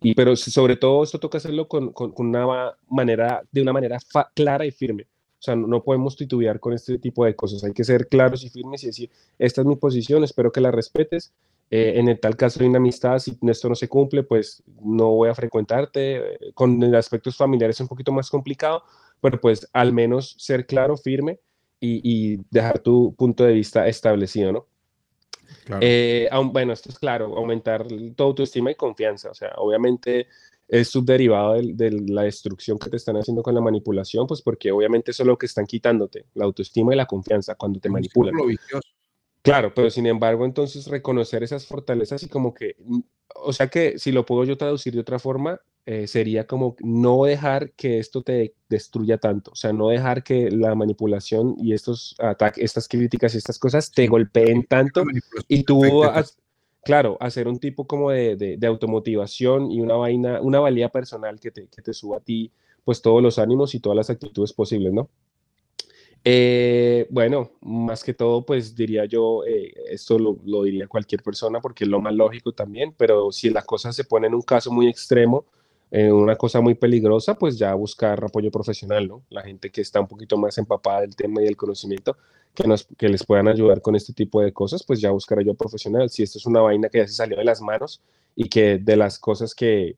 Y, 0.01 0.13
pero 0.13 0.35
sobre 0.35 0.75
todo 0.75 1.03
esto 1.03 1.19
toca 1.19 1.37
hacerlo 1.37 1.69
con, 1.69 1.93
con, 1.93 2.13
una 2.17 2.75
manera, 2.89 3.43
de 3.49 3.61
una 3.61 3.71
manera 3.71 3.97
clara 4.35 4.65
y 4.65 4.71
firme. 4.71 5.07
O 5.43 5.45
sea, 5.45 5.57
no, 5.57 5.83
podemos 5.83 6.15
titubear 6.15 6.61
con 6.61 6.71
este 6.71 6.97
tipo 6.97 7.25
de 7.25 7.35
cosas. 7.35 7.65
Hay 7.65 7.73
que 7.73 7.83
ser 7.83 8.07
claros 8.07 8.45
y 8.45 8.49
firmes 8.49 8.81
y 8.83 8.87
decir, 8.87 9.11
esta 9.37 9.59
es 9.59 9.67
mi 9.67 9.75
posición, 9.75 10.23
espero 10.23 10.53
que 10.53 10.61
la 10.61 10.71
respetes. 10.71 11.33
Eh, 11.69 11.99
en 11.99 12.07
el 12.07 12.17
tal 12.17 12.37
caso 12.37 12.61
de 12.61 12.67
una 12.67 12.77
amistad, 12.77 13.19
si 13.19 13.37
esto 13.41 13.67
no 13.67 13.75
se 13.75 13.89
cumple, 13.89 14.23
pues 14.23 14.63
no 14.81 15.11
voy 15.11 15.27
a 15.27 15.35
frecuentarte. 15.35 16.39
Con 16.53 16.95
aspectos 16.95 17.35
familiares 17.35 17.75
es 17.75 17.81
un 17.81 17.89
poquito 17.89 18.13
más 18.13 18.29
complicado, 18.29 18.83
pero 19.19 19.41
pues 19.41 19.67
al 19.73 19.91
menos 19.91 20.33
ser 20.39 20.65
claro, 20.65 20.95
firme 20.95 21.41
y, 21.77 21.99
y 22.03 22.39
dejar 22.49 22.79
tu 22.79 23.13
punto 23.13 23.43
de 23.43 23.51
vista 23.51 23.85
establecido, 23.85 24.53
¿no? 24.53 24.67
Eh, 25.81 26.29
bueno, 26.45 26.71
esto 26.71 26.87
es 26.87 26.99
claro, 26.99 27.37
aumentar 27.37 27.85
tu 28.15 28.23
autoestima 28.23 28.71
y 28.71 28.75
confianza. 28.75 29.29
O 29.29 29.33
sea, 29.33 29.51
obviamente 29.57 30.27
es 30.73 30.87
subderivado 30.87 31.53
de, 31.53 31.91
la 32.07 32.23
destrucción 32.23 32.79
que 32.79 32.89
te 32.89 32.97
están 32.97 33.15
haciendo 33.15 33.43
con 33.43 33.53
la 33.53 33.61
manipulación, 33.61 34.25
pues 34.25 34.41
porque 34.41 34.71
obviamente 34.71 35.11
eso 35.11 35.21
es 35.21 35.27
lo 35.27 35.37
que 35.37 35.45
están 35.45 35.67
quitándote, 35.67 36.25
la 36.33 36.45
autoestima 36.45 36.93
y 36.93 36.97
la 36.97 37.05
confianza 37.05 37.53
cuando 37.53 37.79
te 37.79 37.89
manipulan. 37.89 38.33
Claro, 39.43 39.71
pero 39.75 39.91
sin 39.91 40.07
embargo, 40.07 40.45
entonces 40.45 40.87
reconocer 40.87 41.43
esas 41.43 41.67
fortalezas 41.67 42.23
y 42.23 42.27
como 42.27 42.55
que, 42.55 42.75
o 43.35 43.53
sea 43.53 43.67
que 43.67 43.99
si 43.99 44.11
lo 44.11 44.25
puedo 44.25 44.45
yo 44.45 44.57
traducir 44.57 44.95
de 44.95 45.01
otra 45.01 45.19
forma, 45.19 45.61
eh, 45.85 46.07
sería 46.07 46.47
como 46.47 46.75
no 46.79 47.25
dejar 47.25 47.73
que 47.73 47.99
esto 47.99 48.23
te 48.23 48.55
destruya 48.67 49.19
tanto, 49.19 49.51
o 49.51 49.55
sea, 49.55 49.73
no 49.73 49.89
dejar 49.89 50.23
que 50.23 50.49
la 50.49 50.73
manipulación 50.73 51.55
y 51.59 51.73
estos 51.73 52.15
ataques, 52.17 52.63
estas 52.63 52.87
críticas 52.87 53.35
y 53.35 53.37
estas 53.37 53.59
cosas 53.59 53.91
te 53.91 54.07
golpeen 54.07 54.63
tanto 54.63 55.03
y 55.47 55.63
tú, 55.63 55.83
claro, 56.83 57.17
hacer 57.19 57.47
un 57.47 57.59
tipo 57.59 57.87
como 57.87 58.11
de, 58.11 58.35
de, 58.35 58.67
automotivación 58.67 59.71
y 59.71 59.81
una 59.81 59.95
vaina, 59.95 60.41
una 60.41 60.59
valía 60.59 60.89
personal 60.89 61.39
que 61.39 61.51
te, 61.51 61.67
que 61.67 61.81
te 61.81 61.93
suba 61.93 62.17
a 62.17 62.19
ti, 62.19 62.51
pues 62.83 63.01
todos 63.01 63.21
los 63.21 63.39
ánimos 63.39 63.73
y 63.75 63.79
todas 63.79 63.95
las 63.95 64.09
actitudes 64.09 64.53
posibles, 64.53 64.93
¿no? 64.93 65.09
Eh, 66.25 67.05
bueno, 67.09 67.51
más 67.61 68.03
que 68.03 68.13
todo, 68.13 68.45
pues 68.45 68.75
diría 68.75 69.05
yo, 69.05 69.43
eh, 69.45 69.73
esto 69.89 70.17
lo, 70.17 70.37
lo, 70.45 70.63
diría 70.63 70.87
cualquier 70.87 71.21
persona 71.21 71.59
porque 71.59 71.83
es 71.83 71.89
lo 71.89 71.99
más 71.99 72.13
lógico 72.13 72.53
también, 72.53 72.93
pero 72.97 73.31
si 73.31 73.49
la 73.49 73.61
cosa 73.63 73.91
se 73.91 74.05
pone 74.05 74.27
en 74.27 74.33
un 74.33 74.41
caso 74.41 74.71
muy 74.71 74.87
extremo, 74.87 75.45
eh, 75.95 76.11
una 76.11 76.35
cosa 76.35 76.59
muy 76.59 76.73
peligrosa, 76.73 77.35
pues 77.35 77.55
ya 77.55 77.71
buscar 77.75 78.23
apoyo 78.23 78.49
profesional, 78.49 79.07
¿no? 79.07 79.23
La 79.29 79.43
gente 79.43 79.69
que 79.69 79.81
está 79.81 79.99
un 79.99 80.07
poquito 80.07 80.39
más 80.39 80.57
empapada 80.57 81.01
del 81.01 81.15
tema 81.15 81.39
y 81.39 81.45
del 81.45 81.55
conocimiento, 81.55 82.17
que, 82.55 82.67
nos, 82.67 82.87
que 82.97 83.07
les 83.09 83.23
puedan 83.23 83.47
ayudar 83.47 83.79
con 83.79 83.95
este 83.95 84.11
tipo 84.11 84.41
de 84.41 84.51
cosas, 84.51 84.83
pues 84.83 84.99
ya 84.99 85.11
buscar 85.11 85.37
ayuda 85.37 85.53
profesional. 85.53 86.09
Si 86.09 86.23
esto 86.23 86.39
es 86.39 86.47
una 86.47 86.61
vaina 86.61 86.89
que 86.89 86.97
ya 86.97 87.07
se 87.07 87.13
salió 87.13 87.37
de 87.37 87.43
las 87.43 87.61
manos 87.61 88.01
y 88.35 88.49
que 88.49 88.79
de 88.79 88.95
las 88.95 89.19
cosas 89.19 89.53
que 89.53 89.97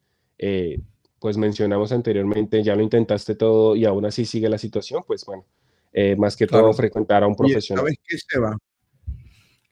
pues 1.20 1.38
mencionamos 1.38 1.94
anteriormente, 1.94 2.62
ya 2.62 2.76
lo 2.76 2.84
intentaste 2.84 3.36
todo 3.36 3.78
y 3.78 3.86
aún 3.86 4.06
así 4.06 4.26
sigue 4.26 4.50
la 4.50 4.58
situación, 4.58 5.02
pues 5.08 5.26
bueno, 5.26 5.46
eh, 5.94 6.18
más 6.18 6.36
que 6.36 6.46
todo 6.46 6.74
frecuentar 6.74 7.24
a 7.24 7.28
un 7.28 7.38
profesional. 7.38 7.86
¿Sabes 7.86 8.00
qué, 8.06 8.18
Seba? 8.18 8.58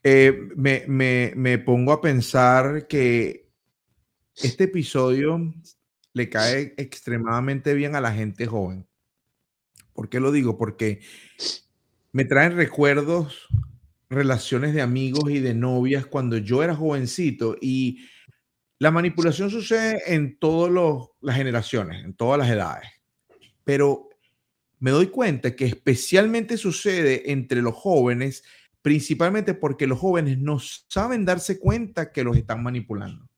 Eh, 0.01 0.31
me, 0.55 0.85
me, 0.87 1.33
me 1.35 1.59
pongo 1.59 1.91
a 1.91 1.99
pensar 1.99 2.87
que 2.87 3.49
este 4.35 4.63
episodio 4.63 5.53
le 6.13 6.29
cae 6.29 6.73
extremadamente 6.77 7.73
bien 7.73 7.95
a 7.95 8.01
la 8.01 8.13
gente 8.13 8.45
joven. 8.45 8.87
¿Por 9.93 10.09
qué 10.09 10.19
lo 10.19 10.31
digo? 10.31 10.57
Porque 10.57 11.01
me 12.11 12.25
traen 12.25 12.55
recuerdos, 12.55 13.47
relaciones 14.09 14.73
de 14.73 14.81
amigos 14.81 15.29
y 15.29 15.39
de 15.39 15.53
novias 15.53 16.05
cuando 16.05 16.37
yo 16.37 16.63
era 16.63 16.75
jovencito 16.75 17.57
y 17.59 18.05
la 18.79 18.91
manipulación 18.91 19.49
sucede 19.49 20.01
en 20.13 20.37
todas 20.37 20.71
las 21.21 21.35
generaciones, 21.35 22.03
en 22.03 22.13
todas 22.13 22.37
las 22.37 22.49
edades. 22.49 22.89
Pero 23.63 24.09
me 24.79 24.91
doy 24.91 25.07
cuenta 25.07 25.55
que 25.55 25.65
especialmente 25.65 26.57
sucede 26.57 27.31
entre 27.31 27.61
los 27.61 27.73
jóvenes, 27.73 28.43
principalmente 28.81 29.53
porque 29.53 29.87
los 29.87 29.99
jóvenes 29.99 30.37
no 30.37 30.59
saben 30.59 31.23
darse 31.23 31.59
cuenta 31.59 32.11
que 32.11 32.23
los 32.23 32.35
están 32.35 32.61
manipulando. 32.61 33.29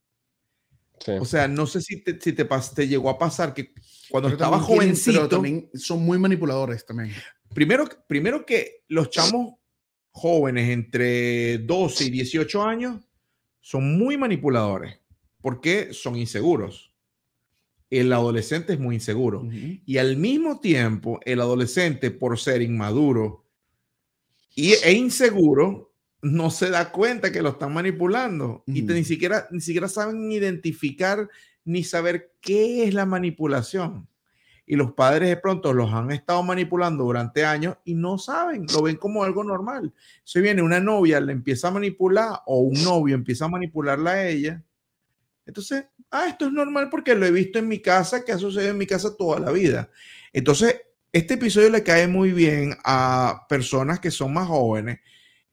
O 1.19 1.25
sea, 1.25 1.47
no 1.47 1.67
sé 1.67 1.81
si 1.81 2.03
te, 2.03 2.19
si 2.19 2.33
te, 2.33 2.45
te 2.45 2.87
llegó 2.87 3.09
a 3.09 3.17
pasar 3.17 3.53
que 3.53 3.73
cuando 4.09 4.29
estaba 4.29 4.59
jovencito. 4.59 5.27
también 5.27 5.69
son 5.73 6.03
muy 6.03 6.17
manipuladores 6.17 6.85
también. 6.85 7.11
Primero, 7.53 7.87
primero 8.07 8.45
que 8.45 8.83
los 8.87 9.09
chamos 9.09 9.55
jóvenes 10.11 10.69
entre 10.69 11.59
12 11.59 12.05
y 12.05 12.09
18 12.09 12.63
años 12.63 13.01
son 13.61 13.97
muy 13.97 14.17
manipuladores 14.17 14.99
porque 15.41 15.93
son 15.93 16.15
inseguros. 16.15 16.91
El 17.89 18.11
adolescente 18.11 18.73
es 18.73 18.79
muy 18.79 18.95
inseguro. 18.95 19.47
Y 19.85 19.97
al 19.97 20.17
mismo 20.17 20.59
tiempo, 20.59 21.19
el 21.23 21.39
adolescente, 21.39 22.11
por 22.11 22.39
ser 22.39 22.61
inmaduro 22.61 23.45
y, 24.55 24.73
e 24.73 24.93
inseguro, 24.93 25.93
no 26.25 26.49
se 26.49 26.71
da 26.71 26.91
cuenta 26.91 27.31
que 27.31 27.43
lo 27.43 27.49
están 27.49 27.71
manipulando 27.71 28.63
y 28.65 28.81
ni, 28.81 29.03
siquiera, 29.03 29.47
ni 29.51 29.61
siquiera 29.61 29.87
saben 29.87 30.31
identificar 30.31 31.29
ni 31.63 31.83
saber 31.83 32.31
qué 32.41 32.83
es 32.85 32.95
la 32.95 33.05
manipulación. 33.05 34.07
Y 34.65 34.75
los 34.75 34.93
padres 34.93 35.29
de 35.29 35.37
pronto 35.37 35.71
los 35.71 35.93
han 35.93 36.09
estado 36.09 36.41
manipulando 36.41 37.03
durante 37.03 37.45
años 37.45 37.77
y 37.85 37.93
no 37.93 38.17
saben, 38.17 38.65
lo 38.73 38.81
ven 38.81 38.95
como 38.95 39.23
algo 39.23 39.43
normal. 39.43 39.93
Si 40.23 40.41
viene 40.41 40.63
una 40.63 40.79
novia, 40.79 41.19
le 41.19 41.31
empieza 41.31 41.67
a 41.67 41.71
manipular 41.71 42.39
o 42.47 42.61
un 42.61 42.83
novio 42.83 43.13
empieza 43.13 43.45
a 43.45 43.49
manipularla 43.49 44.13
a 44.13 44.27
ella. 44.27 44.63
Entonces, 45.45 45.85
ah, 46.09 46.25
esto 46.27 46.47
es 46.47 46.51
normal 46.51 46.89
porque 46.89 47.13
lo 47.13 47.27
he 47.27 47.31
visto 47.31 47.59
en 47.59 47.67
mi 47.67 47.83
casa, 47.83 48.25
que 48.25 48.31
ha 48.31 48.39
sucedido 48.39 48.71
en 48.71 48.79
mi 48.79 48.87
casa 48.87 49.15
toda 49.15 49.39
la 49.39 49.51
vida. 49.51 49.91
Entonces, 50.33 50.81
este 51.11 51.35
episodio 51.35 51.69
le 51.69 51.83
cae 51.83 52.07
muy 52.07 52.31
bien 52.31 52.75
a 52.83 53.45
personas 53.47 53.99
que 53.99 54.09
son 54.09 54.33
más 54.33 54.47
jóvenes 54.47 55.01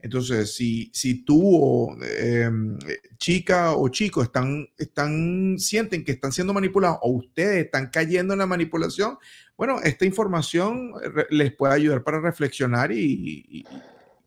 entonces, 0.03 0.53
si, 0.53 0.91
si 0.93 1.23
tú 1.23 1.41
o 1.45 1.97
em, 2.03 2.77
chica 3.19 3.77
o 3.77 3.89
chico 3.89 4.21
están, 4.21 4.69
están, 4.77 5.57
sienten 5.61 6.05
que 6.05 6.11
están 6.11 6.33
siendo 6.33 6.53
manipulados 6.53 6.99
o 7.03 7.13
ustedes 7.13 7.67
están 7.67 7.89
cayendo 7.89 8.35
en 8.35 8.41
la 8.41 8.47
manipulación, 8.47 9.17
bueno, 9.57 9.79
esta 9.81 10.05
información 10.05 10.93
les 11.31 11.55
puede 11.55 11.75
ayudar 11.75 12.03
para 12.03 12.21
reflexionar 12.21 12.91
y, 12.91 13.65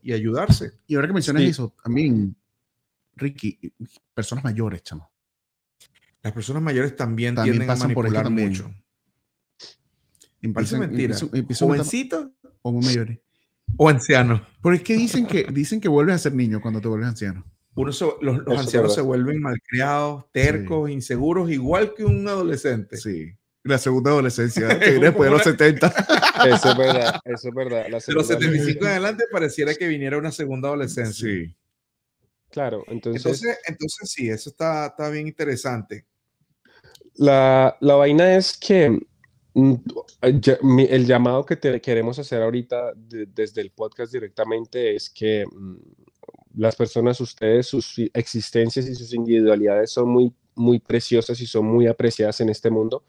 y, 0.02 0.12
ayudarse. 0.12 0.72
Y 0.86 0.94
ahora 0.94 1.08
que 1.08 1.14
mencionas 1.14 1.42
eso, 1.42 1.74
también, 1.82 2.34
Ricky, 3.14 3.58
personas 4.14 4.44
mayores, 4.44 4.82
chamo. 4.82 5.10
Las 6.22 6.32
personas 6.32 6.62
mayores 6.62 6.96
también, 6.96 7.34
tienden 7.34 7.68
a 7.68 7.76
manipular 7.76 8.30
mucho. 8.30 8.72
Parece 10.54 10.78
mentira. 10.78 11.16
Jovencitos 11.58 12.30
o 12.62 12.72
muy 12.72 12.84
mayores. 12.84 13.18
O 13.76 13.88
anciano. 13.88 14.46
Porque 14.62 14.78
es 14.78 14.84
que 14.84 14.94
dicen 14.94 15.26
que, 15.26 15.46
dicen 15.52 15.80
que 15.80 15.88
vuelves 15.88 16.16
a 16.16 16.18
ser 16.18 16.34
niño 16.34 16.60
cuando 16.60 16.80
te 16.80 16.88
vuelves 16.88 17.08
anciano. 17.08 17.44
los, 17.74 18.02
ancianos 18.46 18.94
se 18.94 19.00
vuelven 19.00 19.40
malcriados, 19.40 20.24
tercos, 20.32 20.90
inseguros, 20.90 21.50
igual 21.50 21.94
que 21.94 22.04
un 22.04 22.26
adolescente. 22.26 22.96
Sí. 22.96 23.32
La 23.64 23.78
segunda 23.78 24.10
adolescencia, 24.12 24.68
que 24.78 24.92
después 24.92 25.30
de 25.30 25.36
los 25.36 25.42
70. 25.42 25.86
Eso 26.46 26.70
es 26.70 26.76
verdad, 26.76 27.20
eso 27.24 27.48
es 27.48 27.54
verdad. 27.54 27.84
de 27.84 28.12
los 28.12 28.26
75 28.26 28.84
en 28.84 28.90
adelante 28.90 29.24
pareciera 29.32 29.74
que 29.74 29.88
viniera 29.88 30.18
una 30.18 30.30
segunda 30.30 30.68
adolescencia. 30.68 31.26
Sí. 31.26 31.56
Claro, 32.50 32.84
entonces... 32.88 33.24
Entonces, 33.24 33.58
entonces 33.66 34.10
sí, 34.10 34.28
eso 34.28 34.50
está, 34.50 34.86
está 34.86 35.08
bien 35.08 35.26
interesante. 35.26 36.04
La, 37.14 37.76
la 37.80 37.94
vaina 37.94 38.36
es 38.36 38.56
que 38.56 38.90
Mm, 38.90 38.98
el 39.56 41.06
llamado 41.06 41.46
que 41.46 41.56
te 41.56 41.80
queremos 41.80 42.18
hacer 42.18 42.42
ahorita 42.42 42.92
desde 42.94 43.62
el 43.62 43.70
podcast 43.70 44.12
directamente 44.12 44.94
es 44.94 45.08
que 45.08 45.44
mm, 45.46 45.76
las 46.56 46.76
personas, 46.76 47.20
ustedes, 47.20 47.66
sus 47.66 47.96
existencias 48.12 48.86
y 48.86 48.94
sus 48.94 49.14
individualidades 49.14 49.92
son 49.92 50.08
muy, 50.08 50.32
muy 50.54 50.78
preciosas 50.78 51.40
y 51.40 51.46
son 51.46 51.66
muy 51.66 51.86
apreciadas 51.86 52.40
en 52.40 52.50
este 52.50 52.70
mundo. 52.70 53.02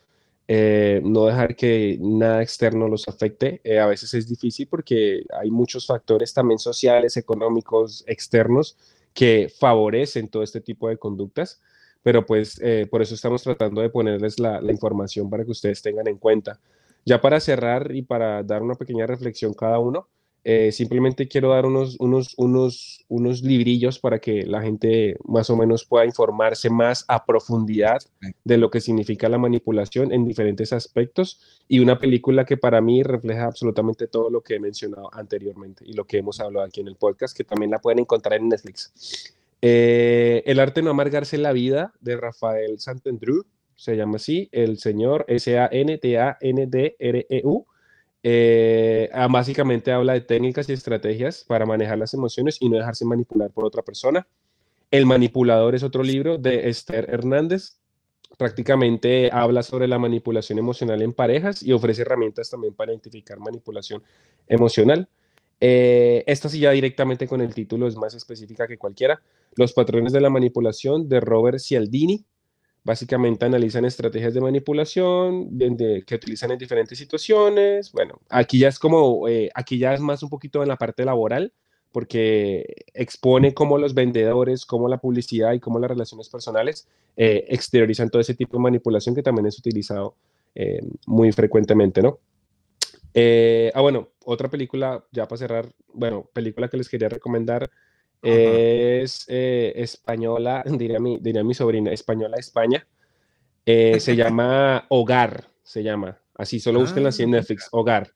Eh, 0.49 1.01
no 1.03 1.25
dejar 1.25 1.55
que 1.57 1.97
nada 1.99 2.41
externo 2.41 2.87
los 2.87 3.07
afecte. 3.09 3.59
Eh, 3.63 3.79
a 3.79 3.87
veces 3.87 4.13
es 4.13 4.27
difícil 4.27 4.67
porque 4.67 5.23
hay 5.37 5.51
muchos 5.51 5.85
factores 5.85 6.33
también 6.33 6.59
sociales, 6.59 7.17
económicos, 7.17 8.05
externos 8.07 8.77
que 9.13 9.51
favorecen 9.59 10.29
todo 10.29 10.43
este 10.43 10.61
tipo 10.61 10.87
de 10.87 10.97
conductas 10.97 11.59
pero 12.03 12.25
pues 12.25 12.59
eh, 12.61 12.87
por 12.89 13.01
eso 13.01 13.15
estamos 13.15 13.43
tratando 13.43 13.81
de 13.81 13.89
ponerles 13.89 14.39
la, 14.39 14.61
información 14.69 15.29
para 15.29 15.43
que 15.43 15.51
ustedes 15.51 15.81
tengan 15.81 16.07
en 16.07 16.17
cuenta. 16.17 16.59
Ya 17.05 17.21
para 17.21 17.39
cerrar 17.39 17.95
y 17.95 18.01
para 18.01 18.43
dar 18.43 18.61
una 18.61 18.75
pequeña 18.75 19.05
reflexión 19.05 19.53
cada 19.53 19.79
uno, 19.79 20.07
eh, 20.43 20.71
simplemente 20.71 21.27
quiero 21.27 21.49
dar 21.49 21.65
unos, 21.65 21.97
unos, 21.99 22.33
unos, 22.37 23.03
unos 23.09 23.41
librillos 23.41 23.99
para 23.99 24.19
que 24.19 24.45
la 24.45 24.61
gente 24.61 25.17
más 25.25 25.49
o 25.49 25.57
menos 25.57 25.83
pueda 25.83 26.05
informarse 26.05 26.69
más 26.69 27.03
a 27.09 27.25
profundidad 27.25 27.97
de 28.45 28.57
lo 28.57 28.69
que 28.69 28.79
significa 28.79 29.27
la 29.27 29.37
manipulación 29.37 30.13
en 30.13 30.25
diferentes 30.25 30.71
aspectos 30.71 31.41
y 31.67 31.79
una 31.79 31.99
película 31.99 32.45
que 32.45 32.55
para 32.55 32.79
mí 32.79 33.03
refleja 33.03 33.45
absolutamente 33.45 34.07
todo 34.07 34.29
lo 34.29 34.41
que 34.41 34.55
he 34.55 34.59
mencionado 34.59 35.09
anteriormente 35.13 35.83
y 35.85 35.93
lo 35.93 36.05
que 36.05 36.19
hemos 36.19 36.39
hablado 36.39 36.65
aquí 36.65 36.79
en 36.79 36.87
el 36.87 36.95
podcast, 36.95 37.35
que 37.35 37.43
también 37.43 37.71
la 37.71 37.79
pueden 37.79 37.99
encontrar 37.99 38.39
en 38.39 38.47
Netflix. 38.47 39.33
Eh, 39.61 40.43
el 40.45 40.59
arte 40.59 40.81
no 40.81 40.91
amargarse 40.91 41.37
la 41.37 41.51
vida 41.51 41.93
de 41.99 42.17
Rafael 42.17 42.79
Santandreu, 42.79 43.45
se 43.75 43.95
llama 43.95 44.17
así, 44.17 44.49
el 44.51 44.79
señor 44.79 45.25
S-A-N-T-A-N-D-R-E-U. 45.27 45.77
Eh, 48.23 49.09
ah, 49.13 49.27
básicamente 49.29 49.91
habla 49.91 50.13
de 50.13 50.21
técnicas 50.21 50.67
y 50.69 50.73
estrategias 50.73 51.43
para 51.43 51.65
manejar 51.65 51.97
las 51.97 52.13
emociones 52.13 52.57
y 52.59 52.69
no 52.69 52.77
dejarse 52.77 53.05
manipular 53.05 53.51
por 53.51 53.65
otra 53.65 53.83
persona. 53.83 54.27
El 54.89 55.05
manipulador 55.05 55.75
es 55.75 55.83
otro 55.83 56.01
libro 56.03 56.37
de 56.37 56.69
Esther 56.69 57.09
Hernández. 57.09 57.77
Prácticamente 58.37 59.29
habla 59.31 59.63
sobre 59.63 59.87
la 59.87 59.99
manipulación 59.99 60.59
emocional 60.59 61.01
en 61.01 61.13
parejas 61.13 61.63
y 61.63 61.71
ofrece 61.73 62.01
herramientas 62.03 62.49
también 62.49 62.73
para 62.73 62.91
identificar 62.91 63.39
manipulación 63.39 64.03
emocional. 64.47 65.07
Eh, 65.59 66.23
esta 66.27 66.49
sí 66.49 66.59
ya 66.59 66.71
directamente 66.71 67.27
con 67.27 67.41
el 67.41 67.53
título 67.53 67.87
es 67.87 67.95
más 67.95 68.13
específica 68.13 68.67
que 68.67 68.77
cualquiera. 68.77 69.21
Los 69.55 69.73
patrones 69.73 70.13
de 70.13 70.21
la 70.21 70.29
manipulación 70.29 71.09
de 71.09 71.19
Robert 71.19 71.59
Cialdini. 71.59 72.25
Básicamente 72.83 73.45
analizan 73.45 73.83
estrategias 73.83 74.33
de 74.33 74.39
manipulación 74.39 75.57
que 75.59 76.15
utilizan 76.15 76.51
en 76.51 76.57
diferentes 76.57 76.97
situaciones. 76.97 77.91
Bueno, 77.91 78.21
aquí 78.29 78.59
ya 78.59 78.69
es 78.69 78.79
como, 78.79 79.27
eh, 79.27 79.49
aquí 79.53 79.77
ya 79.77 79.93
es 79.93 79.99
más 79.99 80.23
un 80.23 80.29
poquito 80.29 80.61
en 80.61 80.69
la 80.69 80.77
parte 80.77 81.03
laboral, 81.03 81.51
porque 81.91 82.85
expone 82.93 83.53
cómo 83.53 83.77
los 83.77 83.93
vendedores, 83.93 84.65
cómo 84.65 84.87
la 84.87 84.99
publicidad 84.99 85.51
y 85.51 85.59
cómo 85.59 85.79
las 85.79 85.89
relaciones 85.89 86.29
personales 86.29 86.87
eh, 87.17 87.45
exteriorizan 87.49 88.09
todo 88.09 88.21
ese 88.21 88.35
tipo 88.35 88.55
de 88.55 88.63
manipulación 88.63 89.15
que 89.15 89.23
también 89.23 89.47
es 89.47 89.59
utilizado 89.59 90.15
muy 91.05 91.31
frecuentemente, 91.33 92.01
¿no? 92.01 92.17
Eh, 93.19 93.71
ah, 93.73 93.81
bueno, 93.81 94.09
otra 94.25 94.47
película, 94.47 95.03
ya 95.11 95.27
para 95.27 95.39
cerrar, 95.39 95.73
bueno, 95.91 96.29
película 96.33 96.67
que 96.67 96.77
les 96.77 96.87
quería 96.87 97.09
recomendar 97.09 97.67
es 98.21 99.25
eh, 99.27 99.73
española, 99.75 100.63
diría 100.67 100.99
mi, 100.99 101.17
diría 101.17 101.43
mi 101.43 101.55
sobrina, 101.55 101.91
española 101.91 102.37
España. 102.37 102.85
Eh, 103.65 103.99
se 103.99 104.15
llama 104.15 104.85
Hogar, 104.89 105.49
se 105.63 105.81
llama. 105.81 106.21
Así, 106.35 106.59
solo 106.59 106.79
búsquenla 106.79 107.09
así 107.09 107.23
en 107.23 107.33
ah, 107.33 107.37
Netflix, 107.37 107.67
Hogar. 107.71 108.13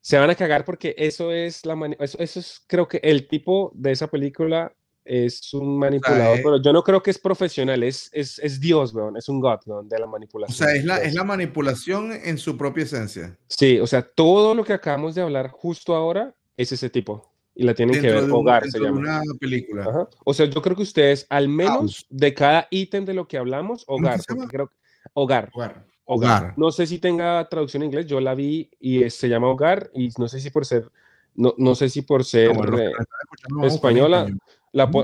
Se 0.00 0.18
van 0.18 0.30
a 0.30 0.34
cagar 0.34 0.64
porque 0.64 0.96
eso 0.98 1.30
es 1.30 1.64
la 1.64 1.76
eso, 2.00 2.18
eso 2.18 2.40
es, 2.40 2.64
creo 2.66 2.88
que 2.88 2.98
el 3.04 3.28
tipo 3.28 3.70
de 3.76 3.92
esa 3.92 4.08
película 4.08 4.74
es 5.06 5.54
un 5.54 5.78
manipulador, 5.78 6.38
pero 6.42 6.60
yo 6.60 6.72
no 6.72 6.82
creo 6.82 7.02
que 7.02 7.10
es 7.10 7.18
profesional, 7.18 7.82
es, 7.82 8.10
es, 8.12 8.38
es 8.40 8.60
Dios, 8.60 8.92
weón, 8.92 9.16
es 9.16 9.28
un 9.28 9.40
God, 9.40 9.60
de 9.84 9.98
la 9.98 10.06
manipulación. 10.06 10.54
O 10.54 10.68
sea, 10.68 10.76
es 10.76 10.84
la, 10.84 10.98
es 10.98 11.14
la 11.14 11.24
manipulación 11.24 12.12
en 12.12 12.38
su 12.38 12.56
propia 12.56 12.84
esencia. 12.84 13.38
Sí, 13.46 13.78
o 13.78 13.86
sea, 13.86 14.02
todo 14.02 14.54
lo 14.54 14.64
que 14.64 14.72
acabamos 14.72 15.14
de 15.14 15.22
hablar 15.22 15.50
justo 15.50 15.94
ahora 15.94 16.34
es 16.56 16.72
ese 16.72 16.90
tipo. 16.90 17.32
Y 17.54 17.64
la 17.64 17.74
tienen 17.74 18.00
que 18.00 18.12
ver, 18.12 18.30
hogar 18.30 18.68
se 18.70 18.78
llama. 18.78 18.98
una 18.98 19.22
película. 19.40 20.08
O 20.24 20.34
sea, 20.34 20.44
yo 20.44 20.60
creo 20.60 20.76
que 20.76 20.82
ustedes, 20.82 21.26
al 21.30 21.48
menos 21.48 22.06
de 22.10 22.34
cada 22.34 22.68
ítem 22.70 23.06
de 23.06 23.14
lo 23.14 23.26
que 23.26 23.38
hablamos, 23.38 23.84
hogar, 23.86 24.20
creo 24.48 24.70
Hogar. 25.14 25.50
Hogar. 25.54 25.86
Hogar. 26.04 26.54
No 26.56 26.70
sé 26.70 26.86
si 26.86 26.98
tenga 26.98 27.48
traducción 27.48 27.82
en 27.82 27.88
inglés, 27.88 28.06
yo 28.06 28.20
la 28.20 28.34
vi 28.34 28.70
y 28.78 29.08
se 29.10 29.28
llama 29.28 29.48
Hogar 29.48 29.90
y 29.94 30.10
no 30.18 30.28
sé 30.28 30.40
si 30.40 30.50
por 30.50 30.66
ser, 30.66 30.90
no, 31.34 31.54
no 31.56 31.74
sé 31.74 31.88
si 31.88 32.02
por 32.02 32.24
ser 32.24 32.52
española, 33.64 34.28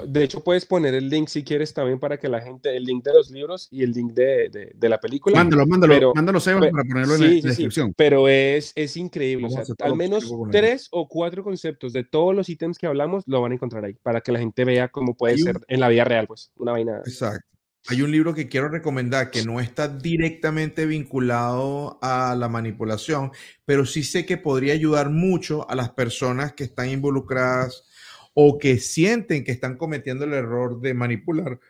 de 0.06 0.24
hecho, 0.24 0.44
puedes 0.44 0.66
poner 0.66 0.94
el 0.94 1.08
link 1.08 1.28
si 1.28 1.42
quieres 1.42 1.72
también 1.72 1.98
para 1.98 2.18
que 2.18 2.28
la 2.28 2.40
gente, 2.40 2.76
el 2.76 2.84
link 2.84 3.04
de 3.04 3.14
los 3.14 3.30
libros 3.30 3.68
y 3.70 3.82
el 3.82 3.92
link 3.92 4.12
de, 4.12 4.72
de, 4.74 4.88
la 4.88 5.00
película. 5.00 5.36
Mándalo, 5.36 5.66
mándalo, 5.66 6.12
mándalo, 6.14 6.40
Sebas, 6.40 6.70
para 6.70 6.84
ponerlo 6.84 7.14
en 7.14 7.20
la 7.20 7.48
descripción. 7.48 7.94
pero 7.96 8.28
es, 8.28 8.72
es 8.74 8.96
increíble. 8.96 9.48
al 9.80 9.96
menos 9.96 10.30
tres 10.50 10.88
o 10.90 11.08
cuatro 11.08 11.42
conceptos 11.42 11.92
de 11.92 12.04
todos 12.04 12.34
los 12.34 12.48
ítems 12.48 12.76
que 12.76 12.86
hablamos 12.86 13.24
lo 13.26 13.40
van 13.40 13.52
a 13.52 13.54
encontrar 13.54 13.84
ahí, 13.84 13.94
para 14.02 14.20
que 14.20 14.32
la 14.32 14.38
gente 14.38 14.64
vea 14.64 14.88
cómo 14.88 15.14
puede 15.14 15.38
ser 15.38 15.60
en 15.68 15.80
la 15.80 15.88
vida 15.88 16.04
real, 16.04 16.26
pues, 16.26 16.52
una 16.56 16.72
vaina. 16.72 16.98
Exacto. 16.98 17.46
Hay 17.88 18.00
un 18.00 18.12
libro 18.12 18.32
que 18.32 18.48
quiero 18.48 18.68
recomendar 18.68 19.30
que 19.30 19.44
no 19.44 19.58
está 19.58 19.88
directamente 19.88 20.86
vinculado 20.86 21.98
a 22.00 22.36
la 22.36 22.48
manipulación, 22.48 23.32
pero 23.64 23.84
sí 23.84 24.04
sé 24.04 24.24
que 24.24 24.36
podría 24.36 24.72
ayudar 24.72 25.10
mucho 25.10 25.68
a 25.68 25.74
las 25.74 25.90
personas 25.90 26.52
que 26.52 26.62
están 26.62 26.90
involucradas 26.90 27.88
o 28.34 28.58
que 28.58 28.78
sienten 28.78 29.44
que 29.44 29.52
están 29.52 29.76
cometiendo 29.76 30.24
el 30.24 30.32
error 30.32 30.80
de 30.80 30.94
manipular, 30.94 31.60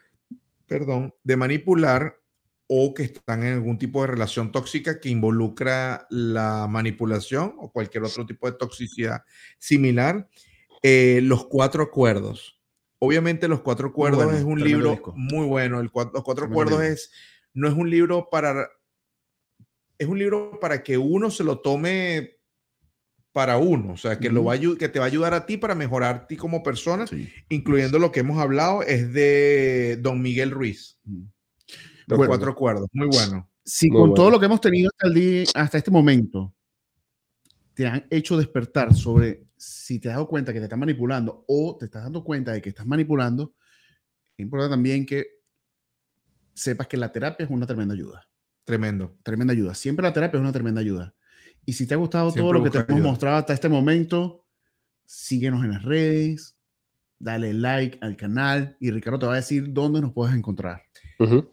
perdón, 0.66 1.14
de 1.24 1.36
manipular 1.36 2.18
o 2.66 2.94
que 2.94 3.02
están 3.02 3.42
en 3.42 3.54
algún 3.54 3.78
tipo 3.78 4.00
de 4.00 4.06
relación 4.06 4.52
tóxica 4.52 4.98
que 5.00 5.10
involucra 5.10 6.06
la 6.08 6.66
manipulación 6.68 7.54
o 7.58 7.70
cualquier 7.70 8.04
otro 8.04 8.24
tipo 8.24 8.50
de 8.50 8.56
toxicidad 8.56 9.24
similar. 9.58 10.28
Eh, 10.82 11.20
los 11.22 11.46
cuatro 11.46 11.82
acuerdos. 11.82 12.60
Obviamente 12.98 13.48
los 13.48 13.60
cuatro 13.60 13.88
acuerdos 13.88 14.32
es 14.32 14.44
un 14.44 14.60
libro 14.62 15.00
muy 15.14 15.46
bueno. 15.46 15.80
El, 15.80 15.90
los 15.92 16.22
cuatro 16.22 16.46
acuerdos 16.46 16.82
es, 16.82 17.12
no 17.52 17.68
es 17.68 17.74
un 17.74 17.90
libro 17.90 18.28
para, 18.30 18.68
es 19.98 20.06
un 20.06 20.18
libro 20.18 20.58
para 20.60 20.82
que 20.82 20.96
uno 20.96 21.30
se 21.30 21.44
lo 21.44 21.58
tome 21.60 22.38
para 23.32 23.56
uno, 23.56 23.94
o 23.94 23.96
sea, 23.96 24.18
que, 24.18 24.28
lo 24.28 24.44
va 24.44 24.58
que 24.58 24.88
te 24.88 24.98
va 24.98 25.06
a 25.06 25.08
ayudar 25.08 25.32
a 25.32 25.46
ti 25.46 25.56
para 25.56 25.74
mejorar 25.74 26.26
ti 26.26 26.36
como 26.36 26.62
persona, 26.62 27.06
incluyendo 27.48 27.98
lo 27.98 28.12
que 28.12 28.20
hemos 28.20 28.38
hablado, 28.38 28.82
es 28.82 29.12
de 29.12 29.98
Don 30.00 30.20
Miguel 30.20 30.50
Ruiz. 30.50 30.98
Los 32.06 32.26
cuatro 32.26 32.50
acuerdos, 32.50 32.88
muy 32.92 33.08
bueno. 33.08 33.48
Si 33.64 33.88
con 33.88 34.12
todo 34.12 34.30
lo 34.30 34.38
que 34.38 34.46
hemos 34.46 34.60
tenido 34.60 34.90
hasta, 34.90 35.06
el 35.06 35.14
día, 35.14 35.44
hasta 35.54 35.78
este 35.78 35.90
momento 35.90 36.52
te 37.74 37.86
han 37.86 38.06
hecho 38.10 38.36
despertar 38.36 38.94
sobre 38.94 39.46
si 39.56 39.98
te 39.98 40.08
has 40.08 40.16
dado 40.16 40.28
cuenta 40.28 40.52
que 40.52 40.58
te 40.58 40.64
están 40.64 40.80
manipulando 40.80 41.44
o 41.48 41.76
te 41.78 41.86
estás 41.86 42.02
dando 42.02 42.22
cuenta 42.22 42.52
de 42.52 42.60
que 42.60 42.68
estás 42.68 42.86
manipulando, 42.86 43.54
es 44.36 44.42
importante 44.42 44.74
también 44.74 45.06
que 45.06 45.26
sepas 46.52 46.86
que 46.86 46.96
la 46.96 47.12
terapia 47.12 47.44
es 47.44 47.50
una 47.50 47.66
tremenda 47.66 47.94
ayuda. 47.94 48.28
Tremendo. 48.64 49.16
Tremenda 49.22 49.52
ayuda. 49.52 49.74
Siempre 49.74 50.02
la 50.02 50.12
terapia 50.12 50.36
es 50.36 50.42
una 50.42 50.52
tremenda 50.52 50.80
ayuda. 50.80 51.14
Y 51.64 51.72
si 51.72 51.86
te 51.86 51.94
ha 51.94 51.96
gustado 51.96 52.32
todo 52.32 52.52
lo 52.52 52.62
que 52.62 52.70
te 52.70 52.78
hemos 52.78 53.00
mostrado 53.00 53.36
hasta 53.36 53.52
este 53.52 53.68
momento, 53.68 54.44
síguenos 55.04 55.64
en 55.64 55.70
las 55.70 55.82
redes, 55.82 56.56
dale 57.18 57.54
like 57.54 57.98
al 58.00 58.16
canal 58.16 58.76
y 58.80 58.90
Ricardo 58.90 59.18
te 59.20 59.26
va 59.26 59.34
a 59.34 59.36
decir 59.36 59.72
dónde 59.72 60.00
nos 60.00 60.12
puedes 60.12 60.34
encontrar. 60.34 60.82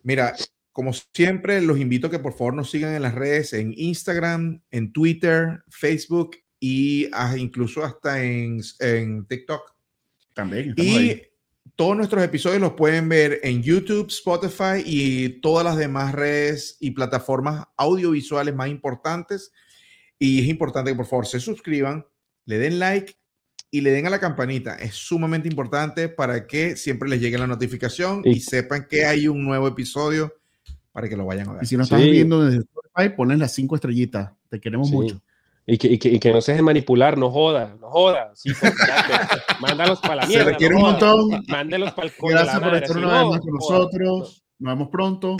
Mira, 0.01 0.33
como 0.71 0.93
siempre, 0.93 1.61
los 1.61 1.79
invito 1.79 2.07
a 2.07 2.09
que 2.09 2.19
por 2.19 2.33
favor 2.33 2.55
nos 2.55 2.71
sigan 2.71 2.95
en 2.95 3.03
las 3.03 3.13
redes, 3.13 3.53
en 3.53 3.73
Instagram, 3.77 4.63
en 4.71 4.91
Twitter, 4.91 5.63
Facebook 5.69 6.37
y 6.59 7.07
incluso 7.37 7.83
hasta 7.83 8.23
en, 8.23 8.61
en 8.79 9.25
TikTok. 9.25 9.61
También. 10.33 10.73
Y 10.75 11.21
todos 11.75 11.95
nuestros 11.95 12.23
episodios 12.23 12.61
los 12.61 12.73
pueden 12.73 13.07
ver 13.07 13.39
en 13.43 13.61
YouTube, 13.61 14.07
Spotify 14.07 14.81
y 14.83 15.39
todas 15.41 15.63
las 15.63 15.77
demás 15.77 16.13
redes 16.13 16.77
y 16.79 16.91
plataformas 16.91 17.67
audiovisuales 17.77 18.55
más 18.55 18.69
importantes 18.69 19.51
y 20.19 20.41
es 20.41 20.47
importante 20.47 20.91
que 20.91 20.97
por 20.97 21.05
favor 21.05 21.25
se 21.25 21.39
suscriban, 21.39 22.05
le 22.45 22.57
den 22.59 22.77
like 22.77 23.15
y 23.71 23.81
le 23.81 23.91
den 23.91 24.05
a 24.05 24.09
la 24.09 24.19
campanita. 24.19 24.75
Es 24.75 24.95
sumamente 24.95 25.47
importante 25.47 26.09
para 26.09 26.45
que 26.45 26.75
siempre 26.75 27.09
les 27.09 27.21
llegue 27.21 27.37
la 27.37 27.47
notificación 27.47 28.21
y, 28.25 28.41
sepan 28.41 28.85
que 28.89 29.05
hay 29.05 29.27
un 29.27 29.43
nuevo 29.43 29.67
episodio 29.67 30.33
para 30.91 31.07
que 31.07 31.15
lo 31.15 31.25
vayan 31.25 31.49
a 31.49 31.53
ver. 31.53 31.63
Y 31.63 31.67
si 31.67 31.77
nos 31.77 31.87
estás 31.87 32.03
viendo 32.03 32.43
desde 32.43 32.59
Spotify, 32.59 33.15
ponen 33.15 33.39
las 33.39 33.53
cinco 33.53 33.75
estrellitas. 33.75 34.31
Te 34.49 34.59
queremos 34.59 34.91
mucho. 34.91 35.21
Y 35.65 35.77
que, 35.77 35.87
y, 35.87 35.99
que, 35.99 36.09
y 36.09 36.19
que, 36.19 36.33
no 36.33 36.41
se 36.41 36.53
dejen 36.53 36.65
manipular, 36.65 37.15
no 37.15 37.29
joda, 37.29 37.77
no 37.79 37.91
joda. 37.91 38.31
Sí, 38.33 38.49
mándalos 39.61 39.99
para 39.99 40.15
la 40.15 40.25
mierda. 40.25 40.45
Se 40.45 40.51
requiere 40.51 40.75
un 40.75 40.81
montón. 40.81 41.43
Mándelos 41.47 41.91
para 41.93 42.07
el 42.07 42.13
Gracias 42.19 42.59
por 42.59 42.75
estar 42.75 42.97
una 42.97 43.19
vez 43.19 43.29
más 43.29 43.39
con 43.39 43.53
nosotros. 43.53 44.43
Nos 44.57 44.73
vemos 44.73 44.89
pronto. 44.89 45.37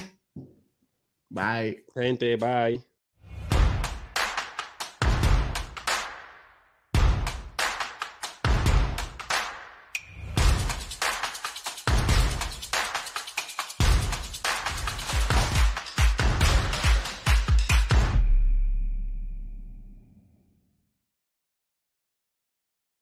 Bye. 1.30 1.84
Gente, 1.96 2.36
bye. 2.36 2.89